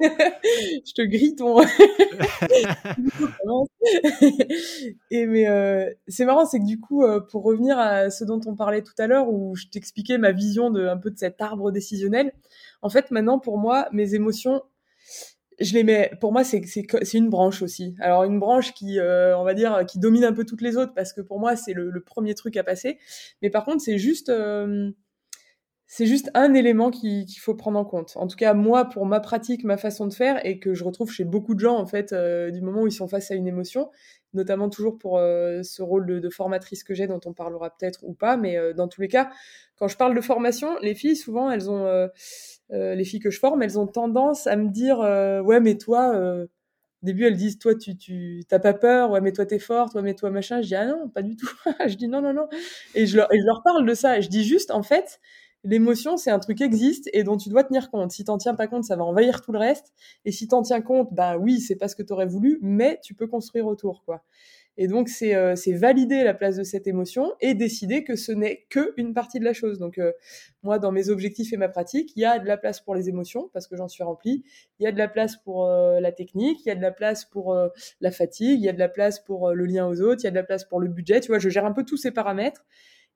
[0.02, 1.60] je te grille ton.
[5.10, 8.40] et mais euh, c'est marrant, c'est que du coup, euh, pour revenir à ce dont
[8.46, 11.40] on parlait tout à l'heure, où je t'expliquais ma vision de un peu de cet
[11.40, 12.32] arbre décisionnel,
[12.82, 14.62] en fait, maintenant, pour moi, mes émotions,
[15.62, 16.10] je les mets.
[16.20, 16.62] Pour moi, c'est
[17.14, 17.94] une branche aussi.
[18.00, 20.94] Alors une branche qui, euh, on va dire, qui domine un peu toutes les autres
[20.94, 22.98] parce que pour moi, c'est le, premier truc à passer.
[23.42, 24.90] Mais par contre, c'est juste, euh,
[26.34, 28.12] un élément qu'il faut prendre en compte.
[28.16, 31.10] En tout cas, moi, pour ma pratique, ma façon de faire, et que je retrouve
[31.10, 33.46] chez beaucoup de gens en fait, euh, du moment où ils sont face à une
[33.46, 33.90] émotion,
[34.34, 38.36] notamment toujours pour ce rôle de, formatrice que j'ai, dont on parlera peut-être ou pas.
[38.36, 39.30] Mais dans tous les cas,
[39.76, 42.08] quand je parle de formation, les filles souvent, elles ont
[42.72, 45.76] euh, les filles que je forme, elles ont tendance à me dire euh, ouais mais
[45.76, 46.44] toi euh,
[47.02, 49.94] au début elles disent toi tu tu t'as pas peur ouais mais toi t'es forte
[49.94, 51.50] ouais mais toi machin je dis ah non pas du tout.
[51.86, 52.48] Je dis non non non
[52.94, 54.20] et je et je leur parle de ça.
[54.20, 55.20] Je dis juste en fait
[55.64, 58.54] l'émotion c'est un truc qui existe et dont tu dois tenir compte si t'en tiens
[58.54, 59.92] pas compte ça va envahir tout le reste
[60.24, 63.14] et si t'en tiens compte bah oui c'est pas ce que t'aurais voulu mais tu
[63.14, 64.24] peux construire autour quoi
[64.78, 68.64] et donc, c'est euh, valider la place de cette émotion et décider que ce n'est
[68.70, 69.78] que une partie de la chose.
[69.78, 70.12] Donc, euh,
[70.62, 73.08] moi, dans mes objectifs et ma pratique, il y a de la place pour les
[73.10, 74.44] émotions parce que j'en suis remplie.
[74.78, 76.64] Il y a de la place pour euh, la technique.
[76.64, 77.54] Il y a de la place pour
[78.00, 78.60] la fatigue.
[78.60, 80.22] Il y a de la place pour le lien aux autres.
[80.22, 81.20] Il y a de la place pour le budget.
[81.20, 82.64] Tu vois, je gère un peu tous ces paramètres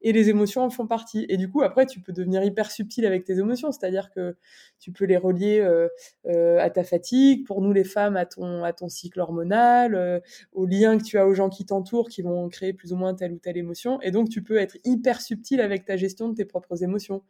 [0.02, 1.26] et les émotions en font partie.
[1.28, 4.36] Et du coup, après, tu peux devenir hyper subtil avec tes émotions, c'est-à-dire que
[4.78, 5.88] tu peux les relier euh,
[6.26, 10.20] euh, à ta fatigue, pour nous les femmes, à ton, à ton cycle hormonal, euh,
[10.52, 13.14] aux liens que tu as aux gens qui t'entourent, qui vont créer plus ou moins
[13.14, 14.00] telle ou telle émotion.
[14.02, 17.22] Et donc, tu peux être hyper subtil avec ta gestion de tes propres émotions.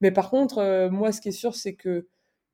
[0.00, 2.06] Mais par contre, moi, ce qui est sûr, c'est que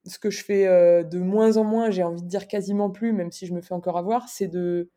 [0.06, 0.66] ce que je fais
[1.04, 3.72] de moins en moins, j'ai envie de dire quasiment plus, même si je me fais
[3.72, 4.90] encore avoir, c'est de,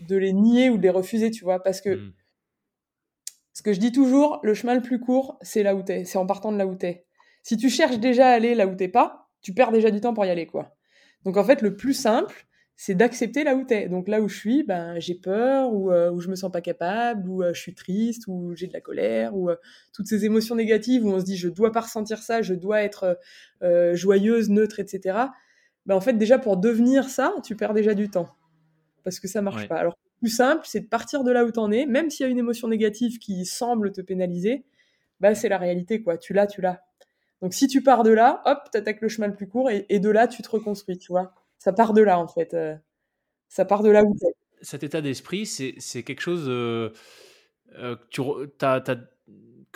[0.00, 2.12] de les nier ou de les refuser, tu vois, parce que mmh.
[3.58, 6.16] Ce que je dis toujours, le chemin le plus court, c'est là où t'es, c'est
[6.16, 7.06] en partant de là où t'es.
[7.42, 10.14] Si tu cherches déjà à aller là où t'es pas, tu perds déjà du temps
[10.14, 10.76] pour y aller, quoi.
[11.24, 13.88] Donc en fait, le plus simple, c'est d'accepter là où t'es.
[13.88, 16.60] Donc là où je suis, ben j'ai peur, ou euh, où je me sens pas
[16.60, 19.56] capable, ou euh, je suis triste, ou j'ai de la colère, ou euh,
[19.92, 22.82] toutes ces émotions négatives où on se dit je dois pas ressentir ça, je dois
[22.82, 23.18] être
[23.94, 25.18] joyeuse, neutre, etc.
[25.84, 28.28] Ben en fait déjà pour devenir ça, tu perds déjà du temps
[29.02, 29.78] parce que ça marche pas.
[29.78, 32.38] Alors simple, c'est de partir de là où t'en es, même s'il y a une
[32.38, 34.64] émotion négative qui semble te pénaliser,
[35.20, 36.18] bah c'est la réalité, quoi.
[36.18, 36.82] Tu l'as, tu l'as.
[37.40, 40.10] Donc si tu pars de là, hop, t'attaques le chemin le plus court et, de
[40.10, 41.32] là tu te reconstruis, tu vois.
[41.58, 42.54] Ça part de là en fait.
[42.54, 42.74] Euh,
[43.48, 44.26] ça part de là où t'es.
[44.60, 46.46] Cet état d'esprit, c'est quelque chose.
[46.48, 46.90] Euh,
[47.76, 48.22] euh, tu
[48.62, 48.82] as,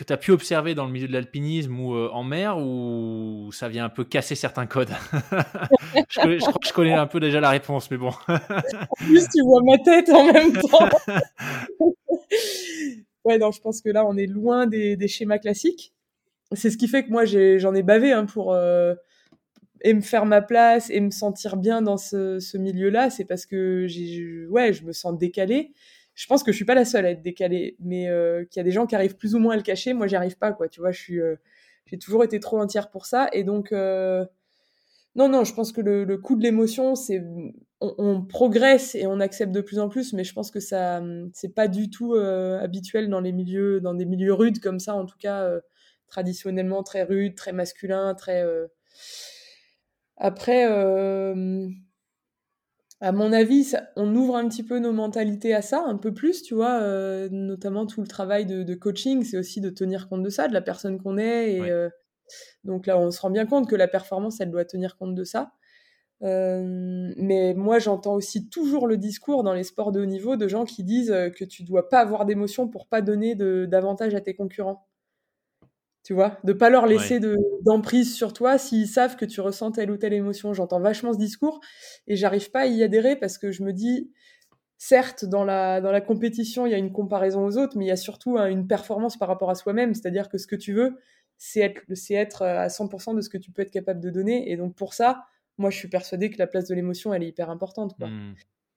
[0.02, 3.50] que tu as pu observer dans le milieu de l'alpinisme ou euh, en mer ou
[3.52, 4.90] ça vient un peu casser certains codes?
[6.08, 8.10] Je, crois que je connais un peu déjà la réponse, mais bon.
[8.28, 10.88] en plus, tu vois ma tête en même temps.
[13.24, 15.92] ouais, non, je pense que là, on est loin des, des schémas classiques.
[16.52, 18.54] C'est ce qui fait que moi, j'en ai, bavé hein, pour
[19.84, 23.10] et me faire ma place et me sentir bien dans ce, ce milieu-là.
[23.10, 23.86] C'est parce que
[24.48, 25.72] ouais, je me sens décalée.
[26.14, 28.06] Je pense que je suis pas la seule à être décalée, mais
[28.50, 29.94] qu'il y a des gens qui arrivent plus ou moins à le cacher.
[29.94, 30.68] Moi, j'y arrive pas, quoi.
[30.68, 31.20] Tu vois, je suis,
[31.86, 33.72] j'ai toujours été trop entière pour ça, et donc
[35.14, 37.22] non, non, je pense que le, coût de l'émotion, c'est
[37.80, 41.02] on, progresse et on accepte de plus en plus, mais je pense que ça,
[41.34, 44.94] c'est pas du tout euh, habituel dans les milieux, dans des milieux rudes comme ça,
[44.94, 45.60] en tout cas euh,
[46.06, 48.42] traditionnellement très rudes, très masculins, très.
[48.42, 48.68] Euh.
[50.16, 50.66] Après,
[53.02, 56.14] à mon avis, ça, on ouvre un petit peu nos mentalités à ça, un peu
[56.14, 56.80] plus, tu vois,
[57.30, 60.54] notamment tout le travail de, de coaching, c'est aussi de tenir compte de ça, de
[60.54, 61.72] la personne qu'on est et
[62.64, 65.24] donc là, on se rend bien compte que la performance, elle doit tenir compte de
[65.24, 65.52] ça.
[66.22, 70.46] Euh, mais moi, j'entends aussi toujours le discours dans les sports de haut niveau de
[70.46, 74.20] gens qui disent euh, que tu dois pas avoir d'émotion pour pas donner d'avantage à
[74.20, 74.86] tes concurrents.
[76.04, 77.20] Tu vois, de pas leur laisser
[77.62, 80.52] d'emprise sur toi s'ils savent que tu ressens telle ou telle émotion.
[80.52, 81.60] J'entends vachement ce discours
[82.08, 84.10] et j'arrive pas à y adhérer parce que je me dis,
[84.78, 87.88] certes, dans la, dans la compétition, il y a une comparaison aux autres, mais il
[87.88, 89.94] y a surtout hein, une performance par rapport à soi-même.
[89.94, 90.98] C'est-à-dire que ce que tu veux,
[91.38, 94.50] c'est être, être à 100% de ce que tu peux être capable de donner.
[94.50, 95.22] Et donc, pour ça,
[95.56, 97.94] moi, je suis persuadée que la place de l'émotion, elle est hyper importante.
[97.96, 98.08] Quoi.
[98.08, 98.34] Mmh.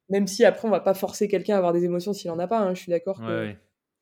[0.10, 2.48] Même si après, on va pas forcer quelqu'un à avoir des émotions s'il en a
[2.48, 2.60] pas.
[2.60, 3.20] Hein, je suis d'accord.
[3.20, 3.56] que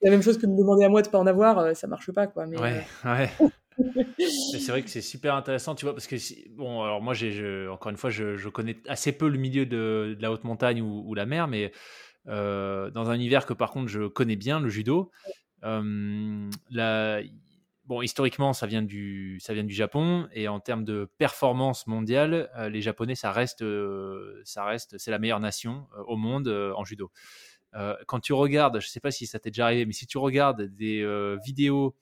[0.03, 1.87] La même chose que de me demander à moi de pas en avoir, euh, ça
[1.87, 2.27] marche pas.
[2.27, 3.29] Quoi, mais, ouais, euh, ouais.
[4.51, 6.15] c'est vrai que c'est super intéressant, tu vois, parce que
[6.51, 10.31] bon, alors moi, j'ai, encore une fois, je, connais assez peu le milieu de, la
[10.31, 11.71] haute montagne ou, la mer, mais
[12.27, 15.11] euh, dans un univers que par contre je connais bien, le judo,
[15.61, 17.21] la,
[17.85, 22.49] bon, historiquement, ça vient du, ça vient du Japon et en termes de performance mondiale,
[22.57, 26.47] euh, les Japonais, ça reste, euh, ça reste, c'est la meilleure nation euh, au monde
[26.47, 27.11] en judo.
[28.07, 30.17] Quand tu regardes, je ne sais pas si ça t'est déjà arrivé, mais si tu
[30.17, 31.05] regardes des
[31.43, 31.95] vidéos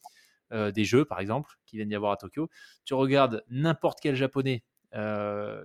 [0.51, 2.49] des Jeux, par exemple, qui viennent d'y avoir à Tokyo,
[2.83, 4.63] tu regardes n'importe quel Japonais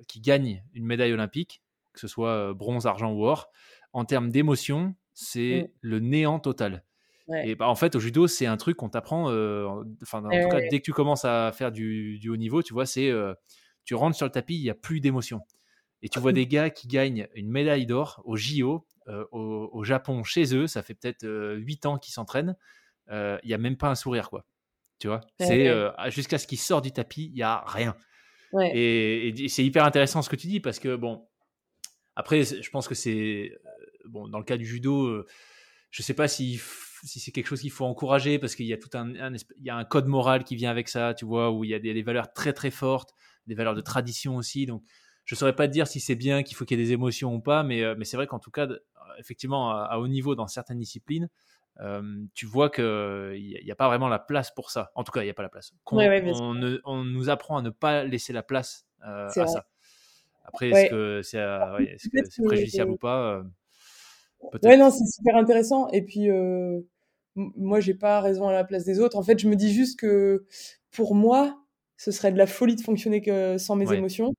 [0.06, 1.62] qui gagne une médaille olympique,
[1.92, 3.50] que ce soit bronze, argent ou or,
[3.92, 5.68] en termes d'émotion, c'est mm.
[5.80, 6.84] le néant total.
[7.42, 9.30] Et bah, en fait, au judo, c'est un truc qu'on t'apprend.
[9.30, 12.72] Euh, enfin, en tout cas, dès que tu commences à faire du, haut niveau, tu
[12.72, 13.34] vois, c'est euh,
[13.84, 15.40] tu rentres sur le tapis, il n'y a plus d'émotion.
[16.02, 20.24] Et tu vois des gars qui gagnent une médaille d'or au JO, euh, au, Japon,
[20.24, 21.26] chez eux, ça fait peut-être
[21.56, 22.56] 8 ans qu'ils s'entraînent.
[23.10, 24.44] Il n'y a même pas un sourire, quoi.
[24.98, 25.70] Tu vois, c'est
[26.08, 27.96] jusqu'à ce qu'ils sortent du tapis, il n'y a rien.
[28.72, 31.28] Et, et c'est hyper intéressant ce que tu dis parce que, bon,
[32.14, 33.52] après, je pense que c'est.
[34.06, 35.24] Bon, dans le cas du judo,
[35.90, 36.60] je ne sais pas si
[37.06, 39.70] si c'est quelque chose qu'il faut encourager parce qu'il y a tout un, il y
[39.70, 42.02] a un code moral qui vient avec ça, tu vois, où il y a des,
[42.02, 43.10] valeurs très très fortes,
[43.46, 44.66] des valeurs de tradition aussi.
[44.66, 44.82] Donc,
[45.26, 47.34] je saurais pas te dire si c'est bien qu'il faut qu'il y ait des émotions
[47.34, 48.68] ou pas, mais, euh, mais c'est vrai qu'en tout cas,
[49.18, 51.28] effectivement, à, haut niveau dans certaines disciplines,
[51.80, 54.92] euh, tu vois qu'il n'y a, pas vraiment la place pour ça.
[54.94, 55.72] En tout cas, il n'y a pas la place.
[55.84, 59.66] on, nous apprend à ne pas laisser la place euh, à ça.
[60.44, 63.42] Après, est-ce que c'est préjudiciable ou pas
[64.62, 65.88] Ouais, non, c'est super intéressant.
[65.88, 66.80] Et puis, euh,
[67.34, 69.16] moi, j'ai pas raison à la place des autres.
[69.16, 70.46] En fait, je me dis juste que
[70.92, 71.58] pour moi,
[71.96, 74.34] ce serait de la folie de fonctionner que sans mes émotions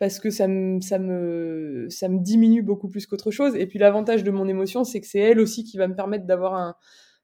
[0.00, 3.54] parce que ça me, ça me, ça me diminue beaucoup plus qu'autre chose.
[3.54, 6.24] Et puis l'avantage de mon émotion, c'est que c'est elle aussi qui va me permettre
[6.24, 6.74] d'avoir un,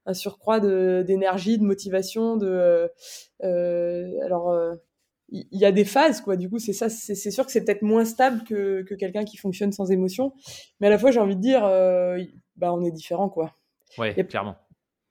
[0.05, 2.89] un surcroît d'énergie, de, motivation, de, euh,
[3.45, 4.75] euh alors, euh,
[5.31, 6.37] il y a des phases quoi.
[6.37, 9.37] Du coup c'est ça c'est sûr que c'est peut-être moins stable que, que quelqu'un qui
[9.39, 10.33] fonctionne sans émotion.
[10.79, 12.23] Mais à la fois j'ai envie de dire euh,
[12.57, 13.57] bah on est différent quoi.
[13.99, 14.55] Ouais clairement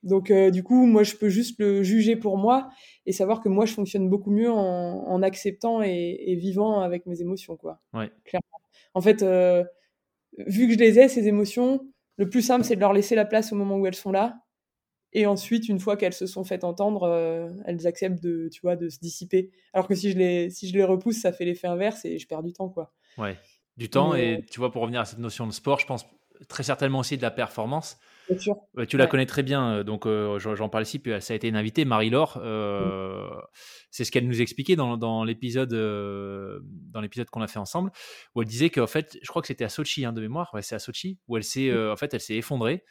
[0.05, 2.69] donc euh, du coup moi je peux juste le juger pour moi
[3.05, 7.05] et savoir que moi je fonctionne beaucoup mieux en, en acceptant et, et, vivant avec
[7.05, 8.61] mes émotions quoi ouais clairement
[8.93, 9.63] en fait euh,
[10.47, 11.85] vu que je les ai ces émotions
[12.17, 14.37] le plus simple c'est de leur laisser la place au moment où elles sont là
[15.17, 18.75] et ensuite, une fois qu'elles se sont faites entendre, euh, elles acceptent de, tu vois,
[18.75, 19.49] de se dissiper.
[19.71, 22.27] Alors que si je les, si je les repousse, ça fait l'effet inverse et je
[22.27, 22.91] perds du temps, quoi.
[23.17, 23.37] Ouais,
[23.77, 24.13] du temps.
[24.13, 26.05] et tu vois, pour revenir à cette notion de sport, je pense
[26.49, 27.97] très certainement aussi de la performance.
[28.29, 28.55] Bien sûr.
[28.87, 31.47] tu la connais très bien, euh, donc euh, j'en parle ici, puis ça a été
[31.47, 32.37] une invitée, Marie-Laure.
[32.37, 33.41] Mm.
[33.91, 37.91] C'est ce qu'elle nous expliquait dans, dans l'épisode dans l'épisode qu'on a fait ensemble,
[38.33, 40.61] où elle disait qu'en fait, je crois que c'était à Sochi hein, de mémoire, ouais,
[40.61, 41.91] c'est à Sochi, où elle s'est mm.
[41.91, 42.83] en fait, elle s'est effondrée.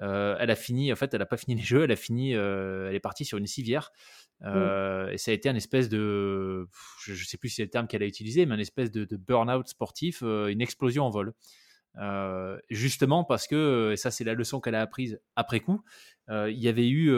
[0.00, 2.34] Euh, elle a fini, en fait, elle n'a pas fini les jeux, elle a fini,
[2.34, 3.92] euh, elle est partie sur une civière.
[4.40, 4.46] Mmh.
[4.46, 6.66] Euh, et ça a été un espèce de,
[7.04, 9.06] je ne sais plus si c'est le terme qu'elle a utilisé, mais un espèce de,
[9.16, 11.34] burn-out sportif, une explosion en vol.
[12.70, 15.82] justement parce que, et ça c'est la leçon qu'elle a apprise après coup,
[16.28, 17.12] il y avait eu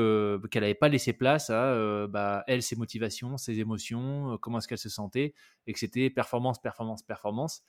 [0.51, 4.79] qu'elle n'avait pas laissé place à bah, elle, ses motivations, ses émotions, comment est-ce qu'elle
[4.79, 5.35] se sentait,
[5.67, 7.63] et que c'était performance, performance, performance,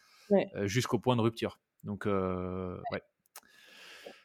[0.63, 1.59] jusqu'au point de rupture.
[1.83, 3.01] Donc, ouais.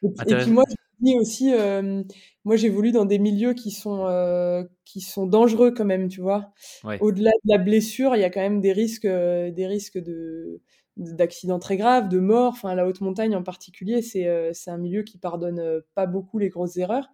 [0.03, 0.63] Et, puis moi,
[1.01, 2.03] dis aussi, euh,
[2.45, 6.53] moi j'évolue dans des milieux qui sont euh, qui sont dangereux quand même, tu vois?
[7.01, 10.61] Au-delà de la blessure, il y a quand même des risques, euh, des risques de
[10.97, 12.53] d'accidents très graves, de mort.
[12.53, 16.49] Enfin, la haute montagne en particulier, c'est c'est un milieu qui pardonne pas beaucoup les
[16.49, 17.09] grosses erreurs.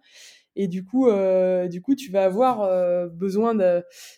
[0.60, 3.54] Et du coup, euh, du coup, tu vas avoir euh, besoin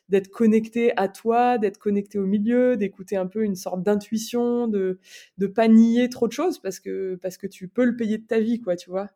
[0.08, 4.98] d'être connecté à toi, d'être connecté au milieu, d'écouter un peu une sorte d'intuition, de
[5.36, 8.26] de pas nier trop de choses parce que parce que tu peux le payer de
[8.26, 9.10] ta vie, quoi, tu vois.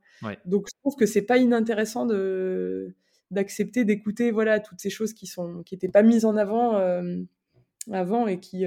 [0.45, 2.95] Donc je trouve que c'est pas inintéressant de
[3.31, 7.17] d'accepter d'écouter voilà toutes ces choses qui sont qui étaient pas mises en avant euh,
[7.91, 8.67] avant et qui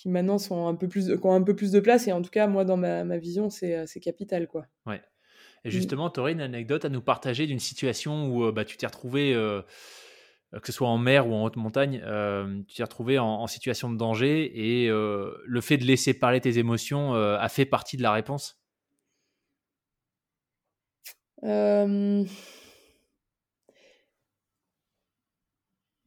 [0.00, 2.30] qui maintenant sont un peu plus ont un peu plus de place et en tout
[2.30, 4.64] cas moi dans ma, ma vision c'est c'est capital quoi.
[4.86, 5.02] Ouais.
[5.64, 5.72] Et mmh.
[5.72, 8.86] justement, tu aurais une anecdote à nous partager d'une situation où euh, bah, tu t'es
[8.86, 9.60] retrouvé, euh,
[10.52, 13.92] que ce soit en mer ou en haute montagne, euh, tu t'es retrouvé en, situation
[13.92, 18.12] de danger et le fait de laisser parler tes émotions a fait partie de la
[18.12, 18.58] réponse?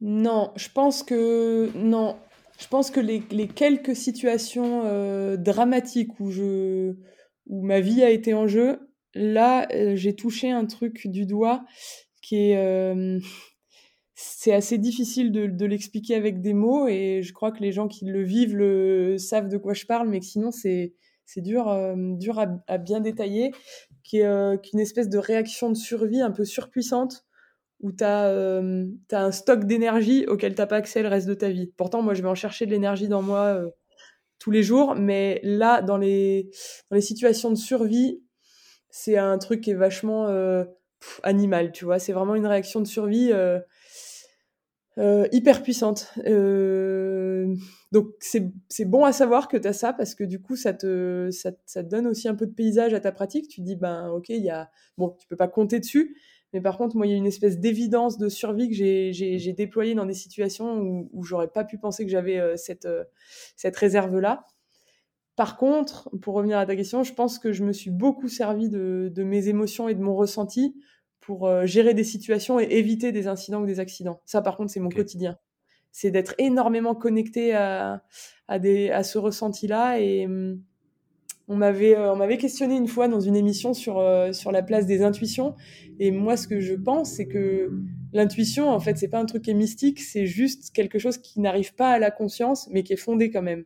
[0.00, 2.18] Non, je pense que non.
[2.58, 6.30] Je pense que les, quelques situations dramatiques où
[7.48, 8.78] ma vie a été en jeu,
[9.14, 11.64] là, euh, j'ai touché un truc du doigt
[12.22, 12.56] qui est.
[12.56, 13.18] Euh,
[14.16, 18.04] c'est assez difficile de, l'expliquer avec des mots et je crois que les gens qui
[18.04, 20.94] le vivent le, savent de quoi je parle, mais que sinon c'est
[21.26, 23.50] c'est dur, euh, dur à, bien détailler,
[24.04, 27.24] qui est euh, espèce de réaction de survie un peu surpuissante
[27.80, 31.50] où tu as, euh, un stock d'énergie auquel tu pas accès le reste de ta
[31.50, 31.72] vie.
[31.76, 33.60] Pourtant, moi, je vais en chercher de l'énergie dans moi
[34.38, 36.50] tous les jours, mais là, dans les,
[36.90, 38.22] dans les situations de survie,
[38.90, 40.64] c'est un truc qui est vachement euh,
[41.22, 41.98] animal, tu vois.
[41.98, 43.58] C'est vraiment une réaction de survie euh,
[44.98, 46.12] euh, hyper puissante.
[47.90, 51.30] donc c'est bon à savoir que tu as ça parce que du coup, ça te,
[51.32, 53.48] ça, ça, donne aussi un peu de paysage à ta pratique.
[53.48, 54.70] Tu dis, ben ok, il y a...
[54.98, 56.16] Bon, tu peux pas compter dessus,
[56.54, 59.94] mais par contre, moi, il y a une espèce d'évidence de survie que j'ai déployée
[59.94, 62.88] dans des situations où, où j'aurais pas pu penser que j'avais cette,
[63.56, 64.46] cette réserve-là.
[65.36, 68.68] Par contre, pour revenir à ta question, je pense que je me suis beaucoup servi
[68.68, 70.76] de, mes émotions et de mon ressenti
[71.20, 74.20] pour euh, gérer des situations et éviter des incidents ou des accidents.
[74.26, 75.38] Ça, par contre, c'est mon quotidien.
[75.90, 78.02] C'est d'être énormément connecté à,
[78.48, 79.98] ce ressenti-là.
[80.00, 80.62] Et hum,
[81.48, 84.62] on m'avait, euh, on m'avait questionné une fois dans une émission sur, euh, sur la
[84.62, 85.54] place des intuitions.
[85.98, 87.70] Et moi, ce que je pense, c'est que
[88.12, 91.40] l'intuition, en fait, c'est pas un truc qui est mystique, c'est juste quelque chose qui
[91.40, 93.64] n'arrive pas à la conscience, mais qui est fondé quand même.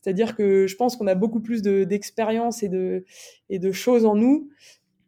[0.00, 3.04] C'est-à-dire que je pense qu'on a beaucoup plus d'expérience et, de,
[3.50, 4.50] et de choses en nous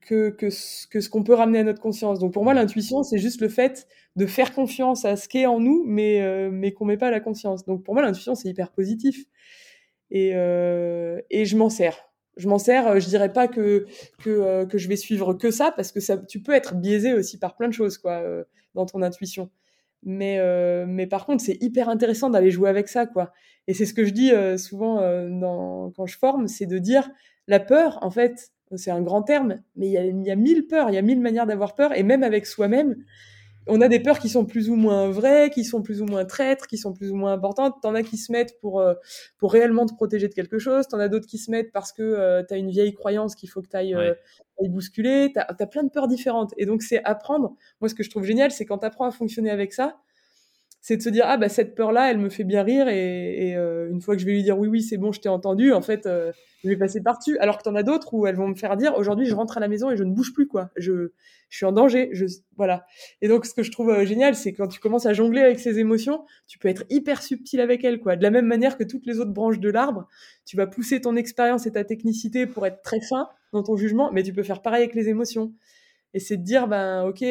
[0.01, 0.47] que, que,
[0.89, 2.21] que ce qu'on peut ramener à notre conscience.
[2.21, 5.47] Donc pour moi, l'intuition, c'est juste le fait de faire confiance à ce qui est
[5.47, 7.65] en nous, mais, euh, mais qu'on met pas à la conscience.
[7.65, 9.25] Donc pour moi, l'intuition, c'est hyper positif.
[10.11, 11.97] Et, euh, et je m'en sers.
[12.37, 13.87] Je m'en sers, euh, je dirais pas que,
[14.23, 17.13] que, euh, que je vais suivre que ça, parce que ça, tu peux être biaisé
[17.13, 18.23] aussi par plein de choses quoi,
[18.75, 19.51] dans ton intuition.
[20.03, 20.39] Mais,
[20.87, 23.33] mais par contre, c'est hyper intéressant d'aller jouer avec ça, quoi.
[23.67, 24.99] Et c'est ce que je dis souvent
[25.97, 27.11] quand je forme, c'est de dire
[27.49, 30.67] la peur, en fait, c'est un grand terme, mais il y a, y a mille
[30.67, 32.97] peurs, il y a mille manières d'avoir peur, et même avec soi-même,
[33.67, 36.25] on a des peurs qui sont plus ou moins vraies, qui sont plus ou moins
[36.25, 37.77] traîtres, qui sont plus ou moins importantes.
[37.83, 38.95] T'en as qui se mettent pour euh,
[39.39, 40.87] pour réellement te protéger de quelque chose.
[40.89, 43.63] T'en as d'autres qui se mettent parce que euh, t'as une vieille croyance qu'il faut
[43.63, 44.15] que t'ailles euh,
[44.69, 45.33] bousculer.
[45.35, 46.53] T'as as plein de peurs différentes.
[46.57, 47.55] Et donc c'est apprendre.
[47.81, 49.97] Moi, ce que je trouve génial, c'est quand t'apprends à fonctionner avec ça,
[50.87, 53.49] c'est de se dire ah bah cette peur là elle me fait bien rire et,
[53.49, 55.31] et euh, une fois que je vais lui dire oui oui c'est bon je t'ai
[55.31, 56.31] entendu en fait euh,
[56.63, 58.77] je vais passer par dessus alors que t'en as d'autres où elles vont me faire
[58.77, 60.69] dire aujourd'hui je rentre à la maison et je ne bouge plus quoi.
[60.77, 61.13] Je
[61.49, 62.27] je suis en danger je
[62.59, 62.85] voilà.
[63.23, 65.59] Et donc ce que je trouve euh, génial c'est quand tu commences à jongler avec
[65.59, 68.17] ces émotions tu peux être hyper subtil avec elles quoi.
[68.17, 70.07] De la même manière que toutes les autres branches de l'arbre
[70.45, 74.13] tu vas pousser ton expérience et ta technicité pour être très fin dans ton jugement
[74.13, 75.55] mais tu peux faire pareil avec les émotions.
[76.13, 77.25] Et c'est de dire ben ok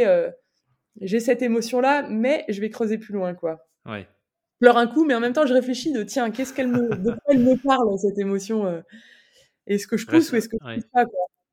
[1.02, 3.66] j'ai cette émotion-là, mais je vais creuser plus loin, quoi.
[3.86, 4.08] Ouais.
[4.54, 6.96] Je pleure un coup, mais en même temps, je réfléchis de tiens, qu'est-ce qu'elle me,
[6.96, 8.82] de quoi elle me parle cette émotion euh,
[9.68, 11.06] Est-ce que je pousse ou est-ce que je pousse pas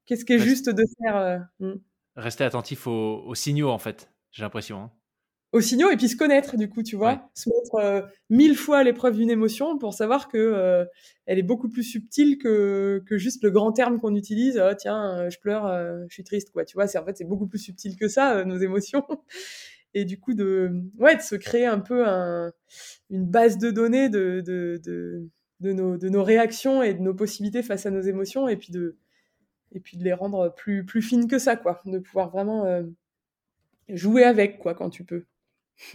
[0.06, 1.80] Qu'est-ce qui est juste de faire euh, hmm.
[2.16, 4.10] Rester attentif aux, aux, signaux, en fait.
[4.32, 4.82] J'ai l'impression.
[4.82, 4.90] Hein
[5.52, 7.28] aux signaux et puis se connaître du coup tu vois.
[7.34, 10.84] Se mettre euh, mille fois à l'épreuve d'une émotion pour savoir que euh,
[11.26, 15.18] elle est beaucoup plus subtile que que juste le grand terme qu'on utilise oh, tiens
[15.18, 15.66] euh, je pleure
[16.08, 16.64] je suis triste quoi.
[16.64, 19.04] Tu vois c'est en fait c'est beaucoup plus subtil que ça nos émotions.
[19.94, 22.52] Et du coup de ouais de se créer un peu un,
[23.10, 25.28] une base de données de de, de
[25.58, 28.70] de nos de nos réactions et de nos possibilités face à nos émotions et puis
[28.70, 28.96] de
[29.72, 31.80] et puis de les rendre plus plus fines que ça quoi.
[31.86, 32.84] De pouvoir vraiment
[33.88, 35.24] jouer avec quoi quand tu peux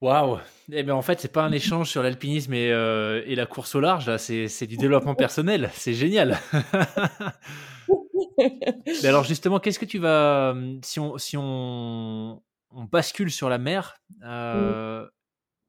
[0.00, 0.38] Waouh
[0.72, 3.74] Eh bien, en fait, c'est pas un échange sur l'alpinisme et, euh, et, la course
[3.74, 5.70] au large, là, c'est, du développement personnel.
[5.74, 6.38] C'est génial.
[8.38, 12.40] Mais alors justement, qu'est-ce que tu vas si on si on,
[12.70, 15.06] on bascule sur la mer, euh,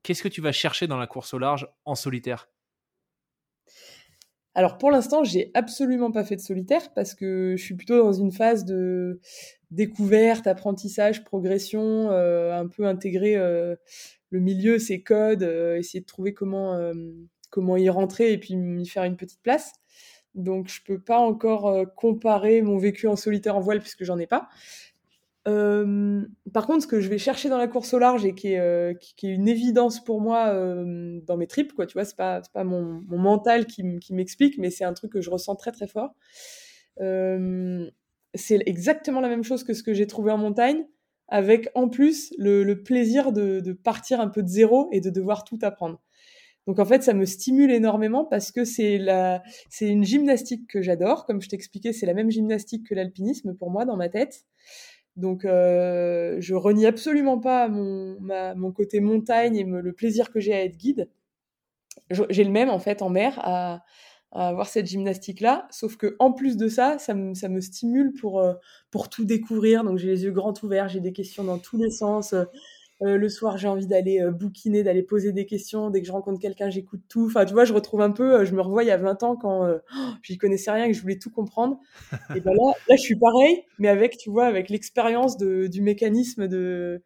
[0.04, 2.50] qu'est-ce que tu vas chercher dans la course au large en solitaire?
[4.54, 8.14] Alors pour l'instant, j'ai absolument pas fait de solitaire parce que je suis plutôt dans
[8.14, 9.20] une phase de
[9.72, 13.76] découverte, apprentissage, progression, euh, un peu intégrer euh,
[14.32, 16.80] le milieu, ses codes, euh, essayer de trouver comment
[17.52, 19.74] comment y rentrer et puis y faire une petite place.
[20.36, 24.28] Donc je peux pas encore comparer mon vécu en solitaire en voile puisque j'en ai
[24.28, 24.50] pas.
[25.46, 29.24] Par contre, ce que je vais chercher dans la course au large et qui est,
[29.24, 33.18] une évidence pour moi dans mes tripes, quoi, tu vois, c'est pas, pas mon, mon
[33.18, 36.14] mental qui, m'explique, mais c'est un truc que je ressens très très fort.
[38.34, 40.86] C'est exactement la même chose que ce que j'ai trouvé en montagne,
[41.28, 45.60] avec en plus le, plaisir de, partir un peu de zéro et de devoir tout
[45.62, 46.02] apprendre.
[46.68, 50.82] Donc en fait, ça me stimule énormément parce que c'est la, c'est une gymnastique que
[50.82, 51.26] j'adore.
[51.26, 54.46] Comme je t'expliquais, c'est la même gymnastique que l'alpinisme pour moi dans ma tête.
[55.16, 58.18] Donc, euh, je renie absolument pas mon,
[58.56, 61.10] mon côté montagne et le plaisir que j'ai à être guide.
[62.30, 63.40] J'ai le même, en fait, en mer,
[64.32, 65.68] avoir cette gymnastique-là.
[65.72, 68.54] Sauf que en plus de ça, ça me, ça me stimule pour, euh,
[68.92, 69.84] pour tout découvrir.
[69.84, 72.34] Donc, j'ai les yeux grands ouverts, j'ai des questions dans tous les sens.
[73.02, 75.90] Euh, le soir, j'ai envie d'aller euh, bouquiner, d'aller poser des questions.
[75.90, 77.28] Dès que je rencontre quelqu'un, j'écoute tout.
[77.28, 79.24] Enfin, tu vois, je retrouve un peu, euh, je me revois il y a 20
[79.24, 79.78] ans quand euh,
[80.22, 81.80] j'y connaissais rien et que je voulais tout comprendre.
[82.36, 86.48] Et ben là, là, je suis pareil, mais avec, tu vois, avec l'expérience du mécanisme
[86.50, 87.02] de,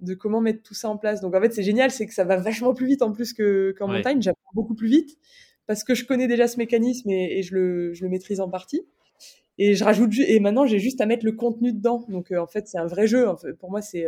[0.00, 1.22] de comment mettre tout ça en place.
[1.22, 3.74] Donc, en fait, c'est génial, c'est que ça va vachement plus vite en plus que,
[3.78, 4.20] qu'en montagne.
[4.20, 5.16] J'apprends beaucoup plus vite
[5.70, 8.82] parce que je connais déjà ce mécanisme et, je, le, je le maîtrise en partie.
[9.56, 12.04] Et je rajoute, et maintenant, j'ai juste à mettre le contenu dedans.
[12.08, 13.26] Donc, en fait, c'est un vrai jeu.
[13.60, 14.04] Pour moi, c'est,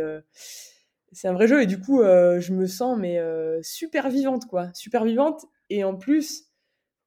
[1.13, 4.45] c'est un vrai jeu et du coup euh, je me sens mais euh, super vivante
[4.47, 6.49] quoi super vivante et en plus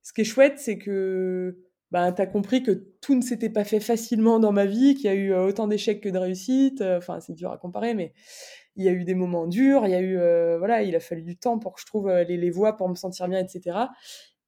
[0.02, 1.58] ce qui est chouette c'est que
[1.90, 2.70] bah as compris que
[3.00, 5.66] tout ne s'était pas fait facilement dans ma vie qu'il y a eu euh, autant
[5.66, 8.12] d'échecs que de réussites enfin c'est dur à comparer mais
[8.76, 10.16] il y a eu des moments durs il y a eu
[10.58, 12.94] voilà il a fallu du temps pour que je trouve les, les voies pour me
[12.94, 13.78] sentir bien etc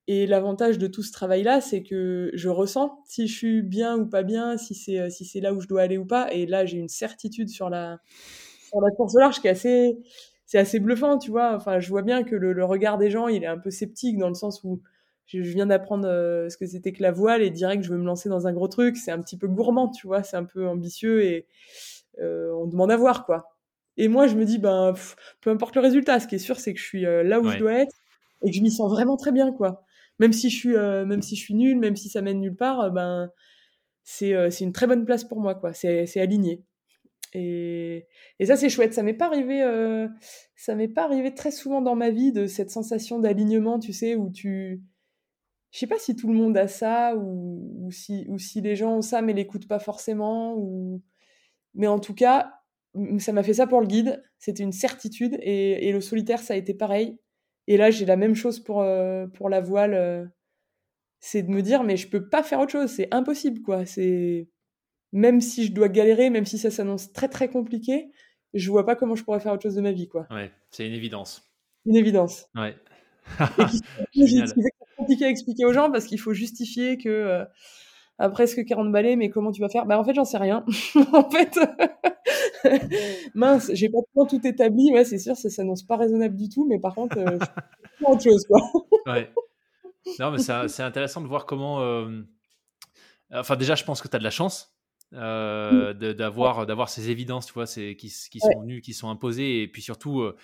[0.09, 3.97] et l'avantage de tout ce travail là c'est que je ressens si je suis bien
[3.97, 6.47] ou pas bien si c'est si c'est là où je dois aller ou pas et
[6.47, 8.01] là j'ai une certitude sur la
[8.69, 9.99] sur la course au large qui est assez,
[10.47, 11.55] c'est assez bluffant, tu vois.
[11.55, 14.29] Enfin, je vois bien que le, regard des gens, il est un peu sceptique dans
[14.29, 14.81] le sens où
[15.27, 18.07] je, viens d'apprendre euh, ce que c'était que la voile et direct je veux me
[18.07, 18.97] lancer dans un gros truc.
[18.97, 20.23] C'est un petit peu gourmand, tu vois.
[20.23, 21.47] C'est un peu ambitieux et
[22.21, 23.49] euh, on demande à voir, quoi.
[23.97, 24.95] Et moi, je me dis, ben,
[25.41, 27.51] peu importe le résultat, ce qui est sûr, c'est que je suis euh, là où
[27.51, 27.97] je dois être
[28.43, 29.85] et que je m'y sens vraiment très bien, quoi.
[30.19, 32.91] Même si je suis, même si je suis nulle, même si ça mène nulle part,
[32.93, 33.31] ben,
[34.05, 35.73] c'est c'est une très bonne place pour moi, quoi.
[35.73, 36.65] C'est aligné.
[37.35, 38.07] Et,
[38.39, 38.95] et ça, c'est chouette.
[38.95, 40.09] Ça m'est pas arrivé, euh,
[40.57, 44.15] ça m'est pas arrivé très souvent dans ma vie de cette sensation d'alignement, tu sais,
[44.15, 44.83] où tu,
[45.71, 48.77] je sais pas si tout le monde a ça ou, ou si, ou si les
[48.77, 50.55] gens ont ça mais l'écoutent pas forcément.
[50.57, 51.03] Ou...
[51.75, 52.53] Mais en tout cas,
[53.19, 54.23] ça m'a fait ça pour le guide.
[54.39, 57.19] C'était une certitude et, et, le solitaire, ça a été pareil.
[57.69, 59.93] Et là, j'ai la même chose pour, euh, pour la voile.
[59.93, 60.25] Euh,
[61.21, 62.91] c'est de me dire, mais je peux pas faire autre chose.
[62.91, 63.85] C'est impossible, quoi.
[63.85, 64.49] C'est
[65.13, 68.11] même si je dois galérer, même si ça s'annonce très très compliqué,
[68.55, 70.27] je vois pas comment je pourrais faire autre chose de ma vie, quoi.
[70.31, 71.43] Ouais, c'est une évidence.
[71.85, 72.47] Une évidence.
[72.55, 72.75] Ouais.
[74.15, 74.55] c'est
[74.97, 77.45] compliqué à expliquer aux gens parce qu'il faut justifier que euh,
[78.19, 79.87] à presque 40 balais, mais comment tu vas faire?
[79.87, 80.65] Bah en fait, j'en sais rien.
[81.13, 81.59] en fait,
[83.35, 84.93] mince, j'ai pas tout établi.
[84.93, 87.39] Ouais, c'est sûr, ça s'annonce pas raisonnable du tout, mais par contre, euh,
[88.01, 88.61] je autre chose, quoi.
[89.07, 89.31] ouais.
[90.19, 91.81] Non, mais c'est intéressant de voir comment.
[91.81, 92.23] Euh,
[93.33, 94.75] enfin, déjà, je pense que tu as de la chance
[95.15, 99.69] euh, d'avoir d'avoir ces évidences, tu vois, qui, qui sont venues, qui sont imposées, et
[99.69, 100.37] puis surtout euh,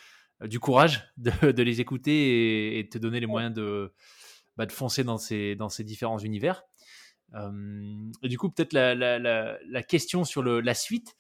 [0.43, 3.93] du courage de, de les écouter et, de te donner les moyens de,
[4.57, 6.65] bah, de foncer dans ces, dans ces différents univers.
[7.35, 11.17] Euh, et du coup, peut-être la, la, la, question sur le, la suite,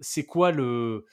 [0.00, 1.06] c'est quoi le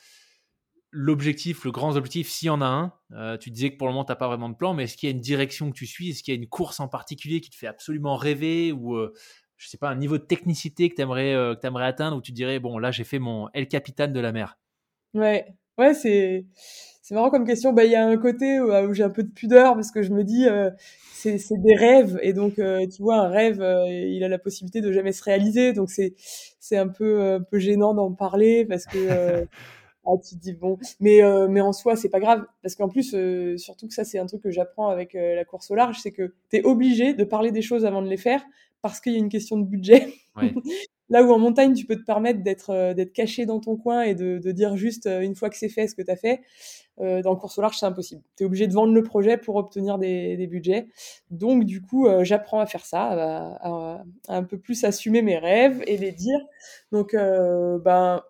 [0.92, 4.06] l'objectif, le grand objectif, s'il y en a un, tu disais que pour le moment,
[4.06, 5.86] tu n'as pas vraiment de plan, mais est-ce qu'il y a une direction que tu
[5.86, 6.12] suis?
[6.12, 8.98] Est-ce qu'il y a une course en particulier qui te fait absolument rêver ou,
[9.58, 12.60] je sais pas, un niveau de technicité que tu aimerais, euh, atteindre où tu dirais,
[12.60, 14.58] bon, là, j'ai fait mon El Capitan de la mer?
[15.14, 16.46] Ouais, ouais, c'est,
[17.02, 17.74] c'est marrant comme question.
[17.74, 20.02] Bah, il y a un côté où, euh, j'ai un peu de pudeur parce que
[20.02, 20.70] je me dis, euh,
[21.14, 22.20] c'est, c'est des rêves.
[22.22, 23.58] Et donc, tu vois, un rêve,
[23.88, 25.74] il a la possibilité de jamais se réaliser.
[25.74, 26.14] Donc, c'est,
[26.60, 29.48] c'est un peu, un peu gênant d'en parler parce que,
[30.06, 32.46] ah, tu te dis, bon, mais, mais en soi, c'est pas grave.
[32.62, 33.16] Parce qu'en plus,
[33.58, 36.34] surtout que ça, c'est un truc que j'apprends avec la course au large, c'est que
[36.52, 38.44] tu es obligé de parler des choses avant de les faire
[38.84, 40.14] parce qu'il y a une question de budget.
[41.10, 44.16] Là où en montagne, tu peux te permettre d'être euh, caché dans ton coin et
[44.16, 46.42] de, dire juste euh, une fois que c'est fait ce que tu as fait,
[47.00, 48.24] euh, dans le course au large, c'est impossible.
[48.38, 50.88] Tu es obligé de vendre le projet pour obtenir des, budgets.
[51.30, 53.10] Donc, du coup, j'apprends à faire ça,
[53.62, 56.40] à, un peu plus assumer mes rêves et les dire.
[56.92, 58.22] Donc, ben,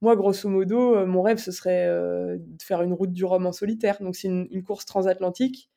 [0.00, 3.96] moi, grosso modo, mon rêve, ce serait de faire une route du Rhum en solitaire.
[4.00, 5.70] Donc, c'est une course transatlantique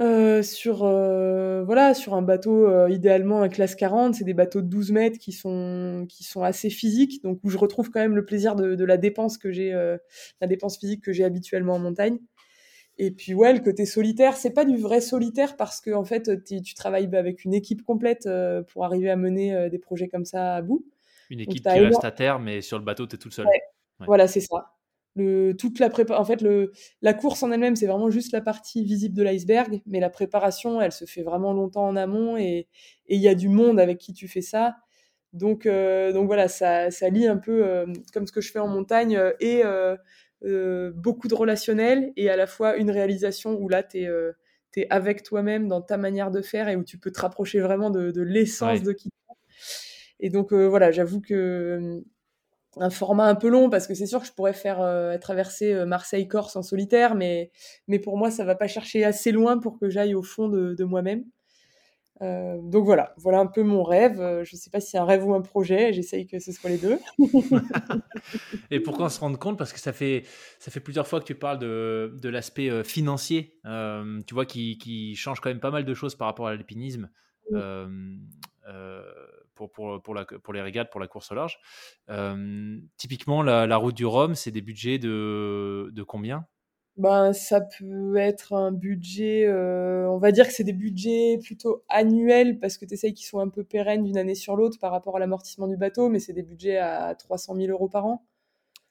[0.00, 4.62] euh, sur euh, voilà sur un bateau euh, idéalement un classe 40 c'est des bateaux
[4.62, 8.14] de 12 mètres qui sont qui sont assez physiques donc où je retrouve quand même
[8.14, 9.72] le plaisir de, de la dépense que j'ai
[10.40, 12.18] la dépense physique que j'ai habituellement en montagne
[12.98, 16.44] et puis ouais le côté solitaire c'est pas du vrai solitaire parce que en fait
[16.44, 18.28] tu travailles avec une équipe complète
[18.68, 20.86] pour arriver à mener des projets comme ça à bout
[21.28, 23.62] une équipe qui reste à terre mais sur le bateau tu es tout seul ouais.
[23.98, 24.06] Ouais.
[24.06, 24.77] voilà c'est ça
[25.18, 26.72] le, toute la prépa en fait le,
[27.02, 30.80] la course en elle-même c'est vraiment juste la partie visible de l'iceberg mais la préparation
[30.80, 32.68] elle se fait vraiment longtemps en amont et
[33.08, 34.76] il y a du monde avec qui tu fais ça
[35.32, 38.58] donc euh, donc voilà ça, ça lie un peu euh, comme ce que je fais
[38.58, 43.68] en montagne euh, et euh, beaucoup de relationnel et à la fois une réalisation où
[43.68, 44.08] là tu es,
[44.76, 47.90] es, avec toi-même dans ta manière de faire et où tu peux te rapprocher vraiment
[47.90, 48.84] de, de l'essence ouais.
[48.84, 49.10] de qui
[50.20, 52.02] et donc voilà j'avoue que
[52.80, 55.72] un format un peu long parce que c'est sûr que je pourrais faire euh, traverser
[55.72, 57.50] euh, Marseille-Corse en solitaire, mais,
[57.86, 60.74] mais pour moi, ça va pas chercher assez loin pour que j'aille au fond de,
[60.74, 61.24] de moi-même.
[62.20, 64.16] Euh, donc voilà, voilà un peu mon rêve.
[64.18, 65.92] Je ne sais pas si c'est un rêve ou un projet.
[65.92, 66.98] J'essaye que ce soit les deux.
[68.70, 69.56] Et pourquoi on se rendre compte?
[69.56, 70.24] Parce que ça fait,
[70.58, 73.60] ça fait plusieurs fois que tu parles de, de l'aspect financier,
[74.26, 77.08] tu vois, qui, qui, change quand même pas mal de choses par rapport à l'alpinisme.
[77.50, 77.60] Oui
[79.58, 81.58] pour, pour, pour, la, pour les régates, pour la course au large.
[82.08, 86.46] Euh, typiquement, la, route du Rhum, c'est des budgets de, de combien?
[86.96, 91.84] Ben, Ça peut être un budget, euh, on va dire que c'est des budgets plutôt
[91.88, 94.92] annuels parce que tu essayes qu'ils soient un peu pérennes d'une année sur l'autre par
[94.92, 98.24] rapport à l'amortissement du bateau, mais c'est des budgets à 300 000 euros par an.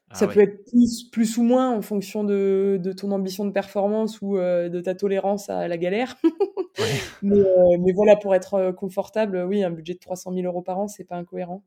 [0.09, 0.33] Ah, ça ouais.
[0.33, 4.37] peut être plus, plus ou moins en fonction de, de ton ambition de performance ou
[4.37, 6.17] euh, de ta tolérance à la galère.
[6.79, 6.85] ouais.
[7.21, 10.61] mais, euh, mais, voilà, pour être euh, confortable, oui, un budget de 300 000 euros
[10.61, 11.63] par an, c'est pas incohérent.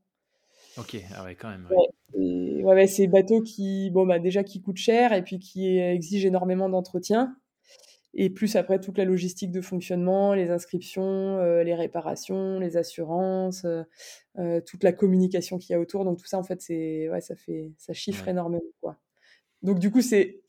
[0.78, 1.68] Ok, ah ouais, quand même.
[1.70, 2.64] Ouais.
[2.64, 6.68] ouais, c'est bateaux qui, bon, bah, déjà qui coûtent cher et puis qui exigent énormément
[6.68, 7.36] d'entretien
[8.14, 13.64] et plus après toute la logistique de fonctionnement, les inscriptions, euh, les réparations, les assurances,
[13.64, 13.82] euh,
[14.38, 16.04] euh, toute la communication qu'il y a autour.
[16.04, 18.32] Donc tout ça, en fait, c'est ouais, ça fait ça chiffre ouais.
[18.32, 18.98] énormément quoi.
[19.62, 20.40] Donc du coup, c'est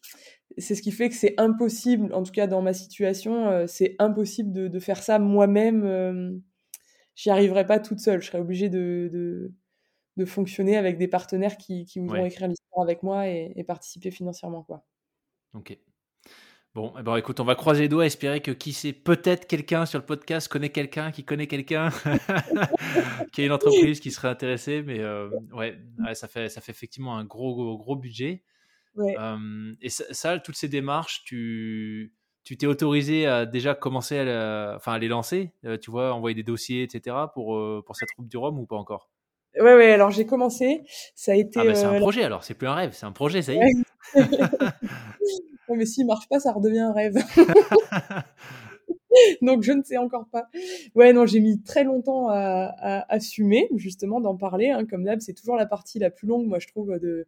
[0.58, 3.96] c'est ce qui fait que c'est impossible, en tout cas dans ma situation, euh, c'est
[4.00, 6.42] impossible de, de, faire ça moi-même.
[7.16, 8.22] J'y arriverais pas toute seule.
[8.22, 9.54] Je serais obligée de, de,
[10.18, 12.28] de fonctionner avec des partenaires qui, qui voudront ouais.
[12.28, 14.84] écrire l'histoire avec moi et, et participer financièrement quoi.
[15.54, 15.78] Ok.
[16.74, 19.86] Bon, eh ben, écoute, on va croiser les doigts, espérer que qui sait, peut-être quelqu'un
[19.86, 21.90] sur le podcast connaît quelqu'un qui connaît quelqu'un
[23.34, 26.72] qui a une entreprise qui serait intéressée, mais euh, ouais, ouais, ça fait ça fait
[26.72, 28.44] effectivement un gros gros, gros budget.
[28.96, 29.16] Ouais.
[29.20, 34.24] Euh, et ça, ça, toutes ces démarches, tu tu t'es autorisé à déjà commencer à,
[34.24, 37.16] la, enfin, à les lancer, euh, tu vois, envoyer des dossiers, etc.
[37.34, 39.10] pour euh, pour cette troupe du Rhum ou pas encore?
[39.60, 39.92] Ouais, ouais.
[39.92, 40.84] Alors j'ai commencé,
[41.16, 41.60] ça a été.
[41.60, 43.58] Ah bah, c'est un projet alors, c'est plus un rêve, c'est un projet, ça y
[43.58, 44.14] est.
[45.76, 47.16] Mais s'il marche pas, ça redevient un rêve.
[49.42, 50.48] Donc je ne sais encore pas.
[50.96, 54.70] Ouais, non, j'ai mis très longtemps à, à assumer justement d'en parler.
[54.70, 57.28] Hein, comme d'hab, c'est toujours la partie la plus longue, moi je trouve, de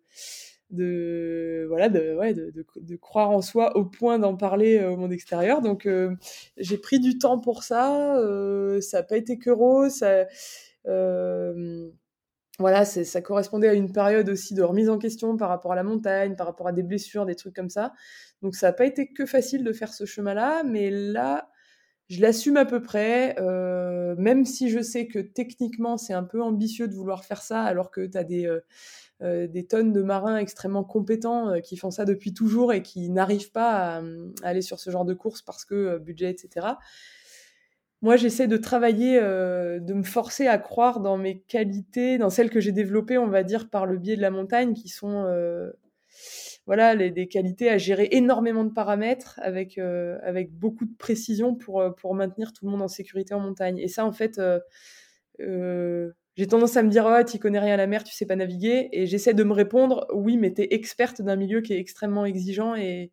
[0.74, 4.92] de voilà de, ouais, de, de, de croire en soi au point d'en parler euh,
[4.92, 5.62] au monde extérieur.
[5.62, 6.16] Donc euh,
[6.58, 8.18] j'ai pris du temps pour ça.
[8.18, 9.94] Euh, ça n'a pas été que rose.
[9.94, 10.26] Ça,
[12.60, 15.84] voilà, ça correspondait à une période aussi de remise en question par rapport à la
[15.84, 17.94] montagne, par rapport à des blessures, des trucs comme ça.
[18.44, 21.50] Donc ça n'a pas été que facile de faire ce chemin-là, mais là,
[22.10, 26.42] je l'assume à peu près, euh, même si je sais que techniquement c'est un peu
[26.44, 28.60] ambitieux de vouloir faire ça, alors que tu as des, euh,
[29.22, 33.52] euh, des tonnes de marins extrêmement compétents qui font ça depuis toujours et qui n'arrivent
[33.52, 34.04] pas à, à,
[34.44, 36.68] aller sur ce genre de course parce que budget, etc
[38.02, 42.60] moi, j'essaie de travailler, de me forcer à croire dans mes qualités, dans celles que
[42.60, 45.24] j'ai développées, on va dire, par le biais de la montagne, qui sont
[46.66, 51.56] voilà, les, des qualités à gérer énormément de paramètres avec, euh, avec beaucoup de précision
[51.56, 53.78] pour, euh, pour maintenir tout le monde en sécurité en montagne.
[53.80, 57.78] Et ça, en fait, euh, j'ai tendance à me dire, oh, tu connais rien à
[57.78, 58.90] la mer, tu sais pas naviguer.
[58.92, 62.26] Et j'essaie de me répondre, oui, mais tu es experte d'un milieu qui est extrêmement
[62.26, 63.12] exigeant et,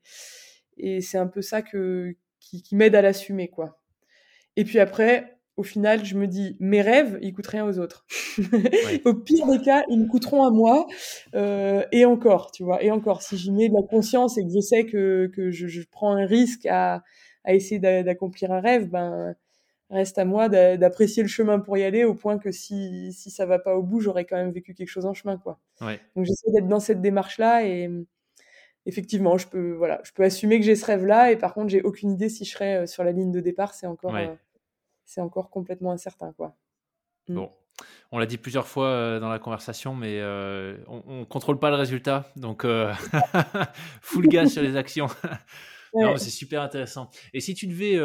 [0.77, 3.81] et c'est un peu ça que, qui, qui m'aide à l'assumer, quoi.
[4.56, 8.07] Et puis après, au final, je me dis, mes rêves, ils coûtent rien aux autres.
[8.39, 9.03] Ouais.
[9.05, 10.87] au pire des cas, ils me coûteront à moi.
[11.35, 14.51] Euh, et encore, tu vois, et encore, si j'y mets de la conscience et que
[14.51, 17.03] je sais que, que je, je prends un risque à,
[17.45, 19.35] à essayer d'accomplir un rêve, ben,
[19.91, 23.45] reste à moi d'apprécier le chemin pour y aller au point que si, si ça
[23.45, 25.59] va pas au bout, j'aurais quand même vécu quelque chose en chemin, quoi.
[26.16, 27.91] Donc j'essaie d'être dans cette démarche-là et
[28.87, 31.82] effectivement, je peux, voilà, je peux assumer que j'ai ce rêve-là et par contre, j'ai
[31.82, 33.74] aucune idée si je serai euh, sur la ligne de départ.
[33.74, 34.35] C'est encore, euh,
[35.11, 36.57] c'est encore complètement incertain, quoi.
[37.28, 37.35] Mm.
[37.35, 37.51] Bon.
[38.12, 41.77] On l'a dit plusieurs fois euh, dans la conversation, mais on, ne contrôle pas le
[41.77, 42.66] résultat, donc
[44.03, 45.09] full gaz sur les actions.
[46.16, 47.11] c'est super intéressant.
[47.32, 47.99] Et si tu devais,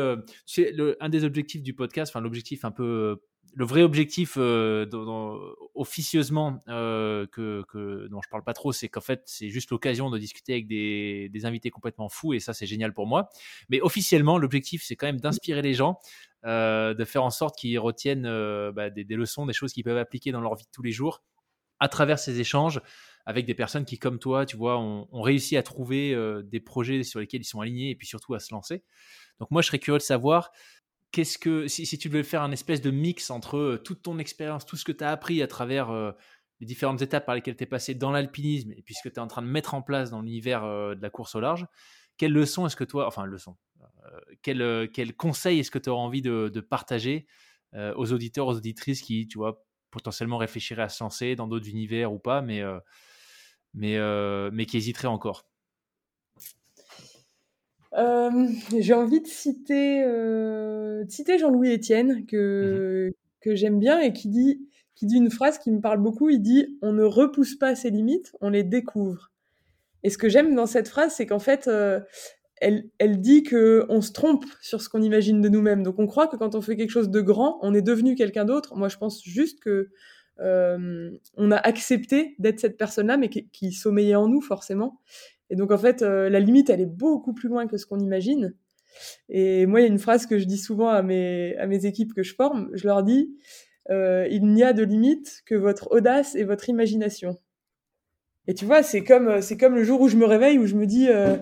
[0.46, 3.20] c'est un des objectifs du podcast, enfin l'objectif un peu
[3.56, 4.86] le vrai objectif euh,
[5.74, 10.10] officieusement euh, que, que, dont je parle pas trop, c'est qu'en fait c'est juste l'occasion
[10.10, 13.30] de discuter avec des, des, invités complètement fous et ça c'est génial pour moi.
[13.70, 16.00] Mais officiellement l'objectif c'est quand même d'inspirer les gens,
[16.46, 18.30] euh, de faire en sorte qu'ils retiennent
[18.72, 21.24] bah, des, leçons, des choses qu'ils peuvent appliquer dans leur vie de tous les jours
[21.80, 22.82] à travers ces échanges
[23.26, 27.20] avec des personnes qui comme toi, tu vois, ont, réussi à trouver des projets sur
[27.20, 28.84] lesquels ils sont alignés et puis surtout à se lancer.
[29.40, 30.52] Donc moi je serais curieux de savoir
[31.16, 34.66] qu'est-ce que si, tu devais faire un espèce de mix entre euh, toute ton expérience,
[34.66, 36.12] tout ce que tu as appris à travers euh,
[36.60, 39.16] les différentes étapes par lesquelles tu es passé dans l'alpinisme et puis ce que tu
[39.16, 41.68] es en train de mettre en place dans l'univers euh, de la course au large,
[42.18, 43.56] quelle leçon est-ce que toi, enfin leçon,
[44.42, 47.26] quel, quel conseil est-ce que tu auras envie de, partager
[47.74, 52.14] aux auditeurs, aux auditrices qui, tu vois, potentiellement réfléchiraient à se lancer dans d'autres univers
[52.14, 52.62] ou pas, mais,
[53.74, 53.98] mais,
[54.52, 55.46] mais qui hésiteraient encore?
[57.98, 64.12] Euh, j'ai envie de citer, euh, citer Jean-Louis Etienne, que, mmh que j'aime bien et
[64.12, 66.32] qui dit, qui dit une phrase qui me parle beaucoup.
[66.32, 69.32] Il dit On ne repousse pas ses limites, on les découvre.
[70.02, 72.00] Et ce que j'aime dans cette phrase, c'est qu'en fait, euh,
[72.62, 75.84] elle, elle dit qu'on se trompe sur ce qu'on imagine de nous-mêmes.
[75.84, 78.46] Donc on croit que quand on fait quelque chose de grand, on est devenu quelqu'un
[78.46, 78.76] d'autre.
[78.76, 79.90] Moi, je pense juste que
[80.40, 85.00] on a accepté d'être cette personne-là, mais qui, sommeillait en nous forcément.
[85.50, 88.00] Et donc, en fait, euh, la limite, elle est beaucoup plus loin que ce qu'on
[88.00, 88.56] imagine.
[89.30, 91.86] Et moi, il y a une phrase que je dis souvent à mes, à mes
[91.86, 92.70] équipes que je forme.
[92.74, 93.36] Je leur dis,
[93.90, 97.38] euh, il n'y a de limite que votre audace et votre imagination.
[98.48, 100.66] Et tu vois, c'est comme, euh, c'est comme le jour où je me réveille, où
[100.66, 101.38] je me dis, euh,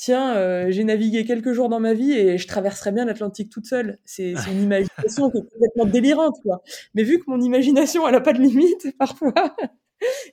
[0.00, 3.66] tiens, euh, j'ai navigué quelques jours dans ma vie et je traverserais bien l'Atlantique toute
[3.66, 3.98] seule.
[4.06, 6.62] C'est, une imagination qui est complètement délirante, quoi.
[6.94, 9.54] Mais vu que mon imagination, elle n'a pas de limite, parfois,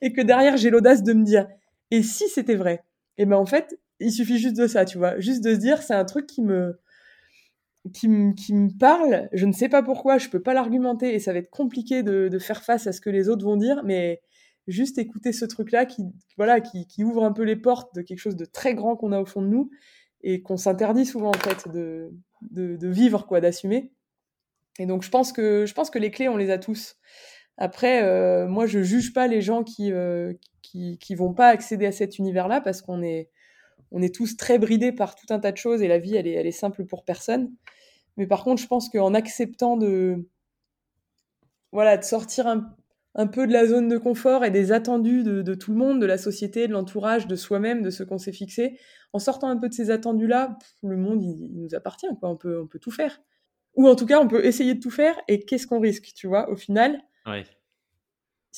[0.00, 1.46] et que derrière, j'ai l'audace de me dire,
[1.90, 2.82] et si c'était vrai?
[3.18, 5.82] Et ben en fait, il suffit juste de ça, tu vois, juste de se dire
[5.82, 6.80] c'est un truc qui me
[7.92, 11.18] qui me, qui me parle, je ne sais pas pourquoi, je peux pas l'argumenter et
[11.18, 13.82] ça va être compliqué de, de, faire face à ce que les autres vont dire,
[13.84, 14.20] mais
[14.68, 16.04] juste écouter ce truc-là qui,
[16.36, 19.12] voilà, qui, qui, ouvre un peu les portes de quelque chose de très grand qu'on
[19.12, 19.70] a au fond de nous
[20.22, 22.12] et qu'on s'interdit souvent en fait de,
[22.42, 23.92] de, vivre, quoi, d'assumer.
[24.78, 26.96] Et donc je pense que je pense que les clés on les a tous.
[27.56, 30.32] Après, euh, moi je juge pas les gens qui, euh,
[30.62, 33.30] qui, qui vont pas accéder à cet univers-là parce qu'on est,
[33.90, 36.26] on est tous très bridés par tout un tas de choses et la vie, elle
[36.26, 37.50] est, elle est simple pour personne.
[38.16, 40.28] Mais par contre, je pense qu'en acceptant de,
[41.72, 42.74] voilà, de sortir un,
[43.18, 46.00] un, peu de la zone de confort et des attendus de, de tout le monde,
[46.00, 48.78] de la société, de l'entourage, de soi-même, de ce qu'on s'est fixé,
[49.12, 52.30] en sortant un peu de ces attendus-là, le monde, il, il, nous appartient, quoi.
[52.30, 53.20] On peut, on peut tout faire.
[53.74, 56.26] Ou en tout cas, on peut essayer de tout faire et qu'est-ce qu'on risque, tu
[56.26, 57.02] vois, au final?
[57.26, 57.44] Ouais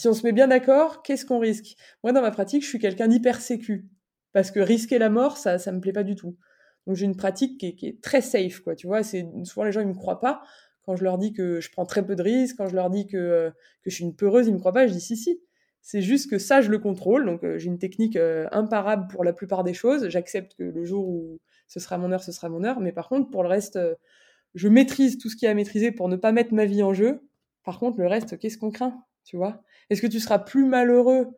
[0.00, 1.76] si on se met bien d'accord, qu'est-ce qu'on risque?
[2.02, 3.86] Moi, dans ma pratique, je suis quelqu'un d'hyper sécu.
[4.32, 6.36] Parce que risquer la mort, ça, ça me plaît pas du tout.
[6.86, 8.74] Donc, j'ai une pratique qui est, qui est, très safe, quoi.
[8.74, 10.42] Tu vois, c'est, souvent, les gens, ils me croient pas.
[10.90, 13.06] Quand je leur dis que je prends très peu de risques, quand je leur dis
[13.06, 13.52] que,
[13.84, 14.88] que je suis une peureuse, ils me croient pas.
[14.88, 15.40] Je dis si, si.
[15.82, 17.26] C'est juste que ça, je le contrôle.
[17.26, 20.08] Donc, euh, j'ai une technique euh, imparable pour la plupart des choses.
[20.08, 21.38] J'accepte que le jour où
[21.68, 22.80] ce sera mon heure, ce sera mon heure.
[22.80, 23.94] Mais par contre, pour le reste, euh,
[24.56, 26.92] je maîtrise tout ce qui est à maîtriser pour ne pas mettre ma vie en
[26.92, 27.20] jeu.
[27.62, 29.62] Par contre, le reste, qu'est-ce qu'on craint Tu vois?
[29.90, 31.28] Est-ce que tu seras plus malheureux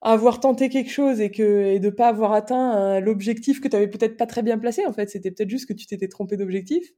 [0.00, 4.16] avoir tenté quelque chose et que et pas avoir atteint l'objectif que tu avais peut-être
[4.16, 6.92] pas très bien placé en fait, c'était peut-être juste que tu t'étais trompé d'objectif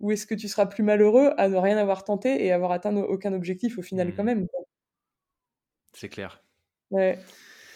[0.00, 2.94] ou est-ce que tu seras plus malheureux à ne rien avoir tenté et avoir atteint
[2.96, 4.26] aucun objectif au final quand mmh.
[4.26, 4.46] même
[5.92, 6.42] C'est clair.
[6.90, 7.18] Ouais.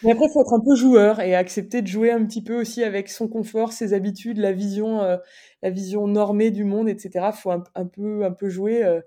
[0.02, 2.60] Mais après, il faut être un peu joueur et accepter de jouer un petit peu
[2.60, 5.16] aussi avec son confort, ses habitudes, la vision, euh,
[5.62, 7.30] la vision normée du monde, etc.
[7.34, 8.84] Il faut un, peu, un peu jouer.
[8.84, 9.00] Euh,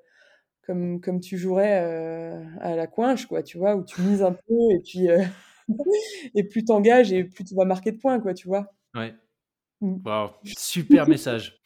[0.64, 4.34] comme, comme tu jouerais euh, à la coinche, quoi, tu vois, où tu mises un
[4.34, 5.08] peu et puis
[6.36, 8.72] et plus t'engages et plus tu vas marquer de points, quoi, tu vois?
[8.94, 9.16] Ouais.
[9.82, 9.98] Mmh.
[10.06, 11.60] Wow, super message.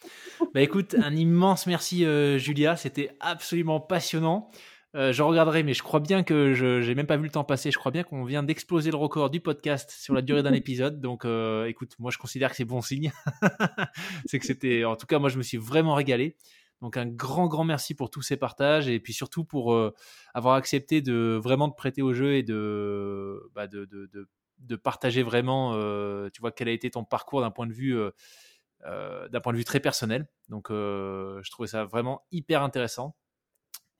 [0.53, 4.49] bah écoute, un immense merci euh, Julia, c'était absolument passionnant.
[4.95, 7.43] Euh, je regarderai, mais je crois bien que je n'ai même pas vu le temps
[7.43, 7.69] passer.
[7.69, 11.01] Je crois bien qu'on vient d'exploser le record du podcast sur la durée d'un épisode.
[11.01, 13.11] Donc, euh, écoute, moi, je considère que c'est bon signe.
[14.25, 16.37] c'est que c'était, en tout cas, moi, je me suis vraiment régalé.
[16.81, 19.93] Donc un grand, grand merci pour tous ces partages et puis surtout pour euh,
[20.33, 24.29] avoir accepté de vraiment te prêter au jeu et de, bah de, de, de,
[24.65, 27.97] de, partager vraiment, euh, tu vois, quel a été ton parcours d'un point de vue
[27.97, 30.27] euh, d'un point de vue très personnel.
[30.49, 33.15] Donc, je trouvais ça vraiment hyper intéressant.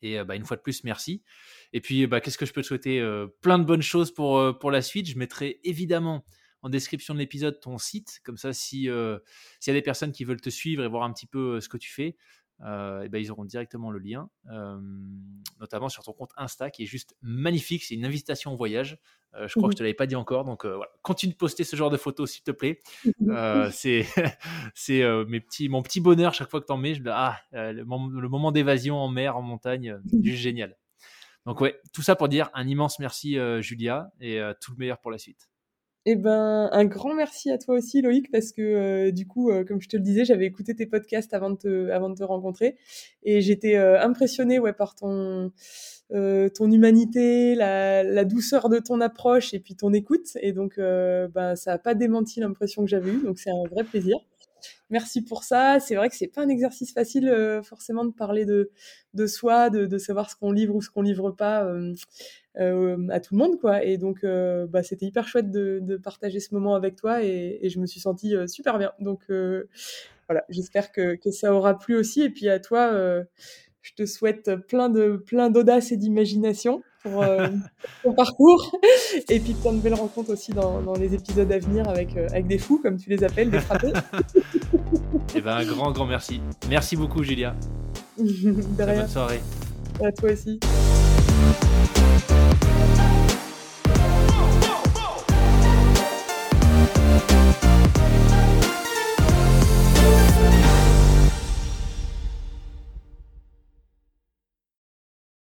[0.02, 1.24] Et bah, une fois de plus, merci.
[1.74, 3.04] Et puis, bah, qu'est-ce que je peux te souhaiter
[3.42, 5.08] Plein de bonnes choses pour, pour la suite.
[5.08, 6.24] Je mettrai évidemment
[6.62, 8.20] en description de l'épisode ton site.
[8.24, 8.90] Comme ça, si,
[9.60, 11.70] s'il y a des personnes qui veulent te suivre et voir un petit peu ce
[11.70, 12.16] que tu fais,
[12.62, 14.80] euh, et ben, ils auront directement le lien, euh,
[15.60, 17.84] notamment sur ton compte Insta qui est juste magnifique.
[17.84, 18.98] C'est une invitation au voyage.
[19.34, 20.90] Euh, je crois que je te l'avais pas dit encore, donc voilà.
[21.02, 22.82] continue de poster ce genre de photos s'il te plaît.
[23.72, 24.06] c'est
[24.74, 26.96] c'est mes petits, mon petit bonheur chaque fois que tu en mets.
[26.96, 30.78] Je, ah, le, moment d'évasion en mer, en montagne, juste génial.
[31.46, 35.12] Donc ouais, tout ça pour dire un immense merci Julia et tout le meilleur pour
[35.12, 35.50] la suite.
[36.08, 39.64] Eh ben, un grand merci à toi aussi, Loïc, parce que euh, du coup, euh,
[39.66, 42.78] comme je te le disais, j'avais écouté tes podcasts avant de te, rencontrer,
[43.24, 45.52] et j'étais euh, impressionnée, ouais, par ton,
[46.12, 51.74] ton humanité, la, douceur de ton approche et puis ton écoute, et donc, ben, ça
[51.74, 54.18] a pas démenti l'impression que j'avais eue, donc c'est un vrai plaisir.
[54.90, 55.80] Merci pour ça.
[55.80, 57.34] C'est vrai que c'est pas un exercice facile
[57.64, 61.68] forcément de parler de, soi, de, savoir ce qu'on livre ou ce qu'on livre pas.
[62.58, 63.84] Euh, à tout le monde, quoi.
[63.84, 67.80] Et donc, euh, bah, c'était hyper chouette de, partager ce moment avec toi et, je
[67.80, 68.92] me suis sentie euh, super bien.
[69.00, 69.24] Donc,
[70.28, 72.22] voilà, j'espère que, que, ça aura plu aussi.
[72.22, 73.24] Et puis à toi,
[73.86, 77.24] je te souhaite plein de plein d'audace et d'imagination pour
[78.04, 78.72] ton parcours
[79.30, 82.48] et puis plein de belles rencontres aussi dans, dans les épisodes à venir avec, avec
[82.48, 83.94] des fous, comme tu les appelles, des frappés.
[83.94, 84.74] et
[85.36, 86.42] eh ben, un grand, grand merci.
[86.68, 87.56] Merci beaucoup, Julia.
[88.18, 89.42] de Bonne soirée.
[90.04, 90.60] À toi aussi.